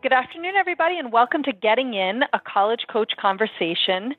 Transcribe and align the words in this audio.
Good 0.00 0.12
afternoon, 0.12 0.54
everybody, 0.56 0.96
and 1.00 1.10
welcome 1.10 1.42
to 1.42 1.52
Getting 1.52 1.94
In, 1.94 2.22
a 2.32 2.38
college 2.38 2.82
coach 2.88 3.10
conversation. 3.20 4.14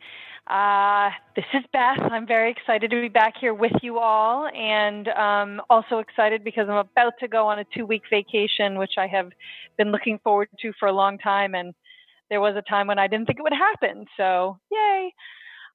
Uh, 0.45 1.09
this 1.37 1.45
is 1.53 1.63
Beth. 1.71 2.01
I'm 2.11 2.27
very 2.27 2.51
excited 2.51 2.91
to 2.91 2.99
be 2.99 3.07
back 3.07 3.35
here 3.39 3.53
with 3.53 3.71
you 3.81 3.97
all, 3.97 4.49
and 4.53 5.07
um, 5.07 5.61
also 5.69 5.99
excited 5.99 6.43
because 6.43 6.67
I'm 6.67 6.75
about 6.75 7.13
to 7.21 7.29
go 7.29 7.47
on 7.47 7.59
a 7.59 7.65
two 7.73 7.85
week 7.85 8.01
vacation, 8.09 8.77
which 8.77 8.95
I 8.97 9.07
have 9.07 9.29
been 9.77 9.89
looking 9.93 10.19
forward 10.21 10.49
to 10.59 10.73
for 10.77 10.89
a 10.89 10.91
long 10.91 11.17
time. 11.17 11.55
And 11.55 11.73
there 12.29 12.41
was 12.41 12.57
a 12.57 12.61
time 12.69 12.87
when 12.87 12.99
I 12.99 13.07
didn't 13.07 13.27
think 13.27 13.39
it 13.39 13.43
would 13.43 13.53
happen. 13.53 14.05
So, 14.17 14.59
yay. 14.69 15.13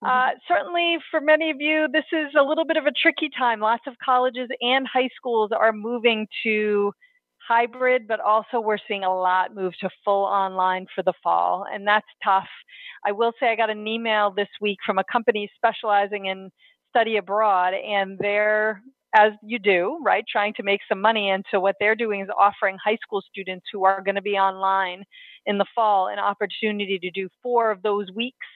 Uh, 0.03 0.07
mm-hmm. 0.07 0.39
certainly, 0.47 0.99
for 1.11 1.23
many 1.23 1.51
of 1.51 1.63
you, 1.63 1.89
this 1.91 2.05
is 2.13 2.35
a 2.39 2.43
little 2.43 2.67
bit 2.67 2.77
of 2.77 2.85
a 2.85 2.93
tricky 2.93 3.31
time. 3.31 3.59
Lots 3.59 3.85
of 3.87 3.95
colleges 4.05 4.51
and 4.61 4.87
high 4.87 5.09
schools 5.17 5.51
are 5.59 5.73
moving 5.73 6.29
to 6.43 6.93
hybrid, 7.47 8.07
but 8.07 8.21
also 8.21 8.61
we're 8.61 8.79
seeing 8.89 9.05
a 9.05 9.15
lot 9.15 9.55
move 9.55 9.73
to 9.81 9.91
full 10.05 10.25
online 10.25 10.87
for 10.95 11.03
the 11.03 11.13
fall, 11.23 11.67
and 11.73 11.87
that's 11.87 12.07
tough. 12.23 12.49
I 13.05 13.13
will 13.13 13.33
say 13.39 13.49
I 13.49 13.57
got 13.57 13.71
an 13.71 13.87
email 13.87 14.31
this 14.31 14.49
week 14.61 14.79
from 14.85 14.99
a 14.99 15.05
company 15.05 15.51
specializing 15.57 16.27
in 16.27 16.51
study 16.91 17.17
abroad, 17.17 17.75
and 17.75 18.19
they're 18.19 18.83
as 19.17 19.33
you 19.43 19.61
do, 19.61 20.01
right, 20.03 20.25
trying 20.31 20.53
to 20.55 20.65
make 20.65 20.81
some 20.89 21.01
money. 21.01 21.31
And 21.31 21.45
so 21.51 21.61
what 21.61 21.77
they're 21.79 21.95
doing 21.95 22.21
is 22.21 22.29
offering 22.37 22.77
high 22.85 22.99
school 23.01 23.23
students 23.31 23.67
who 23.73 23.85
are 23.85 24.03
going 24.03 24.17
to 24.17 24.23
be 24.23 24.37
online 24.37 25.05
in 25.47 25.57
the 25.57 25.67
fall 25.75 26.09
an 26.09 26.19
opportunity 26.19 26.99
to 26.99 27.11
do 27.11 27.29
four 27.43 27.71
of 27.71 27.83
those 27.83 28.09
weeks 28.15 28.47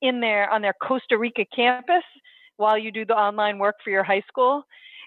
in 0.00 0.20
there 0.20 0.48
on 0.50 0.62
their 0.62 0.74
Costa 0.82 1.18
Rica 1.18 1.44
campus 1.54 2.04
while 2.56 2.78
you 2.78 2.90
do 2.90 3.04
the 3.04 3.14
online 3.14 3.58
work 3.58 3.76
for 3.84 3.90
your 3.90 4.04
high 4.04 4.22
school. 4.26 4.64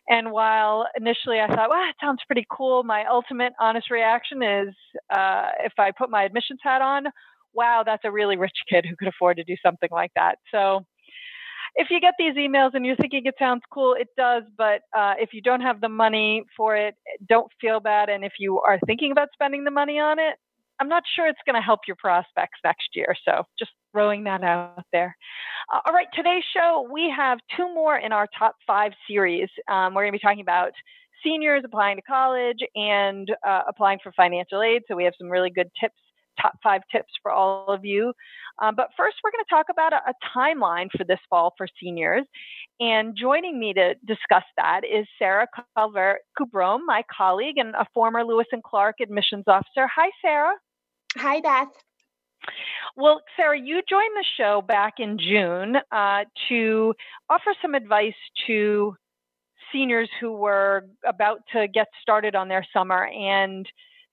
And 0.09 0.31
while 0.31 0.87
initially 0.97 1.39
I 1.39 1.47
thought, 1.47 1.69
wow, 1.69 1.87
it 1.89 1.95
sounds 2.01 2.19
pretty 2.27 2.45
cool, 2.51 2.83
my 2.83 3.05
ultimate 3.05 3.53
honest 3.59 3.89
reaction 3.91 4.43
is 4.43 4.69
uh, 5.15 5.49
if 5.63 5.73
I 5.79 5.91
put 5.97 6.09
my 6.09 6.23
admissions 6.23 6.59
hat 6.63 6.81
on, 6.81 7.05
wow, 7.53 7.83
that's 7.85 8.03
a 8.05 8.11
really 8.11 8.37
rich 8.37 8.57
kid 8.69 8.85
who 8.89 8.95
could 8.97 9.07
afford 9.07 9.37
to 9.37 9.43
do 9.43 9.55
something 9.63 9.89
like 9.91 10.11
that. 10.15 10.39
So 10.51 10.81
if 11.75 11.87
you 11.91 11.99
get 12.01 12.15
these 12.19 12.35
emails 12.35 12.71
and 12.73 12.85
you're 12.85 12.95
thinking 12.97 13.23
it 13.25 13.35
sounds 13.39 13.61
cool, 13.71 13.95
it 13.99 14.09
does. 14.17 14.43
But 14.57 14.81
uh, 14.97 15.15
if 15.19 15.29
you 15.33 15.41
don't 15.41 15.61
have 15.61 15.81
the 15.81 15.89
money 15.89 16.43
for 16.57 16.75
it, 16.75 16.95
don't 17.27 17.51
feel 17.61 17.79
bad. 17.79 18.09
And 18.09 18.23
if 18.25 18.33
you 18.39 18.59
are 18.61 18.79
thinking 18.85 19.11
about 19.11 19.29
spending 19.33 19.63
the 19.63 19.71
money 19.71 19.99
on 19.99 20.19
it, 20.19 20.35
I'm 20.83 20.89
not 20.89 21.03
sure 21.15 21.27
it's 21.27 21.39
going 21.45 21.55
to 21.55 21.61
help 21.61 21.79
your 21.87 21.95
prospects 21.95 22.59
next 22.61 22.89
year. 22.93 23.15
So 23.23 23.43
just 23.57 23.71
throwing 23.93 24.25
that 24.25 24.43
out 24.43 24.83
there. 24.91 25.15
Uh, 25.73 25.79
all 25.85 25.93
right, 25.93 26.07
today's 26.13 26.43
show, 26.53 26.85
we 26.91 27.09
have 27.15 27.39
two 27.55 27.73
more 27.73 27.97
in 27.97 28.11
our 28.11 28.27
top 28.37 28.55
five 28.67 28.91
series. 29.07 29.47
Um, 29.71 29.93
we're 29.93 30.01
going 30.01 30.11
to 30.11 30.17
be 30.17 30.21
talking 30.21 30.41
about 30.41 30.73
seniors 31.23 31.61
applying 31.63 31.95
to 31.95 32.01
college 32.01 32.57
and 32.75 33.29
uh, 33.47 33.61
applying 33.65 33.99
for 34.03 34.11
financial 34.11 34.61
aid. 34.61 34.81
So 34.89 34.97
we 34.97 35.05
have 35.05 35.13
some 35.17 35.29
really 35.29 35.51
good 35.51 35.69
tips, 35.79 35.95
top 36.41 36.55
five 36.61 36.81
tips 36.91 37.13
for 37.21 37.31
all 37.31 37.67
of 37.69 37.85
you. 37.85 38.11
Um, 38.61 38.75
but 38.75 38.89
first, 38.97 39.15
we're 39.23 39.31
going 39.31 39.45
to 39.47 39.55
talk 39.55 39.67
about 39.71 39.93
a, 39.93 40.01
a, 40.09 40.13
timeline 40.37 40.89
for 40.97 41.05
this 41.05 41.19
fall 41.29 41.53
for 41.57 41.66
seniors. 41.81 42.25
And 42.81 43.16
joining 43.16 43.57
me 43.57 43.73
to 43.73 43.93
discuss 44.05 44.43
that 44.57 44.81
is 44.83 45.07
Sarah 45.17 45.47
Calvert 45.77 46.19
Kubrom, 46.38 46.79
my 46.85 47.03
colleague 47.16 47.57
and 47.57 47.73
a 47.73 47.85
former 47.93 48.25
Lewis 48.25 48.47
and 48.51 48.61
Clark 48.61 48.97
admissions 49.01 49.45
officer. 49.47 49.88
Hi, 49.95 50.09
Sarah. 50.22 50.55
Hi, 51.18 51.41
Beth. 51.41 51.68
Well, 52.96 53.22
Sarah, 53.35 53.59
you 53.59 53.81
joined 53.90 54.16
the 54.16 54.25
show 54.38 54.62
back 54.62 54.96
in 55.00 55.18
June 55.18 55.78
uh, 55.91 56.25
to 56.50 56.94
offer 57.29 57.53
some 57.62 57.74
advice 57.74 58.13
to 58.47 58.96
seniors 59.72 60.09
who 60.19 60.34
were 60.34 60.85
about 61.06 61.40
to 61.53 61.68
get 61.68 61.88
started 62.02 62.35
on 62.35 62.47
their 62.47 62.66
summer 62.73 63.07
and 63.07 63.66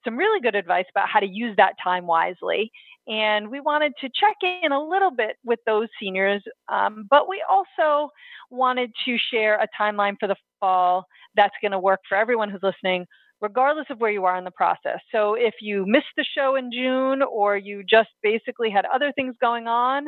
some 0.03 0.17
really 0.17 0.41
good 0.41 0.55
advice 0.55 0.85
about 0.89 1.07
how 1.09 1.19
to 1.19 1.27
use 1.27 1.55
that 1.57 1.73
time 1.83 2.07
wisely. 2.07 2.71
And 3.07 3.49
we 3.49 3.59
wanted 3.59 3.93
to 4.01 4.09
check 4.13 4.37
in 4.63 4.71
a 4.71 4.83
little 4.83 5.11
bit 5.11 5.35
with 5.43 5.59
those 5.65 5.87
seniors, 5.99 6.43
um, 6.71 7.05
but 7.09 7.27
we 7.27 7.43
also 7.49 8.09
wanted 8.49 8.91
to 9.05 9.17
share 9.31 9.55
a 9.59 9.67
timeline 9.79 10.15
for 10.19 10.27
the 10.27 10.35
fall 10.59 11.05
that's 11.35 11.53
going 11.61 11.71
to 11.71 11.79
work 11.79 11.99
for 12.07 12.17
everyone 12.17 12.49
who's 12.49 12.63
listening 12.63 13.05
regardless 13.41 13.87
of 13.89 13.99
where 13.99 14.11
you 14.11 14.25
are 14.25 14.37
in 14.37 14.43
the 14.43 14.51
process. 14.51 14.99
So 15.11 15.33
if 15.33 15.55
you 15.61 15.85
missed 15.87 16.13
the 16.15 16.25
show 16.37 16.55
in 16.55 16.71
June 16.71 17.21
or 17.23 17.57
you 17.57 17.83
just 17.87 18.09
basically 18.21 18.69
had 18.69 18.85
other 18.93 19.11
things 19.15 19.35
going 19.41 19.67
on 19.67 20.07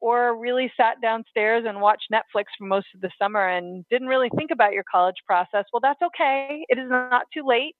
or 0.00 0.38
really 0.38 0.70
sat 0.76 1.00
downstairs 1.00 1.64
and 1.66 1.80
watched 1.80 2.12
Netflix 2.12 2.44
for 2.58 2.66
most 2.66 2.86
of 2.94 3.00
the 3.00 3.10
summer 3.18 3.48
and 3.48 3.86
didn't 3.90 4.08
really 4.08 4.28
think 4.36 4.50
about 4.50 4.74
your 4.74 4.84
college 4.90 5.16
process, 5.26 5.64
well, 5.72 5.80
that's 5.82 6.02
okay. 6.02 6.64
It 6.68 6.78
is 6.78 6.90
not 6.90 7.22
too 7.32 7.46
late. 7.46 7.74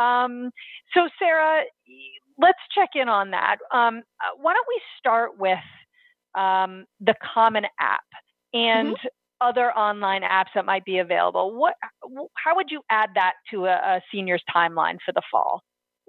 Um, 0.00 0.50
so, 0.94 1.08
Sarah, 1.18 1.62
let's 2.38 2.58
check 2.72 2.90
in 2.94 3.08
on 3.08 3.32
that. 3.32 3.56
Um, 3.72 3.98
uh, 4.20 4.36
why 4.40 4.52
don't 4.52 4.66
we 4.68 4.80
start 4.98 5.38
with 5.38 5.58
um, 6.36 6.84
the 7.00 7.14
Common 7.34 7.64
App? 7.80 8.04
And 8.54 8.94
mm-hmm 8.94 9.06
other 9.40 9.72
online 9.72 10.22
apps 10.22 10.52
that 10.54 10.64
might 10.64 10.84
be 10.84 10.98
available. 10.98 11.54
What, 11.54 11.74
how 12.34 12.56
would 12.56 12.70
you 12.70 12.82
add 12.90 13.10
that 13.14 13.34
to 13.50 13.66
a, 13.66 13.74
a 13.74 14.00
senior's 14.12 14.42
timeline 14.54 14.98
for 15.04 15.12
the 15.12 15.22
fall? 15.30 15.62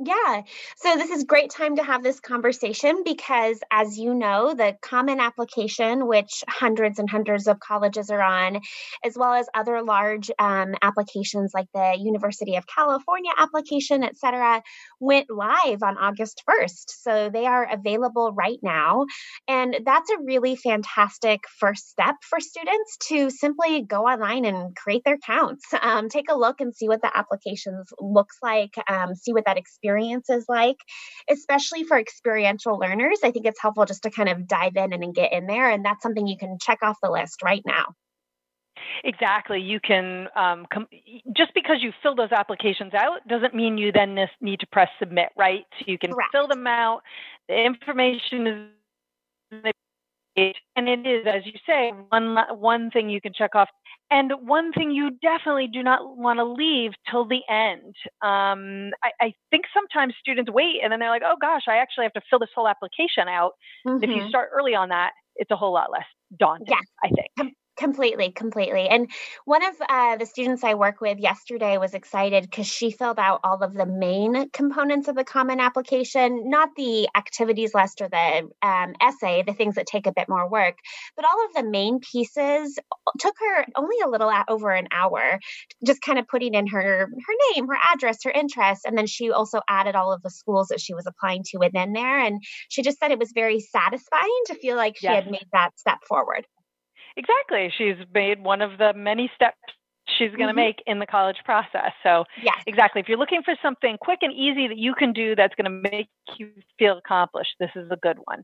Yeah. 0.03 0.41
So 0.77 0.95
this 0.95 1.11
is 1.11 1.25
great 1.25 1.51
time 1.51 1.75
to 1.75 1.83
have 1.83 2.01
this 2.01 2.19
conversation 2.19 3.03
because 3.05 3.59
as 3.71 3.99
you 3.99 4.15
know, 4.15 4.55
the 4.55 4.75
common 4.81 5.19
application, 5.19 6.07
which 6.07 6.43
hundreds 6.49 6.97
and 6.97 7.07
hundreds 7.07 7.45
of 7.47 7.59
colleges 7.59 8.09
are 8.09 8.21
on, 8.21 8.61
as 9.05 9.15
well 9.15 9.33
as 9.33 9.45
other 9.53 9.83
large 9.83 10.31
um, 10.39 10.73
applications 10.81 11.51
like 11.53 11.67
the 11.75 11.97
University 11.99 12.55
of 12.55 12.65
California 12.65 13.29
application, 13.37 14.03
et 14.03 14.17
cetera, 14.17 14.63
went 14.99 15.27
live 15.29 15.83
on 15.83 15.97
August 15.99 16.41
1st. 16.49 16.85
So 16.87 17.29
they 17.31 17.45
are 17.45 17.67
available 17.71 18.31
right 18.33 18.59
now. 18.63 19.05
And 19.47 19.81
that's 19.85 20.09
a 20.09 20.17
really 20.23 20.55
fantastic 20.55 21.41
first 21.59 21.89
step 21.89 22.15
for 22.27 22.39
students 22.39 22.97
to 23.09 23.29
simply 23.29 23.83
go 23.83 24.07
online 24.07 24.45
and 24.45 24.75
create 24.75 25.03
their 25.05 25.19
counts. 25.19 25.65
Um, 25.79 26.09
take 26.09 26.31
a 26.31 26.35
look 26.35 26.59
and 26.59 26.75
see 26.75 26.87
what 26.87 27.03
the 27.03 27.15
applications 27.15 27.93
looks 27.99 28.37
like, 28.41 28.73
um, 28.89 29.13
see 29.13 29.31
what 29.31 29.45
that 29.45 29.57
experience 29.57 29.90
experience 29.91 30.29
is 30.29 30.45
like, 30.47 30.77
especially 31.29 31.83
for 31.83 31.97
experiential 31.97 32.77
learners. 32.77 33.19
I 33.23 33.31
think 33.31 33.45
it's 33.45 33.61
helpful 33.61 33.85
just 33.85 34.03
to 34.03 34.11
kind 34.11 34.29
of 34.29 34.47
dive 34.47 34.75
in 34.75 34.93
and 34.93 35.13
get 35.13 35.33
in 35.33 35.47
there. 35.47 35.69
And 35.69 35.85
that's 35.85 36.03
something 36.03 36.27
you 36.27 36.37
can 36.37 36.57
check 36.59 36.79
off 36.81 36.97
the 37.01 37.11
list 37.11 37.41
right 37.43 37.63
now. 37.65 37.95
Exactly. 39.03 39.59
You 39.59 39.79
can 39.79 40.27
um, 40.35 40.65
com- 40.71 40.87
just 41.35 41.53
because 41.53 41.77
you 41.81 41.91
fill 42.01 42.15
those 42.15 42.31
applications 42.31 42.93
out 42.93 43.27
doesn't 43.27 43.53
mean 43.53 43.77
you 43.77 43.91
then 43.91 44.17
need 44.39 44.59
to 44.61 44.67
press 44.67 44.89
submit, 44.99 45.29
right? 45.37 45.65
So 45.79 45.85
you 45.87 45.97
can 45.97 46.11
Correct. 46.11 46.29
fill 46.31 46.47
them 46.47 46.67
out. 46.67 47.01
The 47.47 47.63
information 47.63 48.47
is 48.47 49.73
and 50.75 50.87
it 50.87 51.05
is, 51.05 51.27
as 51.27 51.45
you 51.45 51.53
say, 51.67 51.91
one 52.09 52.37
one 52.57 52.89
thing 52.89 53.09
you 53.09 53.19
can 53.19 53.33
check 53.33 53.53
off, 53.53 53.69
and 54.11 54.31
one 54.41 54.73
thing 54.73 54.91
you 54.91 55.11
definitely 55.21 55.67
do 55.71 55.81
not 55.81 56.17
want 56.17 56.39
to 56.39 56.43
leave 56.43 56.91
till 57.09 57.25
the 57.25 57.39
end. 57.49 57.95
Um, 58.21 58.91
I, 59.03 59.11
I, 59.21 59.33
think 59.49 59.65
sometimes 59.73 60.13
students 60.19 60.51
wait, 60.51 60.81
and 60.83 60.91
then 60.91 60.99
they're 60.99 61.09
like, 61.09 61.23
"Oh 61.25 61.37
gosh, 61.39 61.63
I 61.67 61.77
actually 61.77 62.03
have 62.03 62.13
to 62.13 62.21
fill 62.29 62.39
this 62.39 62.49
whole 62.53 62.67
application 62.67 63.27
out." 63.27 63.53
Mm-hmm. 63.87 64.03
If 64.03 64.09
you 64.09 64.15
mm-hmm. 64.17 64.29
start 64.29 64.49
early 64.53 64.75
on 64.75 64.89
that, 64.89 65.11
it's 65.37 65.51
a 65.51 65.55
whole 65.55 65.73
lot 65.73 65.91
less 65.91 66.05
daunting. 66.37 66.67
Yeah, 66.69 66.77
I 67.03 67.09
think. 67.09 67.55
Completely, 67.77 68.31
completely. 68.31 68.89
And 68.89 69.09
one 69.45 69.63
of 69.65 69.75
uh, 69.87 70.17
the 70.17 70.25
students 70.25 70.63
I 70.63 70.73
work 70.73 70.99
with 70.99 71.19
yesterday 71.19 71.77
was 71.77 71.93
excited 71.93 72.43
because 72.43 72.67
she 72.67 72.91
filled 72.91 73.17
out 73.17 73.39
all 73.43 73.63
of 73.63 73.73
the 73.73 73.85
main 73.85 74.49
components 74.51 75.07
of 75.07 75.15
the 75.15 75.23
common 75.23 75.59
application, 75.59 76.49
not 76.49 76.69
the 76.75 77.07
activities 77.15 77.73
list 77.73 78.01
or 78.01 78.09
the 78.09 78.49
um, 78.61 78.93
essay, 79.01 79.43
the 79.47 79.53
things 79.53 79.75
that 79.75 79.87
take 79.87 80.05
a 80.05 80.11
bit 80.11 80.27
more 80.27 80.49
work, 80.49 80.75
but 81.15 81.25
all 81.25 81.45
of 81.45 81.53
the 81.53 81.69
main 81.69 81.99
pieces 81.99 82.77
took 83.19 83.35
her 83.39 83.65
only 83.75 83.95
a 84.03 84.09
little 84.09 84.31
over 84.49 84.71
an 84.71 84.87
hour, 84.91 85.39
just 85.85 86.01
kind 86.01 86.19
of 86.19 86.27
putting 86.27 86.53
in 86.53 86.67
her 86.67 87.07
her 87.07 87.33
name, 87.55 87.67
her 87.67 87.77
address, 87.93 88.17
her 88.25 88.31
interests, 88.31 88.85
and 88.85 88.97
then 88.97 89.07
she 89.07 89.31
also 89.31 89.61
added 89.69 89.95
all 89.95 90.11
of 90.11 90.21
the 90.21 90.29
schools 90.29 90.67
that 90.67 90.81
she 90.81 90.93
was 90.93 91.07
applying 91.07 91.41
to 91.45 91.57
within 91.57 91.93
there. 91.93 92.19
And 92.19 92.41
she 92.69 92.81
just 92.81 92.99
said 92.99 93.11
it 93.11 93.19
was 93.19 93.31
very 93.33 93.61
satisfying 93.61 94.41
to 94.47 94.55
feel 94.55 94.75
like 94.75 94.97
she 94.97 95.07
had 95.07 95.31
made 95.31 95.47
that 95.53 95.79
step 95.79 95.99
forward. 96.07 96.45
Exactly. 97.17 97.71
She's 97.77 97.95
made 98.13 98.43
one 98.43 98.61
of 98.61 98.77
the 98.77 98.93
many 98.93 99.29
steps 99.35 99.57
she's 100.17 100.31
going 100.31 100.47
to 100.47 100.47
mm-hmm. 100.47 100.55
make 100.55 100.83
in 100.85 100.99
the 100.99 101.05
college 101.05 101.37
process. 101.45 101.91
So, 102.03 102.25
yes. 102.41 102.55
exactly. 102.67 103.01
If 103.01 103.09
you're 103.09 103.17
looking 103.17 103.43
for 103.43 103.55
something 103.61 103.97
quick 104.01 104.19
and 104.21 104.33
easy 104.33 104.67
that 104.67 104.77
you 104.77 104.93
can 104.93 105.13
do 105.13 105.35
that's 105.35 105.53
going 105.55 105.65
to 105.65 105.89
make 105.89 106.09
you 106.37 106.49
feel 106.77 106.97
accomplished, 106.97 107.51
this 107.59 107.71
is 107.75 107.89
a 107.91 107.97
good 107.97 108.17
one. 108.25 108.43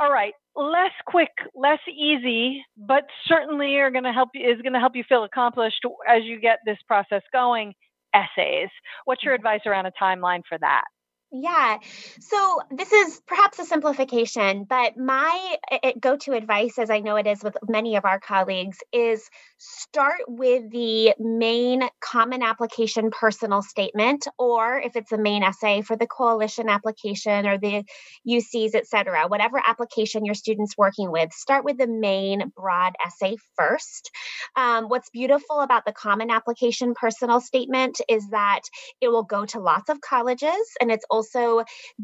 All 0.00 0.10
right, 0.10 0.34
less 0.54 0.92
quick, 1.06 1.30
less 1.54 1.80
easy, 1.88 2.64
but 2.76 3.04
certainly 3.26 3.76
are 3.78 3.90
going 3.90 4.04
to 4.04 4.12
help 4.12 4.28
you 4.34 4.48
is 4.48 4.62
going 4.62 4.72
to 4.72 4.78
help 4.78 4.94
you 4.94 5.02
feel 5.08 5.24
accomplished 5.24 5.84
as 6.08 6.22
you 6.22 6.40
get 6.40 6.60
this 6.64 6.78
process 6.86 7.22
going. 7.32 7.74
Essays. 8.14 8.68
What's 9.04 9.22
your 9.22 9.34
mm-hmm. 9.34 9.46
advice 9.46 9.60
around 9.66 9.86
a 9.86 9.92
timeline 10.00 10.42
for 10.48 10.58
that? 10.58 10.84
Yeah. 11.32 11.78
So 12.20 12.60
this 12.72 12.92
is 12.92 13.20
perhaps 13.26 13.60
a 13.60 13.64
simplification, 13.64 14.64
but 14.64 14.96
my 14.96 15.56
go 16.00 16.16
to 16.18 16.32
advice, 16.32 16.76
as 16.76 16.90
I 16.90 16.98
know 17.00 17.14
it 17.16 17.26
is 17.28 17.42
with 17.44 17.56
many 17.68 17.94
of 17.94 18.04
our 18.04 18.18
colleagues, 18.18 18.78
is 18.92 19.28
start 19.58 20.22
with 20.26 20.70
the 20.72 21.14
main 21.20 21.82
common 22.00 22.42
application 22.42 23.10
personal 23.12 23.62
statement, 23.62 24.26
or 24.38 24.80
if 24.80 24.96
it's 24.96 25.12
a 25.12 25.18
main 25.18 25.44
essay 25.44 25.82
for 25.82 25.96
the 25.96 26.06
coalition 26.08 26.68
application 26.68 27.46
or 27.46 27.58
the 27.58 27.84
UCs, 28.24 28.74
et 28.74 28.88
cetera, 28.88 29.28
whatever 29.28 29.62
application 29.64 30.24
your 30.24 30.34
student's 30.34 30.76
working 30.76 31.12
with, 31.12 31.32
start 31.32 31.64
with 31.64 31.78
the 31.78 31.86
main 31.86 32.50
broad 32.56 32.94
essay 33.06 33.36
first. 33.56 34.10
Um, 34.56 34.86
what's 34.88 35.10
beautiful 35.10 35.60
about 35.60 35.84
the 35.84 35.92
common 35.92 36.30
application 36.30 36.94
personal 36.94 37.40
statement 37.40 38.00
is 38.08 38.28
that 38.30 38.62
it 39.00 39.08
will 39.08 39.22
go 39.22 39.44
to 39.46 39.60
lots 39.60 39.88
of 39.90 40.00
colleges 40.00 40.50
and 40.80 40.90
it's 40.90 41.04
also 41.10 41.19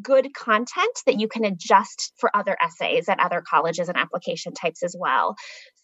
good 0.00 0.34
content 0.34 0.98
that 1.06 1.18
you 1.18 1.28
can 1.28 1.44
adjust 1.44 2.12
for 2.18 2.34
other 2.34 2.56
essays 2.60 3.08
at 3.08 3.20
other 3.20 3.42
colleges 3.48 3.88
and 3.88 3.96
application 3.96 4.52
types 4.52 4.82
as 4.82 4.94
well. 4.98 5.36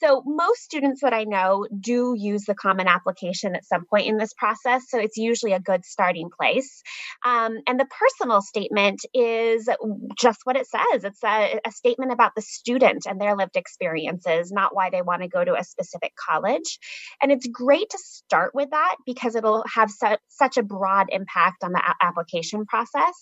So, 0.02 0.22
most 0.26 0.62
students 0.62 1.00
that 1.02 1.12
I 1.12 1.24
know 1.24 1.66
do 1.78 2.14
use 2.16 2.44
the 2.44 2.54
common 2.54 2.88
application 2.88 3.54
at 3.54 3.64
some 3.64 3.84
point 3.84 4.08
in 4.08 4.16
this 4.16 4.32
process. 4.34 4.84
So, 4.88 4.98
it's 4.98 5.16
usually 5.16 5.52
a 5.52 5.60
good 5.60 5.84
starting 5.84 6.28
place. 6.36 6.82
Um, 7.24 7.58
and 7.66 7.78
the 7.78 7.86
personal 7.86 8.40
statement 8.40 9.00
is 9.14 9.68
just 10.18 10.40
what 10.44 10.56
it 10.56 10.66
says 10.66 11.04
it's 11.04 11.22
a, 11.24 11.60
a 11.64 11.70
statement 11.70 12.12
about 12.12 12.32
the 12.34 12.42
student 12.42 13.06
and 13.06 13.20
their 13.20 13.36
lived 13.36 13.56
experiences, 13.56 14.52
not 14.52 14.74
why 14.74 14.90
they 14.90 15.02
want 15.02 15.22
to 15.22 15.28
go 15.28 15.44
to 15.44 15.54
a 15.54 15.64
specific 15.64 16.12
college. 16.16 16.78
And 17.22 17.30
it's 17.30 17.46
great 17.46 17.90
to 17.90 17.98
start 17.98 18.52
with 18.54 18.70
that 18.70 18.96
because 19.06 19.34
it'll 19.34 19.64
have 19.72 19.90
su- 19.90 20.16
such 20.28 20.56
a 20.56 20.62
broad 20.62 21.08
impact 21.10 21.64
on 21.64 21.72
the 21.72 21.78
a- 21.80 22.04
application 22.04 22.66
process. 22.66 23.21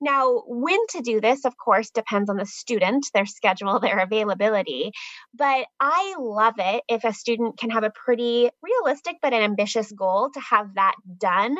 Now, 0.00 0.42
when 0.46 0.78
to 0.90 1.00
do 1.02 1.20
this, 1.20 1.44
of 1.44 1.56
course, 1.56 1.90
depends 1.90 2.30
on 2.30 2.36
the 2.36 2.46
student, 2.46 3.06
their 3.12 3.26
schedule, 3.26 3.78
their 3.80 3.98
availability. 3.98 4.92
But 5.34 5.66
I 5.80 6.14
love 6.18 6.54
it 6.58 6.82
if 6.88 7.04
a 7.04 7.12
student 7.12 7.58
can 7.58 7.70
have 7.70 7.84
a 7.84 7.90
pretty 7.90 8.50
realistic 8.62 9.16
but 9.20 9.34
an 9.34 9.42
ambitious 9.42 9.92
goal 9.92 10.30
to 10.32 10.40
have 10.40 10.74
that 10.74 10.94
done 11.18 11.56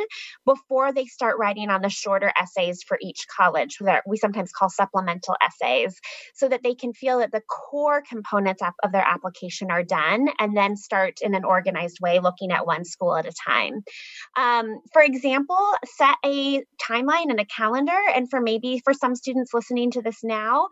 before 0.47 0.93
they 0.93 1.05
start 1.05 1.37
writing 1.39 1.69
on 1.71 1.83
the 1.83 1.89
shorter 1.91 2.33
essays 2.41 2.83
for 2.87 2.99
each 3.03 3.27
college 3.37 3.77
that 3.81 4.05
we 4.07 4.17
sometimes 4.17 4.53
call 4.53 4.71
supplemental 4.71 5.37
essays, 5.43 5.99
so 6.35 6.49
that 6.49 6.63
they 6.63 6.75
can 6.75 6.93
feel 6.93 7.19
that 7.19 7.33
the 7.33 7.43
core 7.49 8.03
components 8.09 8.63
of 8.83 8.93
their 8.93 9.07
application 9.07 9.71
are 9.71 9.83
done 9.83 10.29
and 10.39 10.57
then 10.57 10.77
start 10.77 11.19
in 11.23 11.35
an 11.35 11.45
organized 11.45 11.99
way 12.01 12.21
looking 12.21 12.53
at 12.53 12.67
one 12.67 12.85
school 12.85 13.17
at 13.17 13.27
a 13.27 13.33
time. 13.47 13.83
Um, 14.37 14.81
for 14.93 15.03
example, 15.03 15.59
set 15.85 16.17
a 16.25 16.63
timeline 16.81 17.31
and 17.31 17.41
a 17.41 17.45
calendar 17.45 17.99
and 18.15 18.30
for 18.31 18.41
maybe 18.41 18.81
for 18.85 18.94
some 18.94 19.15
students 19.15 19.53
listening 19.53 19.91
to 19.93 20.03
this 20.03 20.23
now, 20.23 20.69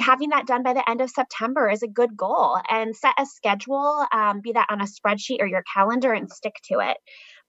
having 0.00 0.30
that 0.30 0.46
done 0.46 0.62
by 0.62 0.72
the 0.72 0.88
end 0.88 1.00
of 1.00 1.10
September 1.10 1.68
is 1.68 1.82
a 1.82 1.88
good 1.88 2.16
goal 2.16 2.58
and 2.68 2.96
set 2.96 3.14
a 3.18 3.26
schedule, 3.26 4.06
um, 4.12 4.40
be 4.40 4.52
that 4.52 4.68
on 4.70 4.80
a 4.80 4.84
spreadsheet 4.84 5.40
or 5.40 5.46
your 5.46 5.64
calendar, 5.74 6.12
and 6.12 6.30
stick 6.30 6.54
to 6.64 6.78
it. 6.80 6.96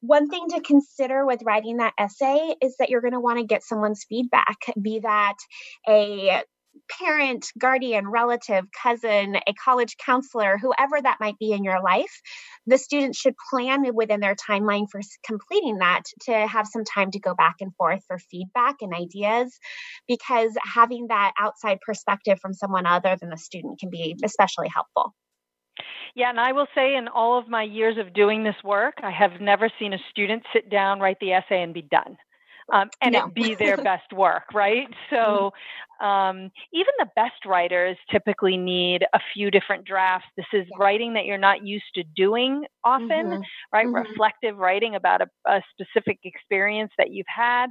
One 0.02 0.28
thing 0.28 0.48
to 0.50 0.60
consider 0.60 1.26
with 1.26 1.44
writing 1.46 1.78
that 1.78 1.94
essay 1.98 2.56
is 2.62 2.76
that 2.80 2.90
you're 2.90 3.02
going 3.02 3.14
to 3.14 3.22
want 3.22 3.40
to 3.40 3.46
get 3.46 3.64
someone's 3.64 4.06
feedback, 4.10 4.58
be 4.82 5.00
that 5.00 5.36
a 5.88 6.44
parent, 6.90 7.48
guardian, 7.58 8.08
relative, 8.08 8.66
cousin, 8.72 9.36
a 9.36 9.54
college 9.54 9.96
counselor, 9.98 10.58
whoever 10.58 11.02
that 11.02 11.18
might 11.20 11.38
be 11.40 11.52
in 11.52 11.64
your 11.64 11.82
life, 11.82 12.22
the 12.66 12.78
students 12.78 13.18
should 13.18 13.36
plan 13.50 13.84
within 13.96 14.20
their 14.20 14.36
timeline 14.36 14.88
for 14.90 15.02
completing 15.26 15.78
that 15.78 16.04
to 16.22 16.48
have 16.48 16.68
some 16.68 16.84
time 16.84 17.12
to 17.12 17.20
go 17.20 17.34
back 17.36 17.56
and 17.60 17.76
forth 17.76 18.04
for 18.08 18.18
feedback 18.20 18.76
and 18.82 18.94
ideas 18.94 19.58
because 20.08 20.52
having 20.64 21.08
that 21.08 21.34
outside 21.40 21.80
perspective 21.86 22.40
from 22.40 22.54
someone 22.54 22.86
other 22.86 23.16
than 23.20 23.30
the 23.30 23.38
student 23.38 23.80
can 23.80 23.90
be 23.90 24.16
especially 24.24 24.68
helpful. 24.68 25.14
Yeah, 26.16 26.30
and 26.30 26.40
I 26.40 26.52
will 26.52 26.68
say 26.76 26.96
in 26.96 27.08
all 27.08 27.40
of 27.40 27.48
my 27.48 27.64
years 27.64 27.98
of 27.98 28.14
doing 28.14 28.44
this 28.44 28.56
work, 28.64 28.96
I 29.02 29.10
have 29.10 29.42
never 29.42 29.70
seen 29.80 29.94
a 29.94 29.98
student 30.12 30.44
sit 30.54 30.70
down, 30.70 31.00
write 31.00 31.20
the 31.20 31.34
essay, 31.34 31.64
and 31.64 31.74
be 31.74 31.82
done 31.82 32.18
um, 32.72 32.90
and 33.02 33.14
no. 33.14 33.26
it 33.26 33.34
be 33.34 33.56
their 33.56 33.78
best 33.84 34.12
work, 34.14 34.44
right? 34.54 34.88
So 35.10 35.52
mm-hmm. 36.02 36.06
um, 36.06 36.52
even 36.72 36.94
the 37.00 37.08
best 37.16 37.46
writers 37.46 37.98
typically 38.12 38.58
need 38.58 39.04
a 39.14 39.20
few 39.34 39.52
different 39.52 39.86
drafts. 39.86 40.28
This 40.38 40.46
is 40.54 40.66
writing 40.78 41.14
that 41.14 41.26
you're 41.26 41.38
not 41.38 41.66
used 41.66 41.86
to 41.96 42.04
doing 42.16 42.66
often, 42.84 43.10
mm-hmm. 43.10 43.42
right? 43.72 43.88
Mm-hmm. 43.88 44.12
Reflective 44.12 44.58
writing 44.58 44.96
about 44.96 45.22
a, 45.22 45.28
a 45.48 45.62
specific 45.72 46.20
experience 46.24 46.92
that 46.98 47.12
you've 47.12 47.26
had 47.28 47.68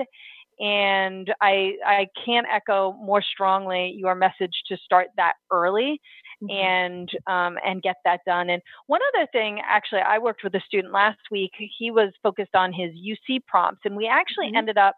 and 0.62 1.34
I 1.40 1.72
I 1.84 2.06
can't 2.24 2.46
echo 2.50 2.92
more 2.92 3.20
strongly 3.20 3.94
your 3.98 4.14
message 4.14 4.62
to 4.68 4.76
start 4.76 5.08
that 5.16 5.34
early 5.50 6.00
mm-hmm. 6.42 6.50
and 6.50 7.10
um, 7.26 7.58
and 7.66 7.82
get 7.82 7.96
that 8.04 8.20
done. 8.24 8.48
And 8.48 8.62
one 8.86 9.00
other 9.14 9.26
thing, 9.32 9.60
actually, 9.66 10.02
I 10.02 10.18
worked 10.18 10.44
with 10.44 10.54
a 10.54 10.60
student 10.60 10.92
last 10.92 11.18
week. 11.32 11.50
He 11.78 11.90
was 11.90 12.12
focused 12.22 12.54
on 12.54 12.72
his 12.72 12.92
UC 12.92 13.40
prompts, 13.46 13.82
and 13.84 13.96
we 13.96 14.06
actually 14.06 14.46
mm-hmm. 14.46 14.56
ended 14.56 14.78
up 14.78 14.94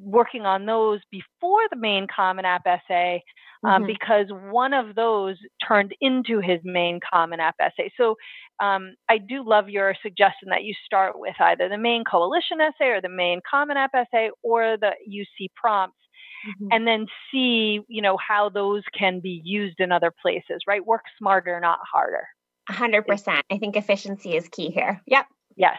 working 0.00 0.46
on 0.46 0.66
those 0.66 1.00
before 1.10 1.60
the 1.70 1.76
main 1.76 2.06
Common 2.14 2.44
App 2.44 2.62
essay 2.66 3.22
um, 3.64 3.82
mm-hmm. 3.82 3.86
because 3.86 4.26
one 4.50 4.72
of 4.72 4.94
those 4.94 5.36
turned 5.66 5.94
into 6.00 6.40
his 6.40 6.60
main 6.64 7.00
Common 7.12 7.40
App 7.40 7.56
essay. 7.60 7.92
So 7.96 8.16
um, 8.62 8.94
I 9.08 9.18
do 9.18 9.46
love 9.46 9.68
your 9.68 9.94
suggestion 10.02 10.48
that 10.50 10.64
you 10.64 10.74
start 10.84 11.18
with 11.18 11.34
either 11.40 11.68
the 11.68 11.78
main 11.78 12.04
coalition 12.04 12.60
essay 12.60 12.88
or 12.88 13.00
the 13.00 13.08
main 13.08 13.40
Common 13.48 13.76
App 13.76 13.90
essay 13.94 14.30
or 14.42 14.76
the 14.76 14.92
UC 15.08 15.48
prompts. 15.54 15.96
Mm-hmm. 16.48 16.68
And 16.72 16.86
then 16.86 17.06
see, 17.30 17.80
you 17.88 18.00
know, 18.00 18.16
how 18.16 18.48
those 18.48 18.82
can 18.98 19.20
be 19.20 19.42
used 19.44 19.78
in 19.78 19.92
other 19.92 20.10
places, 20.22 20.62
right? 20.66 20.84
Work 20.84 21.02
smarter, 21.18 21.60
not 21.60 21.80
harder. 21.92 22.26
100%. 22.70 23.42
I 23.50 23.58
think 23.58 23.76
efficiency 23.76 24.36
is 24.36 24.48
key 24.48 24.70
here. 24.70 25.02
Yep. 25.06 25.26
Yes. 25.60 25.76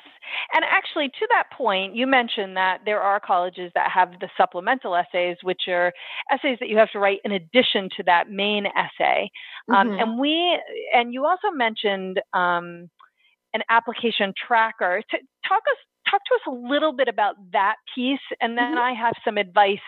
And 0.54 0.64
actually, 0.64 1.08
to 1.08 1.28
that 1.32 1.46
point, 1.58 1.96
you 1.96 2.06
mentioned 2.06 2.56
that 2.56 2.82
there 2.86 3.02
are 3.02 3.20
colleges 3.20 3.72
that 3.74 3.90
have 3.90 4.12
the 4.20 4.30
supplemental 4.38 4.96
essays, 4.96 5.38
which 5.42 5.64
are 5.68 5.92
essays 6.32 6.58
that 6.60 6.70
you 6.70 6.78
have 6.78 6.92
to 6.92 7.00
write 7.00 7.18
in 7.26 7.32
addition 7.32 7.90
to 7.98 8.04
that 8.04 8.30
main 8.30 8.68
essay. 8.68 9.32
Um, 9.74 9.88
mm-hmm. 9.88 9.94
Um, 9.94 10.00
and 10.00 10.20
we, 10.20 10.60
and 10.94 11.12
you 11.12 11.26
also 11.26 11.50
mentioned 11.52 12.22
um, 12.34 12.90
an 13.56 13.62
application 13.70 14.34
tracker. 14.38 15.02
To 15.10 15.18
talk 15.48 15.64
us, 15.68 15.78
talk 16.10 16.22
to 16.26 16.36
us 16.36 16.42
a 16.48 16.70
little 16.72 16.94
bit 16.94 17.08
about 17.08 17.36
that 17.52 17.78
piece, 17.96 18.20
and 18.40 18.56
then 18.56 18.76
mm-hmm. 18.76 18.78
I 18.78 18.94
have 18.94 19.16
some 19.26 19.38
advice 19.38 19.80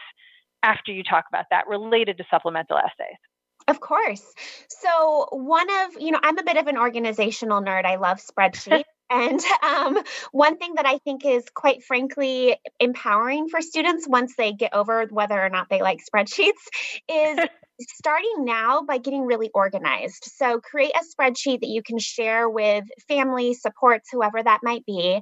after 0.63 0.91
you 0.91 1.03
talk 1.03 1.25
about 1.29 1.45
that 1.51 1.67
related 1.67 2.17
to 2.17 2.23
supplemental 2.31 2.77
essays. 2.77 3.19
Of 3.67 3.79
course. 3.79 4.23
So, 4.69 5.27
one 5.31 5.67
of, 5.69 5.91
you 6.00 6.12
know, 6.12 6.19
I'm 6.21 6.38
a 6.38 6.43
bit 6.43 6.57
of 6.57 6.67
an 6.67 6.77
organizational 6.77 7.62
nerd. 7.62 7.85
I 7.85 7.95
love 7.95 8.17
spreadsheets. 8.17 8.83
And 9.10 9.39
um, 9.63 10.00
one 10.31 10.57
thing 10.57 10.75
that 10.75 10.86
I 10.86 10.98
think 11.00 11.25
is 11.25 11.43
quite 11.53 11.83
frankly 11.83 12.57
empowering 12.79 13.50
for 13.50 13.62
students 13.62 14.07
once 14.07 14.33
they 14.38 14.53
get 14.53 14.74
over 14.74 15.05
whether 15.10 15.39
or 15.39 15.50
not 15.50 15.67
they 15.69 15.81
like 15.81 16.00
spreadsheets 16.00 16.51
is 17.10 17.39
starting 17.81 18.45
now 18.45 18.83
by 18.83 18.98
getting 18.98 19.25
really 19.25 19.50
organized. 19.53 20.31
So 20.36 20.60
create 20.60 20.93
a 20.95 21.03
spreadsheet 21.03 21.62
that 21.62 21.69
you 21.69 21.81
can 21.81 21.98
share 22.00 22.50
with 22.50 22.86
family, 23.07 23.53
supports, 23.53 24.10
whoever 24.12 24.41
that 24.41 24.60
might 24.63 24.86
be, 24.86 25.22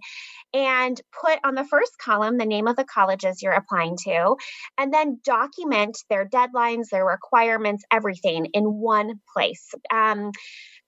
and 0.53 0.99
put 1.21 1.39
on 1.43 1.55
the 1.55 1.63
first 1.63 1.93
column 1.97 2.37
the 2.37 2.45
name 2.45 2.67
of 2.67 2.75
the 2.75 2.83
colleges 2.83 3.41
you're 3.41 3.53
applying 3.53 3.95
to, 4.05 4.35
and 4.77 4.93
then 4.93 5.19
document 5.23 5.97
their 6.09 6.27
deadlines, 6.27 6.89
their 6.91 7.05
requirements, 7.05 7.83
everything 7.91 8.47
in 8.53 8.65
one 8.65 9.19
place. 9.33 9.73
Um, 9.93 10.31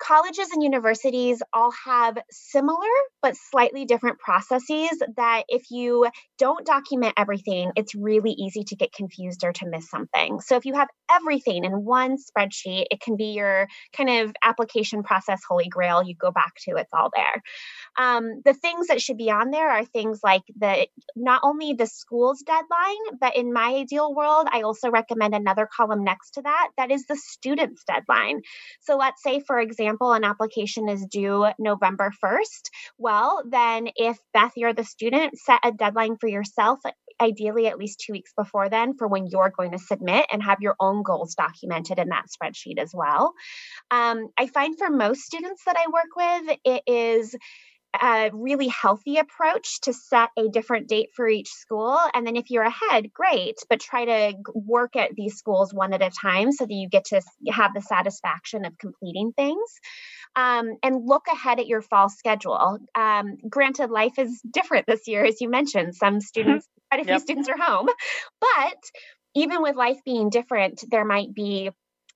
colleges 0.03 0.49
and 0.51 0.61
universities 0.61 1.41
all 1.53 1.71
have 1.85 2.17
similar 2.29 2.77
but 3.21 3.35
slightly 3.37 3.85
different 3.85 4.19
processes 4.19 5.01
that 5.15 5.43
if 5.47 5.71
you 5.71 6.07
don't 6.37 6.65
document 6.65 7.13
everything, 7.17 7.71
it's 7.77 7.95
really 7.95 8.31
easy 8.31 8.63
to 8.65 8.75
get 8.75 8.91
confused 8.91 9.45
or 9.45 9.53
to 9.53 9.65
miss 9.65 9.89
something. 9.89 10.41
So 10.41 10.57
if 10.57 10.65
you 10.65 10.73
have 10.73 10.89
everything 11.09 11.63
in 11.63 11.85
one 11.85 12.17
spreadsheet, 12.17 12.85
it 12.91 12.99
can 12.99 13.15
be 13.15 13.31
your 13.33 13.67
kind 13.95 14.09
of 14.09 14.33
application 14.43 15.03
process 15.03 15.41
holy 15.47 15.69
grail. 15.69 16.03
You 16.03 16.15
go 16.15 16.31
back 16.31 16.53
to 16.65 16.75
it's 16.75 16.91
all 16.93 17.09
there. 17.13 17.41
Um, 17.97 18.41
the 18.43 18.53
things 18.53 18.87
that 18.87 19.01
should 19.01 19.17
be 19.17 19.31
on 19.31 19.51
there 19.51 19.69
are 19.69 19.85
things 19.85 20.19
like 20.23 20.43
the 20.59 20.87
not 21.15 21.41
only 21.43 21.73
the 21.73 21.87
school's 21.87 22.41
deadline, 22.41 23.19
but 23.21 23.37
in 23.37 23.53
my 23.53 23.75
ideal 23.75 24.13
world, 24.13 24.47
I 24.51 24.63
also 24.63 24.89
recommend 24.89 25.33
another 25.33 25.69
column 25.73 26.03
next 26.03 26.31
to 26.31 26.41
that 26.41 26.69
that 26.77 26.91
is 26.91 27.05
the 27.05 27.15
student's 27.15 27.83
deadline. 27.85 28.41
So 28.81 28.97
let's 28.97 29.23
say, 29.23 29.39
for 29.39 29.59
example, 29.59 29.92
an 30.01 30.23
application 30.23 30.89
is 30.89 31.05
due 31.05 31.47
November 31.59 32.11
1st. 32.23 32.69
Well, 32.97 33.43
then 33.49 33.89
if 33.95 34.17
Beth, 34.33 34.51
you're 34.55 34.73
the 34.73 34.83
student, 34.83 35.37
set 35.37 35.59
a 35.63 35.71
deadline 35.71 36.17
for 36.17 36.27
yourself 36.27 36.79
ideally 37.21 37.67
at 37.67 37.77
least 37.77 38.03
two 38.05 38.13
weeks 38.13 38.33
before 38.35 38.69
then 38.69 38.95
for 38.97 39.07
when 39.07 39.27
you're 39.27 39.53
going 39.55 39.71
to 39.71 39.79
submit 39.79 40.25
and 40.31 40.43
have 40.43 40.61
your 40.61 40.75
own 40.79 41.03
goals 41.03 41.35
documented 41.35 41.99
in 41.99 42.09
that 42.09 42.25
spreadsheet 42.27 42.79
as 42.79 42.91
well. 42.93 43.33
Um, 43.91 44.27
I 44.37 44.47
find 44.47 44.77
for 44.77 44.89
most 44.89 45.21
students 45.21 45.63
that 45.65 45.77
I 45.77 45.89
work 45.91 46.15
with, 46.15 46.57
it 46.65 46.83
is 46.87 47.35
a 48.01 48.31
really 48.33 48.67
healthy 48.67 49.17
approach 49.17 49.81
to 49.81 49.93
set 49.93 50.29
a 50.37 50.49
different 50.49 50.87
date 50.87 51.09
for 51.15 51.27
each 51.27 51.49
school. 51.49 51.97
And 52.13 52.25
then 52.25 52.35
if 52.35 52.49
you're 52.49 52.63
ahead, 52.63 53.13
great, 53.13 53.57
but 53.69 53.79
try 53.79 54.05
to 54.05 54.33
work 54.53 54.95
at 54.95 55.15
these 55.15 55.35
schools 55.35 55.73
one 55.73 55.93
at 55.93 56.01
a 56.01 56.09
time 56.09 56.51
so 56.51 56.65
that 56.65 56.73
you 56.73 56.89
get 56.89 57.05
to 57.05 57.21
have 57.49 57.73
the 57.73 57.81
satisfaction 57.81 58.65
of 58.65 58.77
completing 58.77 59.33
things. 59.33 59.69
Um, 60.35 60.77
and 60.81 61.05
look 61.05 61.25
ahead 61.31 61.59
at 61.59 61.67
your 61.67 61.81
fall 61.81 62.09
schedule. 62.09 62.79
Um, 62.95 63.37
granted, 63.47 63.91
life 63.91 64.17
is 64.17 64.41
different 64.49 64.87
this 64.87 65.07
year, 65.07 65.23
as 65.23 65.39
you 65.41 65.49
mentioned. 65.49 65.95
Some 65.95 66.21
students, 66.21 66.67
quite 66.89 67.01
a 67.01 67.05
few 67.05 67.13
yep. 67.13 67.21
students 67.21 67.49
are 67.49 67.57
home, 67.57 67.87
but 68.41 68.77
even 69.35 69.61
with 69.61 69.75
life 69.75 69.99
being 70.05 70.29
different, 70.29 70.83
there 70.89 71.05
might 71.05 71.33
be 71.33 71.71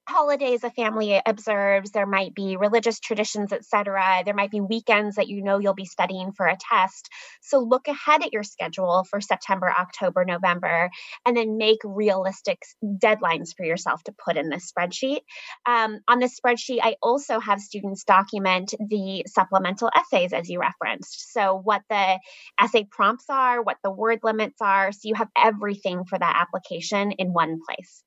holidays 0.08 0.64
a 0.64 0.70
family 0.72 1.22
observes 1.26 1.92
there 1.92 2.06
might 2.06 2.34
be 2.34 2.56
religious 2.56 3.00
traditions 3.00 3.52
etc 3.52 4.22
there 4.24 4.34
might 4.34 4.52
be 4.52 4.62
weekends 4.62 5.18
that 5.18 5.28
you 5.28 5.44
know 5.44 5.60
you'll 5.60 5.74
be 5.74 5.86
studying 5.86 6.32
for 6.32 6.48
a 6.48 6.58
test. 6.58 7.10
So 7.42 7.60
look 7.60 7.88
ahead 7.88 8.24
at 8.24 8.32
your 8.32 8.44
schedule 8.44 9.06
for 9.10 9.20
september 9.20 9.70
october 9.70 10.24
november 10.24 10.90
and 11.26 11.36
then 11.36 11.58
make 11.58 11.80
realistic 11.84 12.62
deadlines 12.84 13.50
for 13.56 13.66
yourself 13.66 14.02
to 14.04 14.14
put 14.26 14.38
in 14.38 14.50
this 14.50 14.72
spreadsheet. 14.72 15.20
Um, 15.66 16.00
on 16.08 16.20
this 16.20 16.40
spreadsheet 16.40 16.80
i 16.82 16.96
also 17.02 17.40
have 17.40 17.60
students 17.60 18.06
document 18.06 18.74
the 18.80 19.26
supplemental 19.28 19.92
essays 19.94 20.32
as 20.32 20.50
you 20.50 20.60
referenced. 20.60 21.34
So 21.34 21.60
what 21.62 21.82
the 21.90 22.20
essay 22.60 22.88
prompts 22.90 23.26
are 23.30 23.62
what 23.62 23.78
the 23.84 23.92
word 23.92 24.20
limits 24.24 24.62
are. 24.62 24.92
So 24.92 25.02
you 25.04 25.16
have 25.16 25.30
everything 25.38 26.06
for 26.06 26.18
that 26.18 26.48
application 26.48 27.12
in 27.12 27.34
one 27.34 27.60
place 27.68 28.04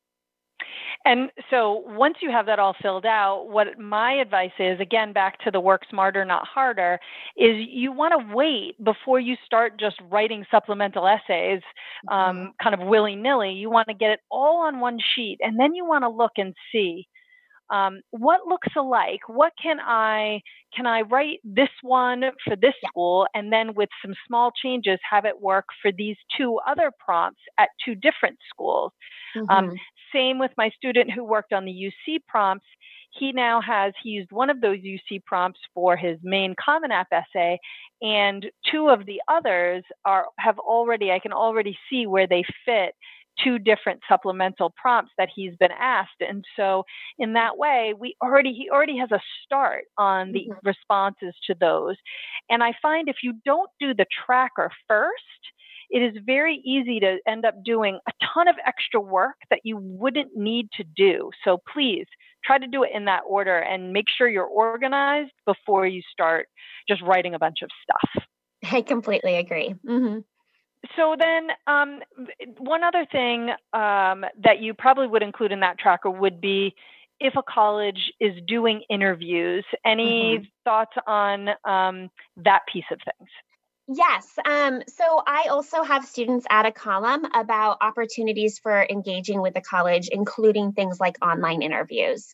and 1.05 1.31
so 1.49 1.83
once 1.87 2.17
you 2.21 2.31
have 2.31 2.47
that 2.47 2.59
all 2.59 2.77
filled 2.83 3.07
out, 3.07 3.47
what 3.49 3.79
my 3.79 4.13
advice 4.13 4.53
is, 4.59 4.79
again, 4.81 5.13
back 5.13 5.39
to 5.45 5.51
the 5.51 5.61
work 5.61 5.83
smarter, 5.89 6.25
not 6.25 6.47
harder, 6.47 6.99
is 7.37 7.57
you 7.69 7.91
want 7.91 8.13
to 8.19 8.35
wait 8.35 8.83
before 8.85 9.19
you 9.19 9.37
start 9.47 9.81
just 9.81 9.97
writing 10.11 10.45
supplemental 10.51 11.07
essays 11.07 11.63
um, 12.11 12.37
mm-hmm. 12.37 12.47
kind 12.63 12.81
of 12.81 12.87
willy 12.87 13.17
nilly. 13.17 13.53
You 13.53 13.71
want 13.71 13.89
to 13.89 13.95
get 13.95 14.11
it 14.11 14.21
all 14.31 14.67
on 14.67 14.81
one 14.81 14.99
sheet, 15.15 15.39
and 15.41 15.59
then 15.59 15.75
you 15.75 15.87
want 15.87 16.05
to 16.05 16.09
look 16.09 16.33
and 16.37 16.55
see. 16.71 17.07
Um, 17.71 18.01
what 18.11 18.49
looks 18.49 18.67
alike 18.77 19.21
what 19.29 19.53
can 19.63 19.79
i 19.79 20.41
can 20.75 20.87
i 20.87 21.03
write 21.03 21.39
this 21.45 21.69
one 21.83 22.25
for 22.45 22.57
this 22.57 22.75
school 22.85 23.29
and 23.33 23.53
then 23.53 23.75
with 23.75 23.89
some 24.05 24.13
small 24.27 24.51
changes 24.61 24.99
have 25.09 25.25
it 25.25 25.41
work 25.41 25.67
for 25.81 25.93
these 25.93 26.17
two 26.37 26.59
other 26.67 26.91
prompts 26.99 27.43
at 27.59 27.69
two 27.85 27.95
different 27.95 28.39
schools 28.53 28.91
um, 29.37 29.47
mm-hmm. 29.47 29.69
um, 29.71 29.77
same 30.13 30.39
with 30.39 30.51
my 30.57 30.71
student 30.71 31.11
who 31.11 31.25
worked 31.25 31.53
on 31.53 31.65
the 31.65 31.93
UC 32.09 32.21
prompts. 32.29 32.67
He 33.13 33.33
now 33.33 33.61
has, 33.61 33.93
he 34.03 34.11
used 34.11 34.31
one 34.31 34.51
of 34.51 34.61
those 34.61 34.79
UC 34.79 35.25
prompts 35.25 35.61
for 35.75 35.97
his 35.97 36.19
main 36.23 36.55
Common 36.63 36.93
App 36.93 37.09
essay, 37.13 37.59
and 38.03 38.47
two 38.71 38.89
of 38.89 39.05
the 39.07 39.21
others 39.29 39.83
are, 40.05 40.27
have 40.39 40.59
already, 40.59 41.11
I 41.11 41.19
can 41.19 41.33
already 41.33 41.77
see 41.89 42.07
where 42.07 42.27
they 42.27 42.45
fit 42.65 42.95
two 43.43 43.59
different 43.59 44.01
supplemental 44.09 44.73
prompts 44.77 45.13
that 45.19 45.29
he's 45.35 45.57
been 45.57 45.71
asked. 45.79 46.21
And 46.21 46.45
so 46.57 46.85
in 47.19 47.33
that 47.35 47.57
way, 47.57 47.95
we 47.99 48.17
already 48.23 48.53
he 48.53 48.69
already 48.71 48.99
has 48.99 49.11
a 49.13 49.21
start 49.45 49.85
on 49.99 50.33
the 50.33 50.49
mm-hmm. 50.51 50.67
responses 50.67 51.35
to 51.47 51.55
those. 51.59 51.97
And 52.49 52.63
I 52.63 52.75
find 52.83 53.09
if 53.09 53.17
you 53.23 53.35
don't 53.45 53.71
do 53.81 53.95
the 53.95 54.07
tracker 54.27 54.71
first, 54.89 55.15
it 55.91 55.99
is 55.99 56.23
very 56.25 56.63
easy 56.65 57.01
to 57.01 57.19
end 57.27 57.45
up 57.45 57.55
doing 57.65 57.99
a 58.09 58.13
ton 58.35 58.49
of 58.49 58.55
extra 58.67 59.01
work 59.01 59.37
that 59.51 59.61
you 59.65 59.77
wouldn't 59.77 60.37
need 60.37 60.69
to 60.77 60.85
do. 60.85 61.31
So 61.45 61.59
please 61.73 62.07
try 62.45 62.59
to 62.59 62.67
do 62.67 62.85
it 62.85 62.91
in 62.95 63.05
that 63.07 63.23
order 63.27 63.59
and 63.59 63.93
make 63.93 64.07
sure 64.17 64.29
you're 64.29 64.45
organized 64.45 65.33
before 65.47 65.87
you 65.87 66.03
start 66.13 66.49
just 66.89 67.03
writing 67.03 67.35
a 67.35 67.39
bunch 67.39 67.59
of 67.63 67.71
stuff. 67.83 68.25
I 68.73 68.83
completely 68.83 69.37
agree. 69.37 69.75
Mm-hmm. 69.87 70.21
So 70.97 71.15
then, 71.19 71.49
um, 71.67 72.01
one 72.59 72.83
other 72.83 73.07
thing 73.11 73.51
um, 73.73 74.25
that 74.43 74.61
you 74.61 74.73
probably 74.73 75.07
would 75.07 75.23
include 75.23 75.53
in 75.53 75.61
that 75.61 75.79
tracker 75.79 76.11
would 76.11 76.41
be 76.41 76.75
if 77.21 77.37
a 77.37 77.43
college 77.43 78.13
is 78.19 78.33
doing 78.47 78.83
interviews. 78.89 79.65
Any 79.85 80.39
mm-hmm. 80.39 80.45
thoughts 80.65 80.97
on 81.07 81.51
um, 81.65 82.11
that 82.39 82.63
piece 82.73 82.85
of 82.91 82.99
things? 83.05 83.29
Yes. 83.93 84.39
Um, 84.45 84.83
so 84.87 85.21
I 85.27 85.49
also 85.51 85.83
have 85.83 86.05
students 86.05 86.47
add 86.49 86.65
a 86.65 86.71
column 86.71 87.25
about 87.35 87.79
opportunities 87.81 88.61
for 88.61 88.87
engaging 88.89 89.43
with 89.43 89.55
the 89.55 89.61
college, 89.61 90.09
including 90.13 90.71
things 90.73 91.01
like 91.01 91.17
online 91.21 91.61
interviews. 91.61 92.33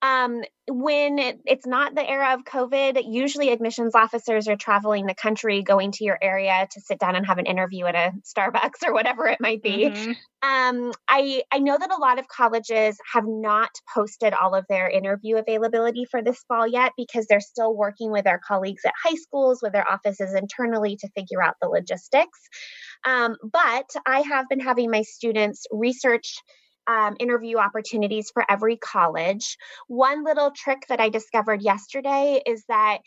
Um, 0.00 0.42
when 0.66 1.18
it, 1.18 1.40
it's 1.44 1.66
not 1.66 1.94
the 1.94 2.08
era 2.08 2.34
of 2.34 2.44
COVID, 2.44 3.02
usually 3.06 3.50
admissions 3.50 3.94
officers 3.94 4.48
are 4.48 4.56
traveling 4.56 5.06
the 5.06 5.14
country, 5.14 5.62
going 5.62 5.92
to 5.92 6.04
your 6.04 6.18
area 6.22 6.66
to 6.70 6.80
sit 6.80 6.98
down 6.98 7.16
and 7.16 7.26
have 7.26 7.38
an 7.38 7.46
interview 7.46 7.84
at 7.84 7.94
a 7.94 8.12
Starbucks 8.22 8.86
or 8.86 8.94
whatever 8.94 9.26
it 9.26 9.40
might 9.40 9.62
be. 9.62 9.90
Mm-hmm. 9.90 10.12
Um, 10.42 10.92
I 11.08 11.42
I 11.52 11.58
know 11.58 11.76
that 11.78 11.90
a 11.90 12.00
lot 12.00 12.18
of 12.18 12.28
colleges 12.28 12.98
have 13.12 13.24
not 13.26 13.70
posted 13.94 14.32
all 14.34 14.54
of 14.54 14.64
their 14.68 14.88
interview 14.88 15.36
availability 15.36 16.06
for 16.10 16.22
this 16.22 16.42
fall 16.48 16.66
yet 16.66 16.92
because 16.96 17.26
they're 17.26 17.40
still 17.40 17.74
working 17.74 18.10
with 18.10 18.24
their 18.24 18.40
colleagues 18.46 18.82
at 18.86 18.92
high 19.02 19.16
schools, 19.16 19.60
with 19.62 19.72
their 19.72 19.90
offices 19.90 20.34
internally 20.34 20.96
to 20.96 21.08
figure 21.14 21.42
out 21.42 21.56
the 21.60 21.68
logistics. 21.68 22.38
Um, 23.06 23.36
but 23.42 23.90
I 24.06 24.20
have 24.20 24.48
been 24.48 24.60
having 24.60 24.90
my 24.90 25.02
students 25.02 25.66
research 25.70 26.36
um, 26.86 27.16
interview 27.20 27.58
opportunities 27.58 28.30
for 28.32 28.44
every 28.50 28.76
college. 28.76 29.56
One 29.88 30.24
little 30.24 30.50
trick 30.50 30.84
that 30.88 31.00
I 31.00 31.08
discovered 31.08 31.62
yesterday 31.62 32.42
is 32.46 32.64
that 32.68 32.98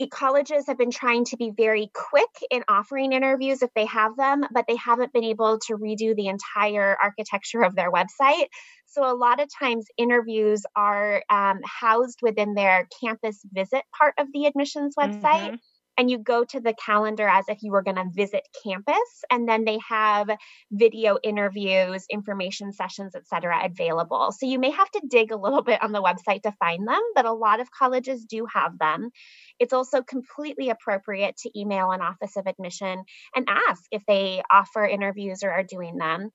eh, 0.00 0.06
colleges 0.10 0.66
have 0.66 0.78
been 0.78 0.90
trying 0.90 1.24
to 1.26 1.36
be 1.36 1.52
very 1.56 1.90
quick 1.94 2.30
in 2.50 2.64
offering 2.68 3.12
interviews 3.12 3.62
if 3.62 3.70
they 3.74 3.86
have 3.86 4.16
them, 4.16 4.44
but 4.52 4.64
they 4.68 4.76
haven't 4.76 5.12
been 5.12 5.24
able 5.24 5.58
to 5.66 5.76
redo 5.76 6.14
the 6.14 6.28
entire 6.28 6.96
architecture 7.02 7.62
of 7.62 7.74
their 7.74 7.90
website. 7.90 8.46
So, 8.86 9.04
a 9.04 9.14
lot 9.14 9.40
of 9.40 9.48
times, 9.56 9.86
interviews 9.96 10.62
are 10.74 11.22
um, 11.30 11.60
housed 11.64 12.18
within 12.22 12.54
their 12.54 12.88
campus 13.02 13.40
visit 13.52 13.84
part 13.96 14.14
of 14.18 14.26
the 14.32 14.46
admissions 14.46 14.94
website. 14.98 15.22
Mm-hmm 15.22 15.54
and 16.00 16.10
you 16.10 16.16
go 16.16 16.44
to 16.44 16.60
the 16.60 16.72
calendar 16.72 17.28
as 17.28 17.44
if 17.48 17.62
you 17.62 17.70
were 17.70 17.82
going 17.82 17.96
to 17.96 18.08
visit 18.10 18.48
campus 18.64 18.96
and 19.30 19.46
then 19.46 19.66
they 19.66 19.78
have 19.86 20.30
video 20.72 21.18
interviews 21.22 22.06
information 22.08 22.72
sessions 22.72 23.14
etc 23.14 23.60
available. 23.64 24.32
So 24.32 24.46
you 24.46 24.58
may 24.58 24.70
have 24.70 24.90
to 24.92 25.02
dig 25.06 25.30
a 25.30 25.36
little 25.36 25.60
bit 25.60 25.82
on 25.82 25.92
the 25.92 26.02
website 26.02 26.44
to 26.44 26.52
find 26.52 26.88
them 26.88 27.02
but 27.14 27.26
a 27.26 27.34
lot 27.34 27.60
of 27.60 27.70
colleges 27.70 28.24
do 28.24 28.46
have 28.46 28.78
them. 28.78 29.10
It's 29.58 29.74
also 29.74 30.00
completely 30.00 30.70
appropriate 30.70 31.36
to 31.42 31.58
email 31.58 31.90
an 31.90 32.00
office 32.00 32.38
of 32.38 32.46
admission 32.46 33.04
and 33.36 33.46
ask 33.68 33.84
if 33.92 34.02
they 34.08 34.40
offer 34.50 34.86
interviews 34.86 35.42
or 35.42 35.50
are 35.50 35.64
doing 35.64 35.98
them. 35.98 36.30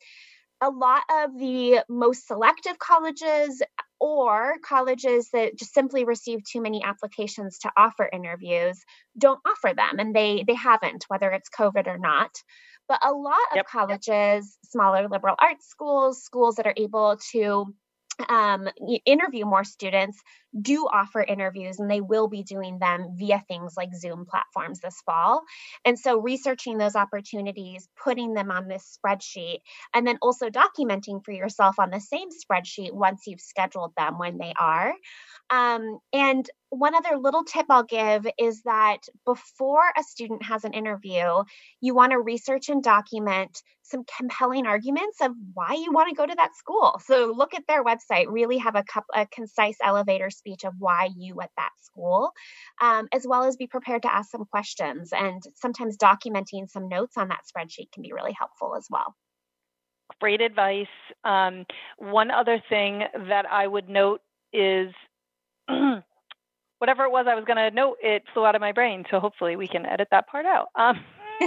A 0.62 0.70
lot 0.70 1.02
of 1.10 1.40
the 1.40 1.84
most 1.90 2.28
selective 2.28 2.78
colleges 2.78 3.64
or 4.00 4.56
colleges 4.64 5.30
that 5.32 5.58
just 5.58 5.74
simply 5.74 6.04
receive 6.04 6.44
too 6.44 6.62
many 6.62 6.84
applications 6.84 7.60
to 7.60 7.72
offer 7.78 8.10
interviews 8.12 8.84
don't 9.18 9.40
offer 9.48 9.74
them 9.75 10.00
and 10.00 10.16
they 10.16 10.44
they 10.48 10.54
haven't 10.54 11.06
whether 11.08 11.32
it's 11.32 11.50
covid 11.50 11.88
or 11.88 11.98
not 11.98 12.32
but 12.88 13.00
a 13.04 13.12
lot 13.12 13.38
of 13.52 13.58
yep. 13.58 13.68
colleges 13.68 14.58
smaller 14.64 15.08
liberal 15.08 15.36
arts 15.40 15.68
schools 15.68 16.24
schools 16.24 16.56
that 16.56 16.68
are 16.68 16.74
able 16.78 17.18
to 17.32 17.74
um, 18.30 18.70
interview 19.06 19.46
more 19.46 19.64
students 19.64 20.22
do 20.60 20.88
offer 20.92 21.22
interviews 21.22 21.80
and 21.80 21.92
they 21.92 22.02
will 22.02 22.28
be 22.28 22.44
doing 22.44 22.80
them 22.80 23.16
via 23.18 23.44
things 23.48 23.74
like 23.76 23.94
Zoom 23.94 24.26
platforms 24.26 24.80
this 24.80 25.02
fall. 25.06 25.42
And 25.84 26.00
so, 26.00 26.20
researching 26.20 26.78
those 26.78 26.96
opportunities, 26.96 27.88
putting 28.02 28.34
them 28.34 28.52
on 28.52 28.68
this 28.68 28.98
spreadsheet, 28.98 29.60
and 29.94 30.08
then 30.08 30.18
also 30.22 30.50
documenting 30.50 31.24
for 31.24 31.32
yourself 31.32 31.76
on 31.80 31.90
the 31.90 32.00
same 32.00 32.30
spreadsheet 32.30 32.94
once 32.94 33.24
you've 33.28 33.42
scheduled 33.42 33.94
them 33.98 34.18
when 34.18 34.38
they 34.38 34.54
are. 34.58 34.94
Um, 35.50 36.00
and 36.14 36.50
one 36.75 36.96
other 36.96 37.17
little 37.17 37.44
tip 37.44 37.65
I'll 37.70 37.84
give 37.84 38.27
is 38.38 38.62
that 38.63 39.00
before 39.25 39.84
a 39.98 40.03
student 40.03 40.44
has 40.44 40.63
an 40.63 40.74
interview, 40.74 41.44
you 41.82 41.96
want 41.96 42.12
to 42.12 42.20
research 42.20 42.70
and 42.70 42.84
document 42.84 43.62
some 43.82 44.03
compelling 44.17 44.65
arguments 44.65 45.22
of 45.22 45.32
why 45.53 45.74
you 45.74 45.91
want 45.91 46.10
to 46.10 46.15
go 46.15 46.25
to 46.25 46.36
that 46.36 46.55
school. 46.55 47.00
So 47.05 47.34
look 47.36 47.53
at 47.53 47.67
their 47.67 47.84
website, 47.84 48.25
really 48.27 48.58
have 48.58 48.75
a, 48.75 48.84
couple, 48.84 49.13
a 49.13 49.27
concise 49.27 49.77
elevator 49.84 50.29
speech 50.29 50.63
of 50.65 50.74
why 50.79 51.10
you 51.15 51.39
at 51.41 51.51
that 51.58 51.70
school, 51.82 52.32
um, 52.82 53.08
as 53.13 53.25
well 53.27 53.44
as 53.44 53.55
be 53.55 53.67
prepared 53.67 54.01
to 54.01 54.13
ask 54.13 54.32
some 54.32 54.46
questions. 54.46 55.13
And 55.13 55.41
sometimes 55.55 55.98
documenting 55.98 56.70
some 56.70 56.89
notes 56.89 57.17
on 57.17 57.29
that 57.29 57.41
spreadsheet 57.46 57.91
can 57.91 58.03
be 58.03 58.12
really 58.12 58.36
helpful 58.38 58.75
as 58.75 58.88
well. 58.89 59.15
Great 60.20 60.41
advice. 60.41 60.88
Um, 61.24 61.65
one 61.98 62.32
other 62.32 62.62
thing 62.70 63.03
that 63.29 63.46
I 63.50 63.65
would 63.65 63.89
note 63.89 64.22
is 64.53 64.94
whatever 66.79 67.03
it 67.03 67.12
was 67.12 67.25
I 67.29 67.36
was 67.36 67.46
going 67.46 67.58
to 67.58 67.72
note, 67.72 67.98
it 68.01 68.24
flew 68.34 68.46
out 68.46 68.55
of 68.55 68.62
my 68.62 68.72
brain. 68.72 69.05
So 69.10 69.20
hopefully 69.20 69.55
we 69.55 69.67
can 69.67 69.86
edit 69.86 70.08
that 70.12 70.27
part 70.27 70.46
out. 70.46 70.67
Um, 70.75 70.98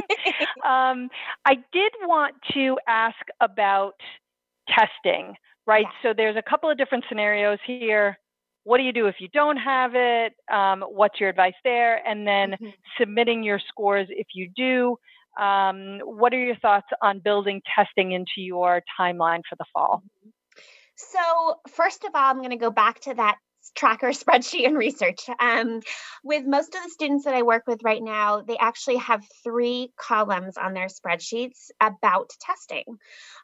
um, 0.66 1.08
I 1.44 1.56
did 1.72 1.92
want 2.02 2.34
to 2.54 2.78
ask 2.86 3.16
about 3.40 3.94
testing, 4.68 5.34
right? 5.66 5.84
Yeah. 5.84 6.10
So 6.10 6.14
there's 6.16 6.36
a 6.36 6.42
couple 6.42 6.70
of 6.70 6.78
different 6.78 7.04
scenarios 7.08 7.58
here. 7.66 8.18
What 8.64 8.78
do 8.78 8.84
you 8.84 8.92
do 8.92 9.06
if 9.06 9.16
you 9.18 9.28
don't 9.32 9.56
have 9.56 9.92
it? 9.94 10.34
Um, 10.52 10.82
what's 10.86 11.18
your 11.20 11.30
advice 11.30 11.54
there? 11.64 12.06
And 12.06 12.26
then 12.26 12.52
mm-hmm. 12.52 12.68
submitting 12.98 13.42
your 13.42 13.60
scores 13.68 14.08
if 14.10 14.26
you 14.34 14.50
do. 14.54 14.96
Um, 15.42 16.00
what 16.04 16.34
are 16.34 16.44
your 16.44 16.56
thoughts 16.56 16.88
on 17.00 17.20
building 17.20 17.62
testing 17.74 18.12
into 18.12 18.38
your 18.38 18.82
timeline 18.98 19.40
for 19.48 19.56
the 19.56 19.64
fall? 19.72 20.02
So, 20.96 21.54
first 21.68 22.04
of 22.04 22.10
all, 22.14 22.28
I'm 22.28 22.38
going 22.38 22.50
to 22.50 22.56
go 22.56 22.70
back 22.70 23.00
to 23.02 23.14
that 23.14 23.36
tracker 23.74 24.08
spreadsheet 24.12 24.66
and 24.66 24.76
research. 24.76 25.28
Um, 25.38 25.80
with 26.24 26.44
most 26.46 26.74
of 26.74 26.82
the 26.82 26.90
students 26.90 27.24
that 27.24 27.34
I 27.34 27.42
work 27.42 27.64
with 27.66 27.82
right 27.82 28.02
now, 28.02 28.42
they 28.42 28.56
actually 28.58 28.96
have 28.96 29.24
three 29.44 29.92
columns 29.96 30.56
on 30.56 30.74
their 30.74 30.86
spreadsheets 30.86 31.70
about 31.80 32.30
testing 32.40 32.84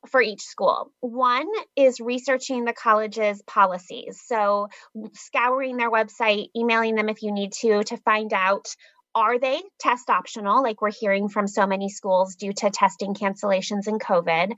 for 0.09 0.21
each 0.21 0.43
school. 0.43 0.93
One 1.01 1.49
is 1.77 2.01
researching 2.01 2.65
the 2.65 2.73
college's 2.73 3.43
policies. 3.43 4.21
So, 4.27 4.69
scouring 5.15 5.77
their 5.77 5.91
website, 5.91 6.49
emailing 6.57 6.95
them 6.95 7.09
if 7.09 7.23
you 7.23 7.33
need 7.33 7.53
to, 7.61 7.85
to 7.85 7.97
find 7.99 8.33
out 8.33 8.69
are 9.15 9.39
they 9.39 9.63
test 9.79 10.11
optional, 10.11 10.63
like 10.63 10.83
we're 10.83 10.91
hearing 10.91 11.29
from 11.29 11.47
so 11.47 11.67
many 11.67 11.89
schools 11.89 12.35
due 12.37 12.53
to 12.53 12.71
testing 12.71 13.15
cancellations 13.15 13.87
and 13.87 14.01
COVID? 14.01 14.53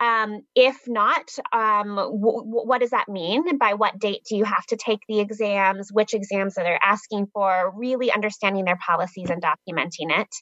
Um, 0.00 0.40
if 0.54 0.88
not, 0.88 1.28
um, 1.52 1.96
w- 1.96 2.42
what 2.42 2.80
does 2.80 2.90
that 2.90 3.08
mean? 3.08 3.58
By 3.58 3.74
what 3.74 3.98
date 3.98 4.22
do 4.28 4.36
you 4.36 4.44
have 4.44 4.64
to 4.66 4.76
take 4.76 5.00
the 5.06 5.20
exams? 5.20 5.90
Which 5.92 6.14
exams 6.14 6.56
are 6.56 6.64
they 6.64 6.78
asking 6.80 7.26
for? 7.34 7.72
Really 7.76 8.10
understanding 8.10 8.64
their 8.64 8.78
policies 8.78 9.28
and 9.28 9.42
documenting 9.42 10.10
it. 10.18 10.34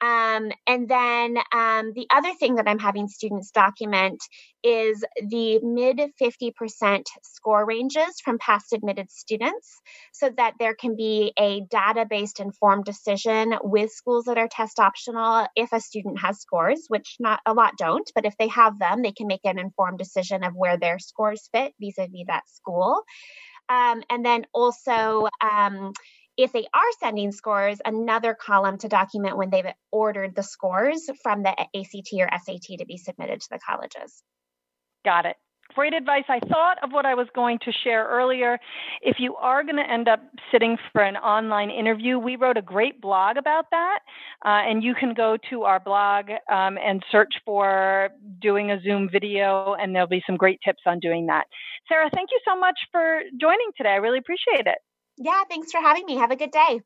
Um, 0.00 0.52
and 0.66 0.88
then 0.88 1.36
um, 1.52 1.92
the 1.94 2.06
other 2.14 2.32
thing 2.34 2.56
that 2.56 2.68
I'm 2.68 2.78
having 2.78 3.08
students 3.08 3.50
document 3.50 4.22
is 4.64 5.04
the 5.28 5.58
mid 5.60 6.00
50% 6.20 7.04
score 7.22 7.64
ranges 7.64 8.20
from 8.24 8.38
past 8.38 8.72
admitted 8.72 9.10
students 9.10 9.80
so 10.12 10.30
that 10.36 10.54
there 10.58 10.74
can 10.74 10.96
be 10.96 11.32
a 11.38 11.62
data 11.70 12.06
based 12.08 12.40
informed 12.40 12.84
decision 12.84 13.54
with 13.62 13.90
schools 13.90 14.24
that 14.24 14.38
are 14.38 14.48
test 14.48 14.78
optional 14.78 15.46
if 15.56 15.72
a 15.72 15.80
student 15.80 16.20
has 16.20 16.40
scores, 16.40 16.84
which 16.88 17.16
not 17.18 17.40
a 17.46 17.54
lot 17.54 17.76
don't, 17.76 18.10
but 18.14 18.24
if 18.24 18.36
they 18.38 18.48
have 18.48 18.78
them, 18.78 19.02
they 19.02 19.12
can 19.12 19.26
make 19.26 19.44
an 19.44 19.58
informed 19.58 19.98
decision 19.98 20.44
of 20.44 20.54
where 20.54 20.76
their 20.76 20.98
scores 20.98 21.48
fit 21.52 21.72
vis 21.80 21.98
a 21.98 22.06
vis 22.06 22.24
that 22.26 22.48
school. 22.48 23.02
Um, 23.68 24.02
and 24.10 24.24
then 24.24 24.46
also, 24.52 25.28
um, 25.40 25.92
if 26.36 26.52
they 26.52 26.66
are 26.72 26.92
sending 27.00 27.32
scores, 27.32 27.78
another 27.84 28.34
column 28.34 28.78
to 28.78 28.88
document 28.88 29.36
when 29.36 29.50
they've 29.50 29.72
ordered 29.90 30.34
the 30.34 30.42
scores 30.42 31.08
from 31.22 31.42
the 31.42 31.50
ACT 31.50 32.12
or 32.14 32.28
SAT 32.44 32.78
to 32.78 32.86
be 32.86 32.96
submitted 32.96 33.40
to 33.40 33.48
the 33.50 33.58
colleges. 33.58 34.22
Got 35.04 35.26
it. 35.26 35.36
Great 35.74 35.94
advice. 35.94 36.24
I 36.28 36.38
thought 36.38 36.76
of 36.82 36.92
what 36.92 37.06
I 37.06 37.14
was 37.14 37.28
going 37.34 37.58
to 37.64 37.72
share 37.72 38.06
earlier. 38.06 38.58
If 39.00 39.16
you 39.18 39.36
are 39.36 39.64
going 39.64 39.76
to 39.76 39.90
end 39.90 40.06
up 40.06 40.20
sitting 40.50 40.76
for 40.92 41.02
an 41.02 41.16
online 41.16 41.70
interview, 41.70 42.18
we 42.18 42.36
wrote 42.36 42.58
a 42.58 42.62
great 42.62 43.00
blog 43.00 43.38
about 43.38 43.66
that. 43.70 44.00
Uh, 44.44 44.68
and 44.68 44.82
you 44.84 44.94
can 44.94 45.14
go 45.14 45.38
to 45.48 45.62
our 45.62 45.80
blog 45.80 46.26
um, 46.50 46.76
and 46.76 47.02
search 47.10 47.32
for 47.46 48.10
doing 48.40 48.70
a 48.70 48.82
Zoom 48.82 49.08
video, 49.10 49.74
and 49.80 49.94
there'll 49.94 50.08
be 50.08 50.22
some 50.26 50.36
great 50.36 50.60
tips 50.62 50.82
on 50.84 51.00
doing 51.00 51.26
that. 51.26 51.44
Sarah, 51.88 52.10
thank 52.12 52.30
you 52.32 52.40
so 52.46 52.58
much 52.58 52.78
for 52.90 53.20
joining 53.40 53.70
today. 53.76 53.90
I 53.90 53.96
really 53.96 54.18
appreciate 54.18 54.66
it. 54.66 54.78
Yeah, 55.16 55.42
thanks 55.48 55.72
for 55.72 55.80
having 55.80 56.04
me. 56.04 56.16
Have 56.16 56.30
a 56.30 56.36
good 56.36 56.50
day. 56.50 56.80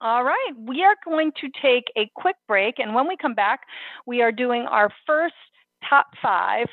All 0.00 0.22
right, 0.22 0.52
we 0.56 0.84
are 0.84 0.94
going 1.04 1.32
to 1.40 1.48
take 1.60 1.86
a 1.96 2.08
quick 2.14 2.36
break, 2.46 2.78
and 2.78 2.94
when 2.94 3.08
we 3.08 3.16
come 3.16 3.34
back, 3.34 3.62
we 4.06 4.22
are 4.22 4.30
doing 4.30 4.62
our 4.62 4.90
first 5.08 5.34
top 5.88 6.06
five 6.22 6.66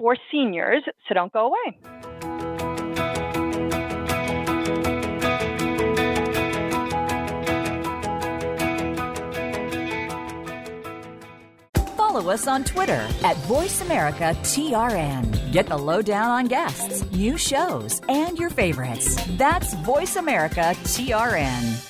for 0.00 0.16
seniors, 0.32 0.82
so 1.06 1.14
don't 1.14 1.32
go 1.32 1.46
away. 1.46 1.78
Follow 11.96 12.30
us 12.30 12.48
on 12.48 12.64
Twitter 12.64 13.06
at 13.22 13.36
VoiceAmericaTRN. 13.46 15.52
Get 15.52 15.66
the 15.66 15.78
lowdown 15.78 16.30
on 16.30 16.46
guests, 16.46 17.08
new 17.12 17.36
shows, 17.36 18.00
and 18.08 18.36
your 18.38 18.50
favorites. 18.50 19.22
That's 19.36 19.76
VoiceAmericaTRN. 19.76 21.89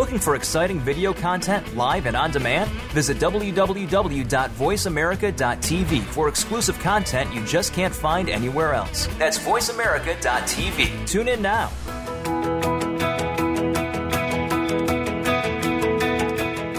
Looking 0.00 0.18
for 0.18 0.34
exciting 0.34 0.80
video 0.80 1.12
content 1.12 1.76
live 1.76 2.06
and 2.06 2.16
on 2.16 2.30
demand? 2.30 2.70
Visit 2.94 3.18
www.voiceamerica.tv 3.18 6.02
for 6.04 6.26
exclusive 6.26 6.78
content 6.78 7.34
you 7.34 7.44
just 7.44 7.74
can't 7.74 7.94
find 7.94 8.30
anywhere 8.30 8.72
else. 8.72 9.08
That's 9.18 9.38
voiceamerica.tv. 9.38 11.06
Tune 11.06 11.28
in 11.28 11.42
now. 11.42 11.70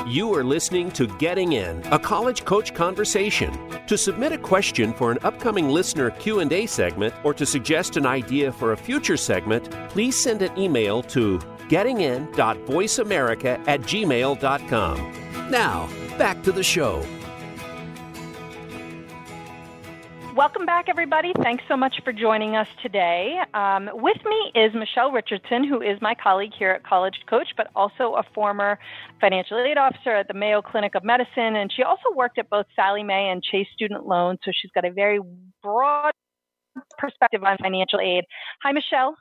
You 0.08 0.36
are 0.36 0.44
listening 0.44 0.90
to 0.92 1.08
Getting 1.20 1.54
In, 1.54 1.84
a 1.92 2.00
college 2.00 2.44
coach 2.44 2.74
conversation. 2.74 3.56
To 3.86 3.98
submit 3.98 4.32
a 4.32 4.38
question 4.38 4.94
for 4.94 5.12
an 5.12 5.20
upcoming 5.24 5.70
listener 5.70 6.10
Q&A 6.10 6.66
segment 6.66 7.14
or 7.24 7.36
to 7.36 7.46
suggest 7.46 7.98
an 7.98 8.06
idea 8.06 8.52
for 8.52 8.72
a 8.72 8.78
future 8.78 9.16
segment, 9.16 9.70
please 9.90 10.22
send 10.22 10.42
an 10.42 10.58
email 10.58 11.04
to 11.04 11.40
gettingin.voiceamerica 11.72 13.66
at 13.66 13.80
gmail.com. 13.82 15.50
Now, 15.50 15.90
back 16.18 16.44
to 16.44 16.52
the 16.52 16.64
show. 16.64 17.06
Welcome 20.36 20.66
back, 20.66 20.90
everybody. 20.90 21.34
Thanks 21.42 21.64
so 21.68 21.78
much 21.78 22.02
for 22.04 22.12
joining 22.14 22.56
us 22.56 22.68
today. 22.82 23.38
Um, 23.54 23.90
with 23.94 24.18
me 24.26 24.52
is 24.56 24.74
Michelle 24.74 25.12
Richardson, 25.12 25.66
who 25.68 25.82
is 25.82 26.02
my 26.02 26.16
colleague 26.16 26.52
here 26.58 26.72
at 26.72 26.84
College 26.86 27.20
Coach, 27.30 27.50
but 27.58 27.68
also 27.76 28.16
a 28.16 28.24
former 28.34 28.80
financial 29.20 29.58
aid 29.60 29.78
officer 29.78 30.12
at 30.12 30.28
the 30.28 30.34
Mayo 30.34 30.62
Clinic 30.62 30.96
of 30.96 31.04
Medicine. 31.04 31.56
And 31.58 31.72
she 31.72 31.84
also 31.84 32.16
worked 32.16 32.38
at 32.38 32.50
both 32.50 32.66
Sallie 32.76 33.04
Mae 33.04 33.30
and 33.30 33.44
Chase 33.44 33.68
Student 33.74 34.08
Loan, 34.08 34.38
so 34.44 34.52
she's 34.54 34.72
got 34.74 34.86
a 34.86 34.92
very 34.92 35.20
broad 35.62 36.14
perspective 36.98 37.44
on 37.44 37.58
financial 37.58 38.00
aid. 38.00 38.24
Hi, 38.64 38.72
Michelle. 38.72 39.16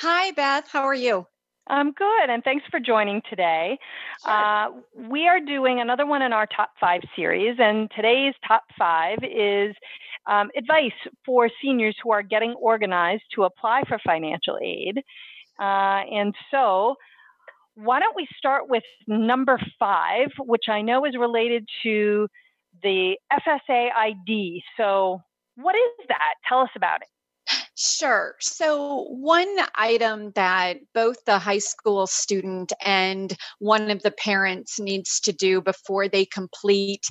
Hi, 0.00 0.32
Beth. 0.32 0.66
How 0.72 0.82
are 0.82 0.94
you? 0.94 1.26
I'm 1.68 1.92
good, 1.92 2.30
and 2.30 2.42
thanks 2.42 2.64
for 2.70 2.80
joining 2.80 3.20
today. 3.28 3.78
Sure. 4.24 4.32
Uh, 4.32 4.68
we 5.08 5.28
are 5.28 5.38
doing 5.38 5.80
another 5.80 6.06
one 6.06 6.22
in 6.22 6.32
our 6.32 6.46
top 6.46 6.70
five 6.80 7.02
series, 7.14 7.56
and 7.58 7.90
today's 7.94 8.34
top 8.46 8.64
five 8.78 9.18
is 9.22 9.74
um, 10.26 10.48
advice 10.56 10.92
for 11.26 11.50
seniors 11.62 11.96
who 12.02 12.10
are 12.10 12.22
getting 12.22 12.54
organized 12.54 13.24
to 13.34 13.44
apply 13.44 13.82
for 13.86 13.98
financial 14.04 14.58
aid. 14.62 14.98
Uh, 15.60 16.02
and 16.10 16.34
so, 16.50 16.94
why 17.74 18.00
don't 18.00 18.16
we 18.16 18.26
start 18.36 18.68
with 18.68 18.84
number 19.06 19.58
five, 19.78 20.28
which 20.38 20.68
I 20.68 20.80
know 20.82 21.04
is 21.04 21.16
related 21.18 21.68
to 21.82 22.28
the 22.82 23.16
FSA 23.32 23.88
ID. 23.94 24.62
So, 24.76 25.20
what 25.56 25.74
is 25.74 26.06
that? 26.08 26.34
Tell 26.48 26.60
us 26.60 26.70
about 26.76 27.02
it. 27.02 27.08
Sure. 27.80 28.34
So, 28.40 29.04
one 29.04 29.56
item 29.76 30.32
that 30.34 30.78
both 30.94 31.24
the 31.26 31.38
high 31.38 31.60
school 31.60 32.08
student 32.08 32.72
and 32.84 33.36
one 33.60 33.92
of 33.92 34.02
the 34.02 34.10
parents 34.10 34.80
needs 34.80 35.20
to 35.20 35.32
do 35.32 35.60
before 35.60 36.08
they 36.08 36.24
complete 36.24 37.06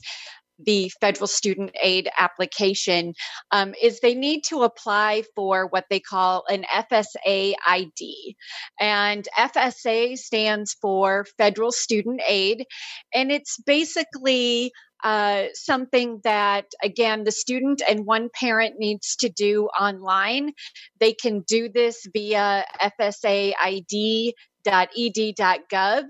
the 0.59 0.91
federal 0.99 1.27
student 1.27 1.71
aid 1.81 2.09
application 2.17 3.13
um, 3.51 3.75
is 3.81 4.01
they 4.01 4.13
need 4.13 4.43
to 4.49 4.63
apply 4.63 5.23
for 5.35 5.67
what 5.67 5.85
they 5.89 6.01
call 6.01 6.43
an 6.49 6.65
FSA 6.65 7.53
ID. 7.65 8.35
And 8.77 9.25
FSA 9.37 10.17
stands 10.17 10.75
for 10.81 11.25
Federal 11.37 11.71
Student 11.71 12.21
Aid. 12.27 12.65
And 13.13 13.31
it's 13.31 13.57
basically 13.65 14.73
uh, 15.03 15.45
something 15.53 16.19
that, 16.23 16.65
again, 16.83 17.23
the 17.23 17.31
student 17.31 17.81
and 17.87 18.05
one 18.05 18.29
parent 18.33 18.75
needs 18.77 19.15
to 19.17 19.29
do 19.29 19.65
online. 19.79 20.53
They 20.99 21.13
can 21.13 21.41
do 21.41 21.69
this 21.69 22.05
via 22.13 22.65
FSA 22.81 23.53
ID 23.61 24.35
fsa.ed.gov. 24.67 26.03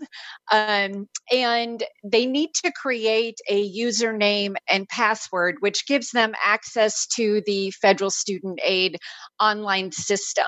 Um, 0.51 1.07
and 1.31 1.83
they 2.03 2.25
need 2.25 2.53
to 2.63 2.71
create 2.71 3.39
a 3.49 3.71
username 3.73 4.55
and 4.69 4.87
password, 4.87 5.55
which 5.59 5.85
gives 5.87 6.11
them 6.11 6.33
access 6.43 7.05
to 7.15 7.41
the 7.45 7.71
federal 7.71 8.09
student 8.09 8.59
aid 8.63 8.97
online 9.39 9.91
system. 9.91 10.45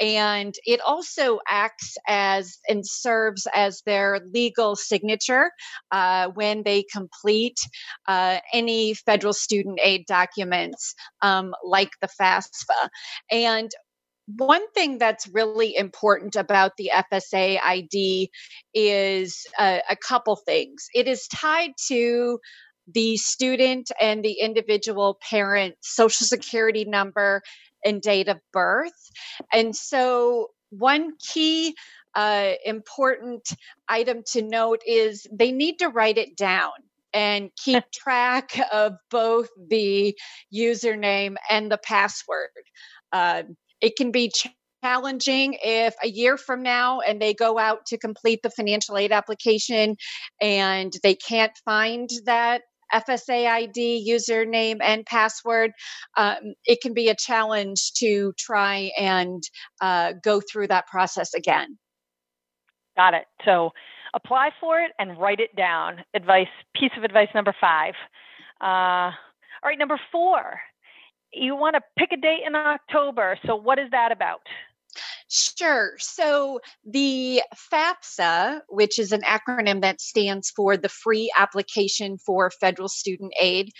And 0.00 0.54
it 0.64 0.80
also 0.80 1.38
acts 1.48 1.96
as 2.08 2.58
and 2.68 2.86
serves 2.86 3.46
as 3.54 3.82
their 3.84 4.20
legal 4.32 4.74
signature 4.74 5.50
uh, 5.90 6.28
when 6.28 6.62
they 6.62 6.84
complete 6.84 7.58
uh, 8.08 8.38
any 8.52 8.94
federal 8.94 9.32
student 9.34 9.78
aid 9.82 10.06
documents 10.06 10.94
um, 11.20 11.54
like 11.62 11.90
the 12.00 12.08
FAFSA. 12.20 12.88
And 13.30 13.70
one 14.26 14.70
thing 14.72 14.98
that's 14.98 15.28
really 15.28 15.76
important 15.76 16.36
about 16.36 16.72
the 16.76 16.90
FSA 16.94 17.58
ID 17.62 18.30
is 18.74 19.46
uh, 19.58 19.78
a 19.88 19.96
couple 19.96 20.36
things. 20.36 20.88
It 20.94 21.08
is 21.08 21.26
tied 21.28 21.72
to 21.88 22.38
the 22.92 23.16
student 23.16 23.90
and 24.00 24.24
the 24.24 24.32
individual 24.40 25.18
parent 25.28 25.74
social 25.80 26.26
security 26.26 26.84
number 26.84 27.42
and 27.84 28.00
date 28.00 28.28
of 28.28 28.38
birth. 28.52 29.10
And 29.52 29.74
so, 29.74 30.50
one 30.70 31.12
key 31.18 31.74
uh, 32.14 32.52
important 32.64 33.48
item 33.88 34.22
to 34.32 34.42
note 34.42 34.82
is 34.86 35.26
they 35.32 35.52
need 35.52 35.78
to 35.78 35.88
write 35.88 36.18
it 36.18 36.36
down 36.36 36.70
and 37.12 37.50
keep 37.56 37.84
track 37.92 38.58
of 38.72 38.94
both 39.10 39.48
the 39.68 40.16
username 40.54 41.36
and 41.50 41.70
the 41.70 41.78
password. 41.78 42.50
Uh, 43.12 43.42
it 43.82 43.96
can 43.96 44.12
be 44.12 44.32
challenging 44.82 45.56
if 45.62 45.94
a 46.02 46.08
year 46.08 46.36
from 46.38 46.62
now 46.62 47.00
and 47.00 47.20
they 47.20 47.34
go 47.34 47.58
out 47.58 47.84
to 47.86 47.98
complete 47.98 48.40
the 48.42 48.50
financial 48.50 48.96
aid 48.96 49.12
application 49.12 49.96
and 50.40 50.92
they 51.02 51.14
can't 51.14 51.52
find 51.64 52.08
that 52.24 52.62
FSA 52.92 53.48
ID, 53.48 54.06
username, 54.08 54.78
and 54.82 55.06
password, 55.06 55.72
um, 56.16 56.54
it 56.66 56.80
can 56.82 56.92
be 56.92 57.08
a 57.08 57.14
challenge 57.14 57.92
to 57.94 58.34
try 58.38 58.90
and 58.98 59.42
uh, 59.80 60.12
go 60.22 60.40
through 60.40 60.68
that 60.68 60.86
process 60.88 61.32
again. 61.32 61.78
Got 62.96 63.14
it. 63.14 63.24
So 63.46 63.70
apply 64.14 64.50
for 64.60 64.78
it 64.78 64.92
and 64.98 65.18
write 65.18 65.40
it 65.40 65.56
down. 65.56 66.04
Advice, 66.14 66.48
piece 66.78 66.92
of 66.98 67.04
advice 67.04 67.28
number 67.34 67.54
five. 67.58 67.94
Uh, 68.60 69.10
all 69.62 69.68
right, 69.68 69.78
number 69.78 69.98
four. 70.10 70.60
You 71.32 71.56
want 71.56 71.76
to 71.76 71.82
pick 71.98 72.12
a 72.12 72.16
date 72.16 72.42
in 72.46 72.54
October. 72.54 73.38
So, 73.46 73.56
what 73.56 73.78
is 73.78 73.90
that 73.90 74.12
about? 74.12 74.40
Sure. 75.28 75.94
So 75.98 76.60
the 76.84 77.42
FAFSA, 77.72 78.60
which 78.68 78.98
is 78.98 79.12
an 79.12 79.22
acronym 79.22 79.80
that 79.80 80.00
stands 80.02 80.50
for 80.50 80.76
the 80.76 80.90
Free 80.90 81.32
Application 81.38 82.18
for 82.18 82.50
Federal 82.50 82.88
Student 82.88 83.32
Aid, 83.40 83.72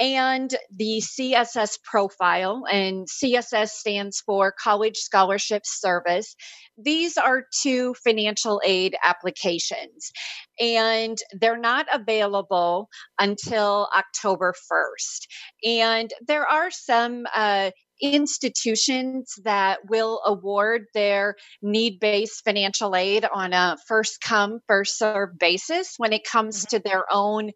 and 0.00 0.54
the 0.74 1.02
CSS 1.04 1.78
profile, 1.82 2.64
and 2.70 3.06
CSS 3.08 3.70
stands 3.70 4.20
for 4.20 4.52
College 4.52 4.96
Scholarship 4.96 5.62
Service. 5.64 6.36
These 6.76 7.16
are 7.16 7.44
two 7.62 7.94
financial 8.04 8.60
aid 8.64 8.96
applications, 9.04 10.12
and 10.60 11.18
they're 11.32 11.58
not 11.58 11.86
available 11.92 12.88
until 13.18 13.88
October 13.96 14.54
1st. 14.70 15.26
And 15.64 16.10
there 16.26 16.46
are 16.46 16.70
some 16.70 17.26
uh, 17.34 17.72
institutions 18.00 19.34
that 19.44 19.78
will 19.88 20.20
award 20.24 20.86
their 20.94 21.34
need 21.62 21.98
based 22.00 22.44
financial 22.44 22.94
aid 22.94 23.24
on 23.32 23.52
a 23.52 23.76
first 23.86 24.20
come, 24.20 24.60
first 24.68 24.98
served 24.98 25.38
basis 25.38 25.94
when 25.96 26.12
it 26.12 26.24
comes 26.24 26.64
mm-hmm. 26.64 26.76
to 26.76 26.82
their 26.82 27.04
own 27.12 27.50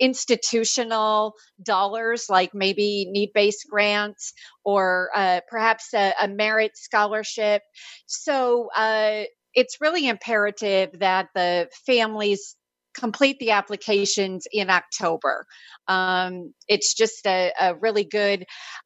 institutional 0.00 1.34
dollars, 1.62 2.26
like 2.28 2.54
maybe 2.54 3.06
need 3.10 3.30
based 3.34 3.66
grants 3.68 4.32
or 4.64 5.10
uh, 5.14 5.40
perhaps 5.48 5.92
a, 5.94 6.14
a, 6.20 6.28
merit 6.28 6.72
scholarship. 6.74 7.62
So 8.06 8.68
uh, 8.74 9.24
it's 9.54 9.80
really 9.80 10.08
imperative 10.08 10.90
that 11.00 11.28
the 11.34 11.68
families 11.86 12.56
complete 12.94 13.38
the 13.38 13.52
applications 13.52 14.46
in 14.52 14.70
October. 14.70 15.46
Um, 15.88 16.54
it's 16.68 16.94
just 16.94 17.26
a, 17.26 17.52
a, 17.60 17.74
really 17.76 18.04
good 18.04 18.44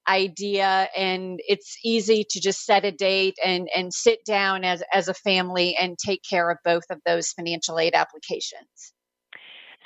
idea, 0.09 0.89
and 0.97 1.41
it's 1.47 1.77
easy 1.85 2.25
to 2.31 2.41
just 2.41 2.65
set 2.65 2.85
a 2.85 2.93
date 2.93 3.37
and, 3.45 3.69
and 3.75 3.93
sit 3.93 4.19
down 4.27 4.65
as, 4.65 4.83
as 4.93 5.09
a 5.09 5.15
family 5.15 5.77
and 5.81 5.97
take 5.99 6.21
care 6.29 6.51
of 6.51 6.59
both 6.65 6.85
of 6.91 6.99
those 7.07 7.33
financial 7.33 7.79
aid 7.79 7.95
applications. 7.95 8.94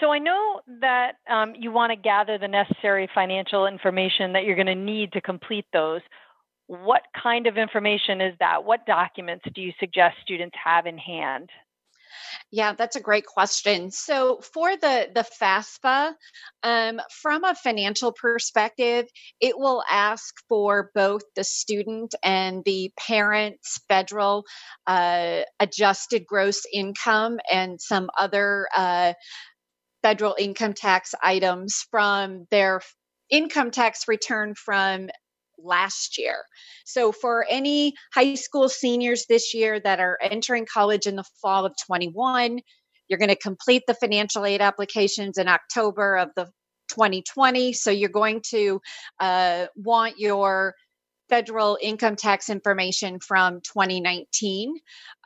So 0.01 0.13
I 0.13 0.19
know 0.19 0.61
that 0.81 1.13
um, 1.29 1.55
you 1.59 1.73
want 1.73 1.91
to 1.91 1.97
gather 1.97 2.39
the 2.39 2.49
necessary 2.49 3.09
financial 3.15 3.67
information 3.67 4.33
that 4.33 4.45
you're 4.45 4.55
going 4.55 4.67
to 4.67 4.75
need 4.75 5.13
to 5.13 5.21
complete 5.21 5.67
those. 5.73 6.03
What 6.67 7.03
kind 7.21 7.47
of 7.47 7.57
information 7.57 8.21
is 8.21 8.35
that? 8.39 8.65
What 8.65 8.87
documents 8.87 9.45
do 9.55 9.61
you 9.61 9.73
suggest 9.81 10.17
students 10.23 10.57
have 10.63 10.87
in 10.87 10.99
hand? 10.99 11.51
Yeah, 12.51 12.73
that's 12.73 12.97
a 12.97 13.01
great 13.01 13.27
question. 13.27 13.91
So 13.91 14.41
for 14.41 14.77
the 14.77 15.09
the 15.15 15.25
FAFSA, 15.41 16.15
um, 16.63 17.01
from 17.11 17.45
a 17.45 17.55
financial 17.55 18.13
perspective, 18.13 19.07
it 19.41 19.59
will 19.59 19.83
ask 19.91 20.35
for 20.49 20.91
both 20.95 21.23
the 21.37 21.45
student 21.45 22.15
and 22.25 22.65
the 22.65 22.93
parent's 22.99 23.81
federal 23.89 24.45
uh, 24.87 25.43
adjusted 25.61 26.27
gross 26.27 26.65
income 26.73 27.39
and 27.51 27.81
some 27.81 28.09
other 28.19 28.69
uh, 28.75 29.13
federal 30.03 30.37
income 30.39 30.75
tax 30.75 31.15
items 31.23 31.87
from 31.91 32.47
their 32.51 32.81
income 33.31 33.71
tax 33.71 34.09
return 34.09 34.55
from 34.55 35.09
last 35.59 36.19
year. 36.19 36.45
So, 36.85 37.13
for 37.13 37.47
any 37.49 37.95
high 38.15 38.35
school 38.35 38.69
seniors 38.69 39.27
this 39.29 39.55
year 39.55 39.81
that 39.81 40.01
are 40.01 40.19
entering 40.23 40.67
college 40.73 41.07
in 41.07 41.17
the 41.17 41.25
fall 41.43 41.67
of 41.67 41.75
21, 41.87 42.61
you're 43.09 43.19
going 43.19 43.29
to 43.29 43.37
complete 43.37 43.83
the 43.87 43.95
financial 43.95 44.45
aid 44.45 44.61
applications 44.61 45.39
in 45.39 45.49
October 45.49 46.17
of 46.17 46.31
the 46.37 46.45
2020. 46.91 47.73
So, 47.73 47.91
you're 47.91 48.09
going 48.09 48.43
to 48.51 48.81
uh, 49.21 49.67
want 49.77 50.19
your 50.19 50.75
federal 51.29 51.79
income 51.81 52.17
tax 52.17 52.49
information 52.49 53.19
from 53.21 53.61
2019. 53.61 54.75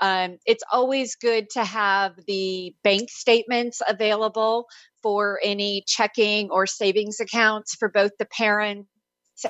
Um, 0.00 0.38
it's 0.46 0.64
always 0.72 1.16
good 1.16 1.48
to 1.50 1.64
have 1.64 2.12
the 2.26 2.74
bank 2.82 3.10
statements 3.10 3.80
available 3.86 4.66
for 5.02 5.40
any 5.42 5.84
checking 5.86 6.50
or 6.50 6.66
savings 6.66 7.20
accounts 7.20 7.74
for 7.74 7.88
both 7.88 8.12
the 8.18 8.26
parent 8.26 8.86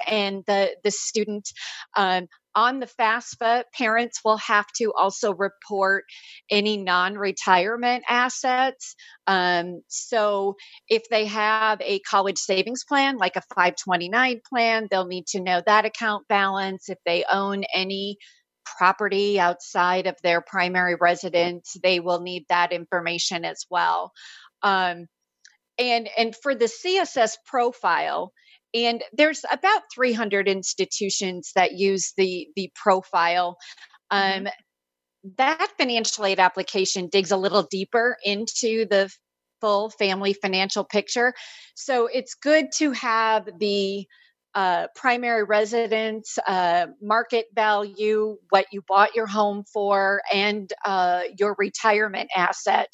and 0.06 0.42
the 0.46 0.74
the 0.84 0.90
student 0.90 1.48
um, 1.96 2.26
on 2.54 2.80
the 2.80 2.86
FAFSA, 2.86 3.64
parents 3.76 4.20
will 4.24 4.38
have 4.38 4.66
to 4.76 4.92
also 4.96 5.34
report 5.34 6.04
any 6.50 6.76
non 6.76 7.14
retirement 7.14 8.04
assets. 8.08 8.94
Um, 9.26 9.82
so, 9.88 10.56
if 10.88 11.02
they 11.10 11.26
have 11.26 11.80
a 11.80 12.00
college 12.00 12.38
savings 12.38 12.84
plan, 12.84 13.16
like 13.16 13.36
a 13.36 13.42
529 13.54 14.40
plan, 14.48 14.88
they'll 14.90 15.06
need 15.06 15.26
to 15.28 15.40
know 15.40 15.62
that 15.64 15.84
account 15.84 16.28
balance. 16.28 16.88
If 16.88 16.98
they 17.04 17.24
own 17.30 17.64
any 17.74 18.18
property 18.64 19.40
outside 19.40 20.06
of 20.06 20.16
their 20.22 20.40
primary 20.40 20.96
residence, 21.00 21.76
they 21.82 22.00
will 22.00 22.20
need 22.20 22.44
that 22.48 22.72
information 22.72 23.44
as 23.44 23.64
well. 23.70 24.12
Um, 24.62 25.06
and, 25.78 26.08
and 26.16 26.34
for 26.42 26.54
the 26.54 26.66
CSS 26.66 27.36
profile, 27.46 28.32
and 28.74 29.02
there's 29.12 29.44
about 29.50 29.82
300 29.94 30.48
institutions 30.48 31.52
that 31.54 31.72
use 31.72 32.12
the 32.16 32.48
the 32.56 32.70
profile 32.74 33.56
mm-hmm. 34.12 34.46
um, 34.46 34.52
that 35.38 35.68
financial 35.78 36.24
aid 36.24 36.40
application 36.40 37.08
digs 37.08 37.30
a 37.30 37.36
little 37.36 37.62
deeper 37.70 38.16
into 38.24 38.86
the 38.86 39.10
full 39.60 39.90
family 39.90 40.32
financial 40.32 40.84
picture 40.84 41.32
so 41.74 42.08
it's 42.12 42.34
good 42.34 42.66
to 42.72 42.92
have 42.92 43.48
the 43.58 44.06
uh, 44.54 44.86
primary 44.94 45.44
residence, 45.44 46.38
uh, 46.46 46.86
market 47.00 47.46
value, 47.54 48.36
what 48.50 48.66
you 48.70 48.82
bought 48.86 49.14
your 49.14 49.26
home 49.26 49.64
for, 49.72 50.20
and 50.32 50.70
uh, 50.84 51.22
your 51.38 51.54
retirement 51.58 52.28
asset 52.36 52.92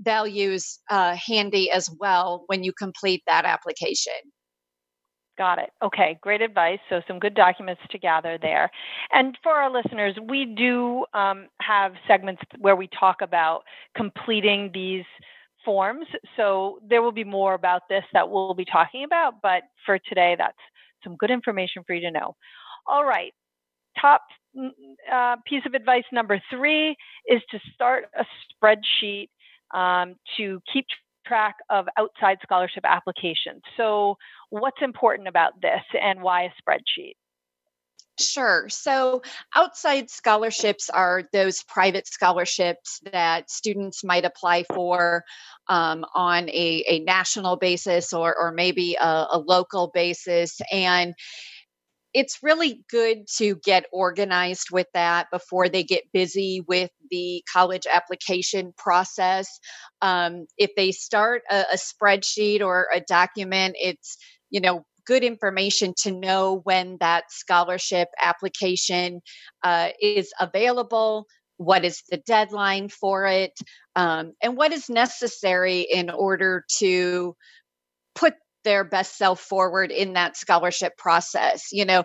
values 0.00 0.80
uh, 0.90 1.16
handy 1.16 1.70
as 1.70 1.88
well 1.98 2.44
when 2.46 2.62
you 2.62 2.72
complete 2.72 3.22
that 3.26 3.44
application. 3.46 4.12
Got 5.38 5.58
it. 5.60 5.70
Okay, 5.82 6.18
great 6.20 6.42
advice. 6.42 6.80
So, 6.88 7.00
some 7.06 7.20
good 7.20 7.34
documents 7.34 7.80
to 7.90 7.98
gather 7.98 8.38
there. 8.42 8.70
And 9.12 9.38
for 9.42 9.52
our 9.52 9.70
listeners, 9.72 10.16
we 10.28 10.44
do 10.44 11.06
um, 11.14 11.46
have 11.62 11.92
segments 12.08 12.42
where 12.58 12.74
we 12.74 12.88
talk 12.98 13.22
about 13.22 13.62
completing 13.96 14.70
these 14.74 15.04
forms. 15.64 16.06
So, 16.36 16.80
there 16.88 17.02
will 17.02 17.12
be 17.12 17.24
more 17.24 17.54
about 17.54 17.82
this 17.88 18.02
that 18.12 18.28
we'll 18.28 18.54
be 18.54 18.64
talking 18.64 19.04
about. 19.04 19.34
But 19.42 19.62
for 19.86 19.98
today, 20.00 20.34
that's 20.36 20.58
some 21.04 21.16
good 21.16 21.30
information 21.30 21.84
for 21.86 21.94
you 21.94 22.00
to 22.00 22.10
know. 22.10 22.34
All 22.88 23.04
right, 23.04 23.32
top 24.00 24.22
mm, 24.56 24.70
uh, 25.12 25.36
piece 25.46 25.62
of 25.66 25.74
advice 25.74 26.04
number 26.12 26.40
three 26.50 26.96
is 27.28 27.42
to 27.50 27.60
start 27.74 28.06
a 28.18 28.24
spreadsheet 28.64 29.28
um, 29.74 30.16
to 30.36 30.60
keep 30.72 30.86
track 31.28 31.56
of 31.70 31.86
outside 31.98 32.38
scholarship 32.42 32.84
applications. 32.84 33.62
So, 33.76 34.16
what's 34.50 34.80
important 34.82 35.28
about 35.28 35.60
this 35.60 35.82
and 36.00 36.22
why 36.22 36.44
a 36.44 36.50
spreadsheet? 36.62 37.14
Sure. 38.18 38.68
So 38.68 39.22
outside 39.54 40.10
scholarships 40.10 40.90
are 40.90 41.22
those 41.32 41.62
private 41.62 42.08
scholarships 42.08 43.00
that 43.12 43.48
students 43.48 44.02
might 44.02 44.24
apply 44.24 44.64
for 44.74 45.24
um, 45.68 46.04
on 46.14 46.48
a, 46.48 46.84
a, 46.88 46.98
national 47.00 47.56
basis 47.56 48.12
or, 48.12 48.34
or 48.36 48.50
maybe 48.50 48.96
a, 49.00 49.26
a 49.32 49.38
local 49.38 49.92
basis. 49.94 50.60
And 50.72 51.14
it's 52.14 52.38
really 52.42 52.84
good 52.90 53.26
to 53.36 53.56
get 53.64 53.84
organized 53.92 54.68
with 54.70 54.86
that 54.94 55.26
before 55.30 55.68
they 55.68 55.82
get 55.82 56.04
busy 56.12 56.64
with 56.66 56.90
the 57.10 57.42
college 57.52 57.86
application 57.90 58.72
process. 58.76 59.60
Um, 60.00 60.46
if 60.56 60.70
they 60.76 60.92
start 60.92 61.42
a, 61.50 61.64
a 61.72 61.76
spreadsheet 61.76 62.62
or 62.62 62.88
a 62.94 63.00
document, 63.00 63.76
it's 63.78 64.16
you 64.50 64.60
know 64.60 64.84
good 65.06 65.24
information 65.24 65.94
to 66.02 66.12
know 66.12 66.60
when 66.64 66.98
that 67.00 67.24
scholarship 67.30 68.08
application 68.22 69.20
uh, 69.64 69.88
is 70.02 70.30
available, 70.38 71.26
what 71.56 71.84
is 71.84 72.02
the 72.10 72.18
deadline 72.18 72.88
for 72.90 73.26
it, 73.26 73.52
um, 73.96 74.32
and 74.42 74.56
what 74.56 74.72
is 74.72 74.90
necessary 74.90 75.80
in 75.80 76.10
order 76.10 76.64
to 76.78 77.34
put 78.14 78.34
their 78.64 78.84
best 78.84 79.16
self 79.16 79.40
forward 79.40 79.90
in 79.90 80.14
that 80.14 80.36
scholarship 80.36 80.96
process. 80.96 81.68
You 81.72 81.84
know, 81.84 82.04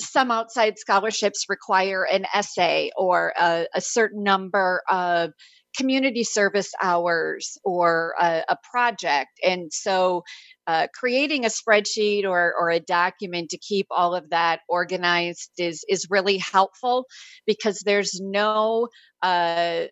some 0.00 0.30
outside 0.30 0.78
scholarships 0.78 1.46
require 1.48 2.04
an 2.04 2.26
essay 2.32 2.90
or 2.96 3.32
a, 3.38 3.66
a 3.74 3.80
certain 3.80 4.22
number 4.22 4.82
of 4.88 5.32
community 5.76 6.24
service 6.24 6.72
hours 6.82 7.58
or 7.64 8.14
a, 8.20 8.42
a 8.48 8.56
project. 8.70 9.30
And 9.44 9.72
so 9.72 10.22
uh, 10.66 10.88
creating 10.94 11.44
a 11.44 11.48
spreadsheet 11.48 12.24
or, 12.24 12.52
or 12.58 12.70
a 12.70 12.80
document 12.80 13.50
to 13.50 13.58
keep 13.58 13.86
all 13.90 14.14
of 14.14 14.30
that 14.30 14.60
organized 14.68 15.50
is, 15.58 15.84
is 15.88 16.06
really 16.10 16.38
helpful 16.38 17.04
because 17.46 17.80
there's 17.84 18.20
no 18.20 18.88
uh, 19.22 19.84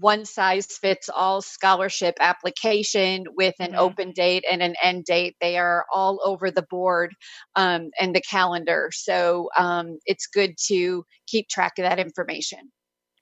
one 0.00 0.24
size 0.24 0.66
fits 0.66 1.08
all 1.08 1.42
scholarship 1.42 2.14
application 2.20 3.24
with 3.36 3.54
an 3.60 3.68
mm-hmm. 3.68 3.78
open 3.78 4.12
date 4.12 4.44
and 4.50 4.62
an 4.62 4.74
end 4.82 5.04
date. 5.04 5.36
They 5.40 5.58
are 5.58 5.84
all 5.92 6.20
over 6.24 6.50
the 6.50 6.66
board 6.70 7.14
um, 7.54 7.90
and 8.00 8.14
the 8.14 8.22
calendar. 8.22 8.90
So 8.92 9.48
um, 9.56 9.98
it's 10.06 10.26
good 10.26 10.54
to 10.66 11.04
keep 11.26 11.48
track 11.48 11.78
of 11.78 11.84
that 11.84 11.98
information. 11.98 12.70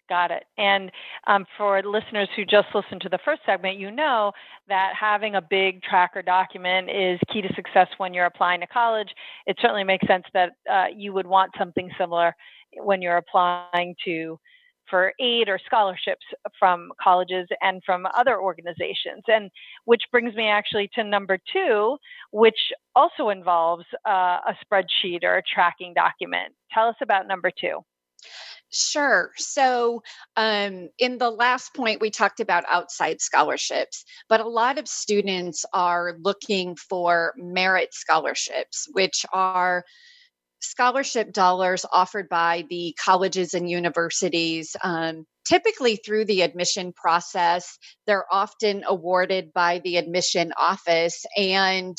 Got 0.09 0.31
it. 0.31 0.45
And 0.59 0.93
um, 1.27 1.47
for 1.57 1.83
listeners 1.83 2.29
who 2.37 2.45
just 2.45 2.69
listened 2.75 3.01
to 3.03 3.09
the 3.09 3.19
first 3.25 3.41
segment, 3.47 3.79
you 3.79 3.91
know 3.91 4.33
that 4.69 4.93
having 4.99 5.35
a 5.35 5.41
big 5.41 5.83
tracker 5.83 6.21
document 6.21 6.91
is 6.91 7.19
key 7.33 7.41
to 7.41 7.49
success 7.55 7.89
when 7.97 8.13
you're 8.13 8.27
applying 8.27 8.61
to 8.61 8.67
college. 8.67 9.09
It 9.47 9.57
certainly 9.61 9.85
makes 9.85 10.07
sense 10.07 10.25
that 10.35 10.51
uh, 10.71 10.87
you 10.95 11.15
would 11.15 11.27
want 11.27 11.53
something 11.59 11.91
similar 11.99 12.35
when 12.77 13.01
you're 13.01 13.17
applying 13.17 13.95
to 14.05 14.39
for 14.89 15.13
aid 15.21 15.49
or 15.49 15.59
scholarships 15.65 16.25
from 16.59 16.91
colleges 17.03 17.47
and 17.61 17.83
from 17.85 18.07
other 18.17 18.41
organizations. 18.41 19.23
And 19.27 19.51
which 19.85 20.03
brings 20.11 20.35
me 20.35 20.49
actually 20.49 20.91
to 20.95 21.05
number 21.05 21.39
two, 21.53 21.97
which 22.33 22.73
also 22.95 23.29
involves 23.29 23.85
uh, 24.07 24.39
a 24.47 24.57
spreadsheet 24.65 25.25
or 25.25 25.37
a 25.37 25.43
tracking 25.43 25.95
document. 25.95 26.55
Tell 26.73 26.89
us 26.89 26.97
about 27.01 27.27
number 27.27 27.51
two. 27.51 27.81
Sure. 28.71 29.31
So, 29.37 30.03
um, 30.37 30.89
in 30.99 31.19
the 31.19 31.31
last 31.31 31.75
point, 31.75 32.01
we 32.01 32.11
talked 32.11 32.41
about 32.41 32.65
outside 32.69 33.21
scholarships, 33.21 34.05
but 34.29 34.41
a 34.41 34.49
lot 34.49 34.79
of 34.79 34.89
students 34.89 35.65
are 35.73 36.17
looking 36.21 36.75
for 36.75 37.35
merit 37.37 37.95
scholarships, 37.95 38.89
which 38.93 39.25
are 39.33 39.85
scholarship 40.65 41.33
dollars 41.33 41.85
offered 41.93 42.29
by 42.29 42.65
the 42.69 42.97
colleges 43.03 43.55
and 43.55 43.69
universities. 43.69 44.75
Um, 44.83 45.27
typically 45.47 45.97
through 45.97 46.25
the 46.25 46.43
admission 46.43 46.93
process, 46.93 47.79
they're 48.07 48.27
often 48.31 48.83
awarded 48.87 49.53
by 49.53 49.81
the 49.85 49.97
admission 49.97 50.53
office. 50.59 51.25
And 51.37 51.97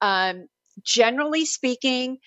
um, 0.00 0.46
generally 0.84 1.44
speaking, 1.44 2.18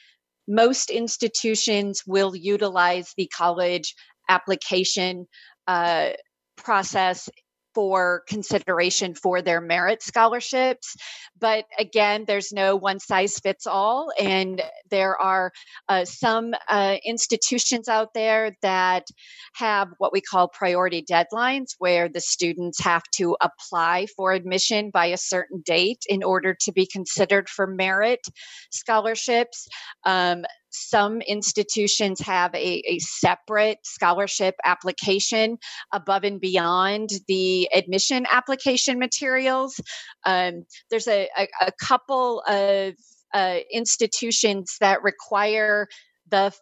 most 0.47 0.89
institutions 0.89 2.03
will 2.05 2.35
utilize 2.35 3.13
the 3.17 3.27
college 3.27 3.95
application 4.29 5.27
uh, 5.67 6.09
process 6.57 7.29
for 7.73 8.23
consideration 8.27 9.13
for 9.13 9.41
their 9.41 9.61
merit 9.61 10.01
scholarships. 10.03 10.95
But 11.39 11.65
again, 11.79 12.25
there's 12.27 12.51
no 12.51 12.75
one 12.75 12.99
size 12.99 13.39
fits 13.39 13.65
all. 13.65 14.11
And 14.19 14.61
there 14.89 15.19
are 15.19 15.51
uh, 15.89 16.05
some 16.05 16.53
uh, 16.69 16.97
institutions 17.05 17.87
out 17.87 18.13
there 18.13 18.55
that 18.61 19.07
have 19.55 19.89
what 19.97 20.13
we 20.13 20.21
call 20.21 20.47
priority 20.47 21.03
deadlines, 21.03 21.75
where 21.79 22.09
the 22.09 22.21
students 22.21 22.79
have 22.81 23.03
to 23.15 23.35
apply 23.41 24.07
for 24.15 24.33
admission 24.33 24.91
by 24.91 25.07
a 25.07 25.17
certain 25.17 25.61
date 25.65 26.03
in 26.07 26.23
order 26.23 26.55
to 26.61 26.71
be 26.71 26.85
considered 26.85 27.49
for 27.49 27.67
merit 27.67 28.21
scholarships. 28.71 29.67
Um, 30.05 30.45
some 30.71 31.21
institutions 31.21 32.19
have 32.21 32.53
a, 32.55 32.81
a 32.87 32.99
separate 32.99 33.79
scholarship 33.83 34.55
application 34.63 35.57
above 35.91 36.23
and 36.23 36.39
beyond 36.39 37.09
the 37.27 37.69
admission 37.73 38.25
application 38.31 38.97
materials. 38.99 39.79
Um, 40.25 40.63
there's 40.89 41.07
a, 41.07 41.29
a, 41.37 41.47
a, 41.61 41.71
couple 41.81 42.41
of 42.47 42.93
uh, 43.33 43.57
institutions 43.71 44.77
that 44.79 45.03
require 45.03 45.87
the 46.29 46.53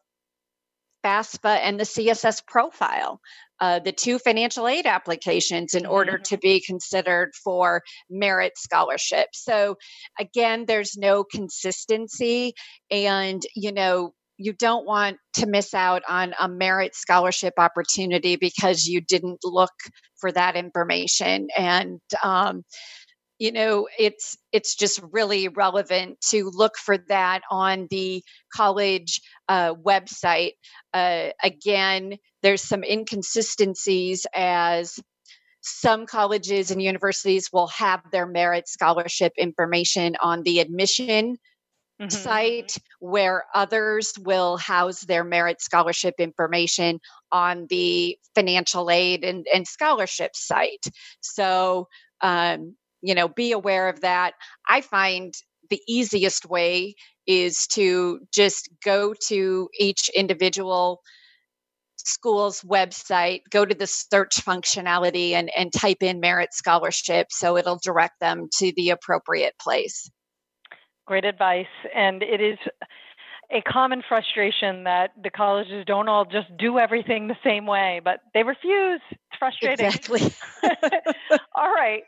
FAFSA 1.04 1.60
and 1.64 1.80
the 1.80 1.84
CSS 1.84 2.46
profile. 2.46 3.20
Uh, 3.62 3.80
the 3.80 3.92
two 3.92 4.20
financial 4.20 4.68
aid 4.70 4.86
applications 4.86 5.74
in 5.74 5.86
order 5.86 6.14
mm-hmm. 6.14 6.24
to 6.24 6.38
be 6.38 6.62
considered 6.66 7.32
for 7.44 7.82
merit 8.10 8.54
scholarship. 8.58 9.28
So, 9.34 9.76
again, 10.18 10.66
there's 10.66 10.96
no 10.96 11.26
consistency, 11.26 12.54
and 12.90 13.42
you 13.56 13.74
know, 13.74 14.14
you 14.40 14.54
don't 14.54 14.86
want 14.86 15.18
to 15.34 15.46
miss 15.46 15.74
out 15.74 16.02
on 16.08 16.34
a 16.40 16.48
merit 16.48 16.96
scholarship 16.96 17.54
opportunity 17.58 18.38
because 18.38 18.86
you 18.86 19.02
didn't 19.02 19.40
look 19.44 19.74
for 20.18 20.32
that 20.32 20.56
information 20.56 21.50
and 21.58 22.00
um, 22.24 22.64
you 23.40 23.52
know 23.52 23.88
it's 23.98 24.38
it's 24.52 24.76
just 24.76 25.00
really 25.12 25.48
relevant 25.48 26.20
to 26.22 26.52
look 26.54 26.78
for 26.78 26.98
that 27.08 27.42
on 27.50 27.88
the 27.90 28.24
college 28.54 29.22
uh, 29.48 29.74
website 29.74 30.54
uh, 30.94 31.30
again 31.44 32.18
there's 32.44 32.62
some 32.62 32.84
inconsistencies 32.84 34.26
as 34.36 35.00
some 35.62 36.06
colleges 36.06 36.72
and 36.72 36.82
universities 36.82 37.50
will 37.52 37.68
have 37.68 38.02
their 38.12 38.28
merit 38.28 38.68
scholarship 38.68 39.34
information 39.38 40.16
on 40.22 40.44
the 40.44 40.60
admission 40.60 41.38
mm-hmm. 42.02 42.10
site 42.10 42.78
where 43.00 43.44
others 43.54 44.14
will 44.20 44.58
house 44.58 45.02
their 45.02 45.24
merit 45.24 45.62
scholarship 45.62 46.16
information 46.18 47.00
on 47.32 47.68
the 47.70 48.18
financial 48.36 48.90
aid 48.90 49.24
and, 49.24 49.46
and 49.54 49.68
scholarship 49.68 50.32
site. 50.34 50.86
So 51.22 51.88
um, 52.22 52.76
you 53.02 53.16
know 53.16 53.28
be 53.28 53.52
aware 53.52 53.90
of 53.90 54.02
that 54.02 54.34
i 54.68 54.82
find 54.82 55.34
the 55.70 55.82
easiest 55.88 56.50
way 56.50 56.96
is 57.28 57.68
to 57.68 58.20
just 58.34 58.70
go 58.84 59.14
to 59.28 59.70
each 59.80 60.10
individual 60.16 61.02
school's 61.98 62.62
website 62.62 63.42
go 63.52 63.66
to 63.66 63.76
the 63.76 63.88
search 63.88 64.38
functionality 64.38 65.32
and, 65.32 65.52
and 65.56 65.72
type 65.74 66.02
in 66.02 66.20
merit 66.20 66.50
scholarship 66.54 67.28
so 67.30 67.58
it'll 67.58 67.80
direct 67.84 68.20
them 68.20 68.48
to 68.52 68.72
the 68.76 68.90
appropriate 68.90 69.54
place 69.62 70.10
great 71.06 71.26
advice 71.26 71.66
and 71.96 72.24
it 72.24 72.42
is 72.42 72.58
a 73.52 73.62
common 73.62 74.04
frustration 74.08 74.84
that 74.84 75.12
the 75.24 75.30
colleges 75.32 75.84
don't 75.88 76.08
all 76.08 76.24
just 76.24 76.56
do 76.58 76.78
everything 76.78 77.28
the 77.28 77.36
same 77.44 77.66
way, 77.66 78.00
but 78.04 78.20
they 78.36 78.44
refuse. 78.44 79.02
It's 79.10 79.40
frustrating. 79.40 79.88
Exactly. 79.88 80.22
all 81.56 81.72
right 81.74 82.04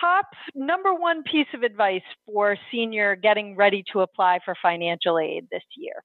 top 0.00 0.26
number 0.54 0.94
one 0.94 1.22
piece 1.22 1.46
of 1.54 1.62
advice 1.62 2.02
for 2.26 2.56
senior 2.70 3.16
getting 3.16 3.56
ready 3.56 3.84
to 3.92 4.00
apply 4.00 4.40
for 4.44 4.54
financial 4.62 5.18
aid 5.18 5.46
this 5.50 5.62
year? 5.76 6.02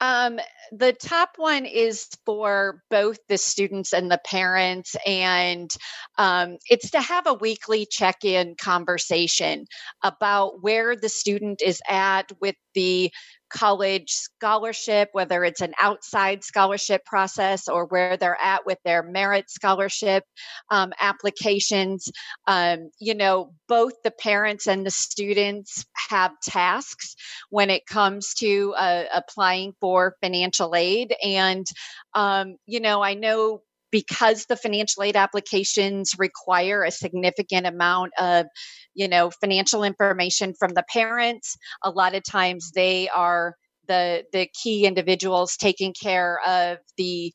Um, 0.00 0.40
the 0.72 0.92
top 0.92 1.30
one 1.36 1.64
is 1.64 2.08
for 2.26 2.82
both 2.90 3.18
the 3.28 3.38
students 3.38 3.92
and 3.92 4.10
the 4.10 4.20
parents, 4.26 4.96
and 5.06 5.70
um, 6.18 6.58
it's 6.68 6.90
to 6.90 7.00
have 7.00 7.26
a 7.26 7.34
weekly 7.34 7.86
check 7.86 8.24
in 8.24 8.56
conversation 8.60 9.66
about 10.02 10.62
where 10.62 10.96
the 10.96 11.08
student 11.08 11.62
is 11.62 11.80
at 11.88 12.32
with 12.40 12.56
the 12.74 13.12
college 13.52 14.10
scholarship, 14.10 15.08
whether 15.12 15.44
it's 15.44 15.60
an 15.60 15.72
outside 15.80 16.42
scholarship 16.44 17.04
process 17.04 17.68
or 17.68 17.86
where 17.86 18.16
they're 18.16 18.40
at 18.40 18.66
with 18.66 18.78
their 18.84 19.02
merit 19.02 19.50
scholarship 19.50 20.24
um, 20.70 20.92
applications. 21.00 22.10
Um, 22.46 22.90
you 22.98 23.14
know, 23.14 23.52
both 23.68 23.94
the 24.02 24.10
parents 24.10 24.66
and 24.66 24.84
the 24.84 24.90
students 24.90 25.84
have 26.10 26.32
tasks 26.42 27.14
when 27.50 27.70
it 27.70 27.86
comes 27.86 28.34
to 28.34 28.74
uh, 28.76 29.04
applying 29.14 29.74
for 29.80 30.16
financial 30.22 30.74
aid. 30.74 31.14
And, 31.24 31.66
um, 32.14 32.56
you 32.66 32.80
know, 32.80 33.02
I 33.02 33.14
know 33.14 33.62
because 33.92 34.46
the 34.46 34.56
financial 34.56 35.04
aid 35.04 35.14
applications 35.14 36.14
require 36.18 36.82
a 36.82 36.90
significant 36.90 37.66
amount 37.66 38.12
of 38.18 38.46
you 38.94 39.06
know 39.06 39.30
financial 39.30 39.84
information 39.84 40.54
from 40.58 40.72
the 40.74 40.84
parents 40.92 41.56
a 41.84 41.90
lot 41.90 42.16
of 42.16 42.24
times 42.24 42.72
they 42.74 43.08
are 43.10 43.54
the 43.86 44.24
the 44.32 44.48
key 44.60 44.86
individuals 44.86 45.56
taking 45.56 45.94
care 46.00 46.40
of 46.46 46.78
the 46.96 47.32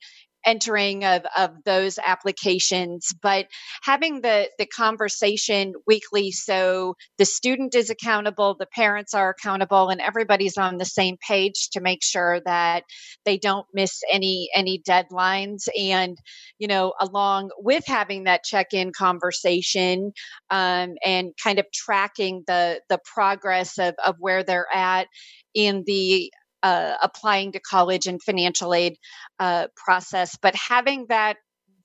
entering 0.47 1.05
of, 1.05 1.23
of 1.37 1.51
those 1.65 1.99
applications 2.03 3.13
but 3.21 3.45
having 3.83 4.21
the 4.21 4.49
the 4.57 4.65
conversation 4.65 5.73
weekly 5.85 6.31
so 6.31 6.95
the 7.17 7.25
student 7.25 7.75
is 7.75 7.89
accountable 7.89 8.55
the 8.57 8.67
parents 8.73 9.13
are 9.13 9.29
accountable 9.29 9.89
and 9.89 10.01
everybody's 10.01 10.57
on 10.57 10.77
the 10.77 10.85
same 10.85 11.17
page 11.27 11.69
to 11.71 11.81
make 11.81 12.03
sure 12.03 12.41
that 12.45 12.83
they 13.25 13.37
don't 13.37 13.67
miss 13.73 14.01
any 14.11 14.49
any 14.55 14.81
deadlines. 14.87 15.67
And 15.79 16.17
you 16.59 16.67
know 16.67 16.93
along 16.99 17.49
with 17.59 17.85
having 17.85 18.23
that 18.23 18.43
check-in 18.43 18.91
conversation 18.97 20.11
um, 20.49 20.95
and 21.05 21.31
kind 21.43 21.59
of 21.59 21.65
tracking 21.73 22.43
the 22.47 22.81
the 22.89 22.99
progress 23.13 23.77
of, 23.77 23.95
of 24.05 24.15
where 24.19 24.43
they're 24.43 24.67
at 24.73 25.07
in 25.53 25.83
the 25.85 26.31
uh, 26.63 26.95
applying 27.01 27.51
to 27.51 27.59
college 27.59 28.07
and 28.07 28.21
financial 28.21 28.73
aid 28.73 28.97
uh, 29.39 29.67
process, 29.75 30.37
but 30.41 30.55
having 30.55 31.05
that 31.09 31.37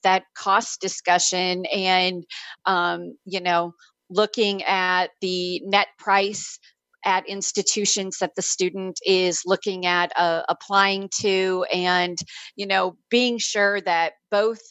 that 0.03 0.23
cost 0.37 0.81
discussion 0.81 1.65
and 1.65 2.25
um, 2.65 3.15
you 3.25 3.41
know 3.41 3.73
looking 4.09 4.63
at 4.63 5.09
the 5.21 5.61
net 5.65 5.87
price 5.97 6.59
at 7.05 7.27
institutions 7.27 8.17
that 8.19 8.35
the 8.35 8.41
student 8.41 8.99
is 9.05 9.41
looking 9.45 9.85
at 9.85 10.11
uh, 10.15 10.43
applying 10.47 11.09
to 11.21 11.65
and 11.73 12.17
you 12.55 12.65
know 12.65 12.95
being 13.09 13.37
sure 13.37 13.81
that 13.81 14.13
both 14.31 14.61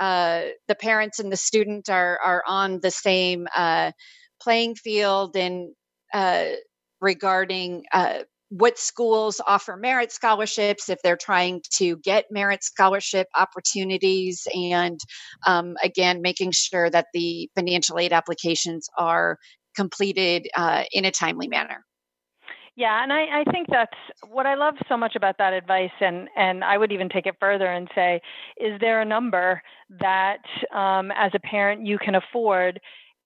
uh, 0.00 0.42
the 0.68 0.74
parents 0.74 1.18
and 1.18 1.32
the 1.32 1.36
student 1.36 1.88
are 1.88 2.18
are 2.24 2.42
on 2.46 2.80
the 2.80 2.90
same 2.90 3.46
uh, 3.56 3.92
playing 4.40 4.74
field 4.74 5.36
and 5.36 5.72
uh, 6.12 6.46
regarding 7.00 7.84
uh, 7.92 8.20
what 8.56 8.78
schools 8.78 9.40
offer 9.48 9.76
merit 9.76 10.12
scholarships 10.12 10.88
if 10.88 11.00
they're 11.02 11.16
trying 11.16 11.60
to 11.70 11.96
get 11.98 12.26
merit 12.30 12.62
scholarship 12.62 13.26
opportunities 13.36 14.46
and 14.54 15.00
um, 15.46 15.74
again 15.82 16.22
making 16.22 16.52
sure 16.52 16.88
that 16.88 17.06
the 17.12 17.50
financial 17.56 17.98
aid 17.98 18.12
applications 18.12 18.88
are 18.96 19.38
completed 19.74 20.46
uh, 20.56 20.84
in 20.92 21.04
a 21.04 21.10
timely 21.10 21.48
manner. 21.48 21.84
Yeah, 22.76 23.02
and 23.02 23.12
I, 23.12 23.40
I 23.40 23.44
think 23.52 23.68
that's 23.70 23.96
what 24.28 24.46
I 24.46 24.54
love 24.54 24.74
so 24.88 24.96
much 24.96 25.14
about 25.14 25.36
that 25.38 25.52
advice, 25.52 25.92
and 26.00 26.28
and 26.36 26.64
I 26.64 26.76
would 26.76 26.90
even 26.90 27.08
take 27.08 27.26
it 27.26 27.36
further 27.38 27.66
and 27.66 27.88
say, 27.94 28.20
is 28.56 28.80
there 28.80 29.00
a 29.00 29.04
number 29.04 29.62
that, 30.00 30.42
um, 30.74 31.12
as 31.12 31.30
a 31.34 31.38
parent, 31.38 31.86
you 31.86 31.98
can 31.98 32.16
afford 32.16 32.80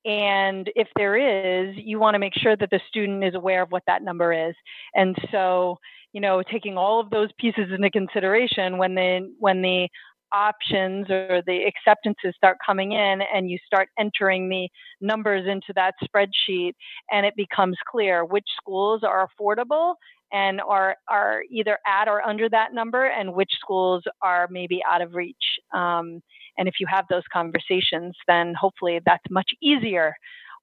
and 0.04 0.70
if 0.76 0.88
there 0.96 1.16
is, 1.16 1.74
you 1.76 1.98
want 1.98 2.14
to 2.14 2.18
make 2.18 2.34
sure 2.34 2.56
that 2.56 2.70
the 2.70 2.80
student 2.88 3.24
is 3.24 3.34
aware 3.34 3.62
of 3.62 3.70
what 3.70 3.82
that 3.86 4.02
number 4.02 4.32
is. 4.32 4.54
And 4.94 5.16
so, 5.30 5.78
you 6.12 6.20
know, 6.20 6.42
taking 6.42 6.76
all 6.76 7.00
of 7.00 7.10
those 7.10 7.28
pieces 7.38 7.70
into 7.74 7.90
consideration 7.90 8.78
when 8.78 8.94
the 8.94 9.32
when 9.38 9.62
the 9.62 9.88
options 10.32 11.08
or 11.10 11.42
the 11.46 11.64
acceptances 11.66 12.34
start 12.36 12.58
coming 12.64 12.92
in 12.92 13.20
and 13.34 13.50
you 13.50 13.58
start 13.66 13.88
entering 13.98 14.48
the 14.48 14.68
numbers 15.00 15.46
into 15.46 15.72
that 15.74 15.94
spreadsheet 16.04 16.72
and 17.10 17.24
it 17.24 17.34
becomes 17.36 17.76
clear 17.90 18.24
which 18.24 18.44
schools 18.60 19.02
are 19.04 19.26
affordable 19.28 19.94
and 20.32 20.60
are 20.60 20.96
are 21.08 21.42
either 21.50 21.78
at 21.86 22.08
or 22.08 22.20
under 22.26 22.48
that 22.48 22.74
number 22.74 23.06
and 23.06 23.32
which 23.32 23.50
schools 23.58 24.02
are 24.22 24.48
maybe 24.50 24.80
out 24.90 25.00
of 25.00 25.14
reach 25.14 25.57
um, 25.74 26.20
and 26.56 26.68
if 26.68 26.74
you 26.80 26.86
have 26.88 27.04
those 27.08 27.24
conversations 27.32 28.14
then 28.26 28.54
hopefully 28.58 29.00
that's 29.04 29.24
much 29.30 29.50
easier 29.62 30.14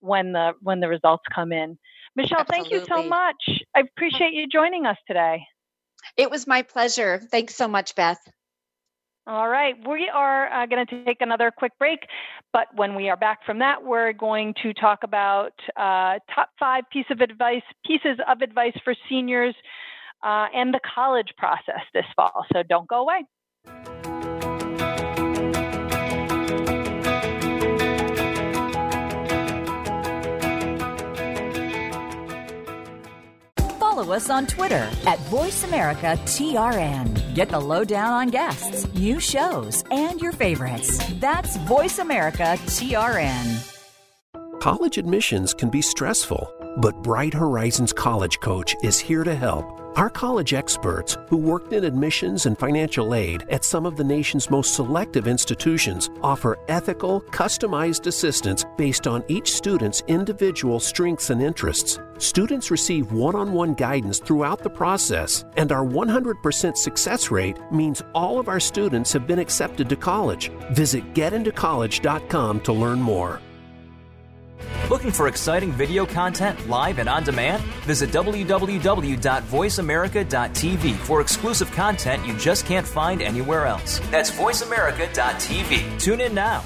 when 0.02 0.32
the 0.32 0.54
when 0.62 0.80
the 0.80 0.88
results 0.88 1.24
come 1.34 1.52
in 1.52 1.78
michelle 2.15 2.39
Absolutely. 2.39 2.70
thank 2.70 2.89
you 2.89 2.96
so 2.96 3.04
much 3.04 3.62
i 3.76 3.82
appreciate 3.82 4.34
you 4.34 4.48
joining 4.48 4.86
us 4.86 4.98
today 5.08 5.44
it 6.18 6.30
was 6.30 6.48
my 6.48 6.62
pleasure 6.62 7.22
thanks 7.32 7.56
so 7.56 7.68
much 7.68 7.96
beth 7.96 8.20
all 9.28 9.50
right, 9.50 9.76
we 9.88 10.08
are 10.08 10.54
uh, 10.54 10.68
going 10.68 10.86
to 10.86 11.04
take 11.04 11.18
another 11.20 11.50
quick 11.50 11.72
break, 11.80 12.02
but 12.54 12.68
when 12.76 12.94
we 12.94 13.10
are 13.10 13.18
back 13.18 13.44
from 13.44 13.58
that, 13.58 13.84
we're 13.84 14.13
going 14.13 14.54
to 14.62 14.72
talk 14.72 15.00
about 15.02 15.54
uh, 15.76 16.20
top 16.34 16.50
five 16.60 16.84
piece 16.91 17.08
of 17.10 17.22
advice, 17.22 17.63
pieces 17.84 18.20
of 18.30 18.41
advice 18.41 18.78
for 18.84 18.94
seniors 19.10 19.56
uh, 20.24 20.46
and 20.54 20.72
the 20.72 20.80
college 20.94 21.30
process 21.39 21.82
this 21.91 22.06
fall. 22.15 22.46
So 22.54 22.62
don't 22.62 22.88
go 22.88 23.02
away. 23.02 23.24
Follow 33.96 34.14
us 34.14 34.30
on 34.30 34.46
Twitter 34.46 34.90
at 35.08 35.18
VoiceAmericaTRN. 35.30 37.34
Get 37.34 37.48
the 37.48 37.60
lowdown 37.60 38.12
on 38.12 38.28
guests, 38.28 38.94
new 38.94 39.22
shows, 39.22 39.86
and 39.90 40.20
your 40.20 40.34
favorites. 40.34 41.00
That's 41.20 41.58
VoiceAmericaTRN. 41.60 43.72
College 44.60 44.98
admissions 44.98 45.54
can 45.54 45.70
be 45.70 45.82
stressful, 45.82 46.52
but 46.82 47.04
Bright 47.04 47.34
Horizons 47.34 47.94
College 47.94 48.42
Coach 48.42 48.76
is 48.84 49.00
here 49.00 49.24
to 49.24 49.36
help. 49.36 49.85
Our 49.96 50.10
college 50.10 50.54
experts, 50.54 51.18
who 51.30 51.38
worked 51.38 51.72
in 51.72 51.86
admissions 51.86 52.48
and 52.48 52.60
financial 52.60 53.16
aid 53.16 53.46
at 53.50 53.64
some 53.64 53.86
of 53.86 53.96
the 53.96 54.04
nation's 54.04 54.50
most 54.50 54.76
selective 54.76 55.26
institutions, 55.26 56.10
offer 56.22 56.60
ethical, 56.68 57.22
customized 57.22 58.06
assistance 58.06 58.66
based 58.76 59.08
on 59.08 59.24
each 59.30 59.54
student's 59.54 60.04
individual 60.08 60.82
strengths 60.82 61.30
and 61.30 61.42
interests. 61.42 61.98
Students 62.18 62.72
receive 62.72 63.14
one 63.14 63.36
on 63.36 63.54
one 63.54 63.74
guidance 63.74 64.20
throughout 64.20 64.62
the 64.62 64.70
process, 64.70 65.46
and 65.56 65.72
our 65.72 65.86
100% 65.86 66.76
success 66.76 67.32
rate 67.32 67.58
means 67.72 68.04
all 68.14 68.38
of 68.38 68.50
our 68.50 68.60
students 68.60 69.14
have 69.14 69.26
been 69.26 69.40
accepted 69.40 69.88
to 69.88 69.96
college. 69.96 70.50
Visit 70.72 71.14
getintocollege.com 71.14 72.60
to 72.62 72.74
learn 72.74 73.02
more. 73.02 73.40
Looking 74.89 75.12
for 75.12 75.28
exciting 75.28 75.72
video 75.72 76.06
content 76.06 76.70
live 76.70 77.00
and 77.00 77.10
on 77.10 77.24
demand? 77.24 77.63
Visit 77.84 78.12
www.voiceamerica.tv 78.12 80.96
for 80.96 81.22
exclusive 81.22 81.72
content 81.72 82.26
you 82.26 82.38
just 82.38 82.65
can't 82.65 82.88
find 82.88 83.22
anywhere 83.22 83.65
else. 83.65 84.00
That's 84.12 84.32
voiceamerica.tv. 84.32 86.00
Tune 86.00 86.22
in 86.22 86.34
now. 86.34 86.63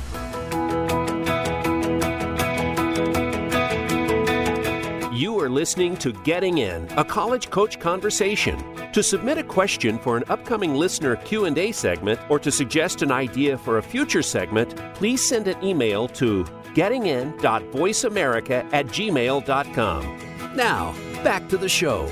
You 5.14 5.40
are 5.42 5.50
listening 5.50 5.98
to 5.98 6.14
Getting 6.14 6.60
In, 6.60 6.88
a 6.98 7.04
college 7.04 7.50
coach 7.50 7.80
conversation. 7.80 8.58
To 8.94 9.04
submit 9.04 9.38
a 9.38 9.44
question 9.44 10.00
for 10.00 10.18
an 10.18 10.24
upcoming 10.30 10.74
listener 10.74 11.16
Q&A 11.18 11.72
segment 11.72 12.20
or 12.28 12.40
to 12.40 12.52
suggest 12.52 13.04
an 13.04 13.12
idea 13.12 13.56
for 13.56 13.78
a 13.78 13.84
future 13.84 14.24
segment, 14.24 14.76
please 14.96 15.28
send 15.28 15.48
an 15.48 15.64
email 15.64 16.08
to 16.08 16.44
gettingin.voiceamerica 16.74 18.74
at 18.74 18.88
gmail.com. 18.88 20.56
Now, 20.56 20.96
back 21.24 21.48
to 21.50 21.58
the 21.58 21.70
show. 21.70 22.12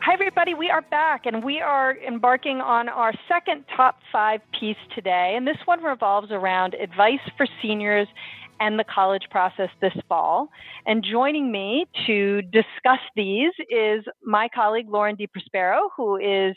Hi, 0.00 0.14
everybody. 0.14 0.54
We 0.54 0.70
are 0.70 0.82
back 0.82 1.26
and 1.26 1.42
we 1.42 1.60
are 1.60 1.96
embarking 1.96 2.60
on 2.60 2.88
our 2.88 3.12
second 3.28 3.64
top 3.76 3.98
five 4.12 4.40
piece 4.58 4.76
today. 4.94 5.34
And 5.36 5.46
this 5.46 5.58
one 5.64 5.82
revolves 5.82 6.30
around 6.30 6.74
advice 6.74 7.20
for 7.36 7.46
seniors 7.60 8.06
and 8.62 8.78
the 8.78 8.84
college 8.84 9.24
process 9.30 9.70
this 9.80 9.92
fall. 10.08 10.48
And 10.86 11.04
joining 11.04 11.50
me 11.50 11.86
to 12.06 12.42
discuss 12.42 13.00
these 13.16 13.52
is 13.68 14.04
my 14.22 14.48
colleague 14.54 14.86
Lauren 14.88 15.16
DiProspero, 15.16 15.88
who 15.96 16.16
is 16.16 16.54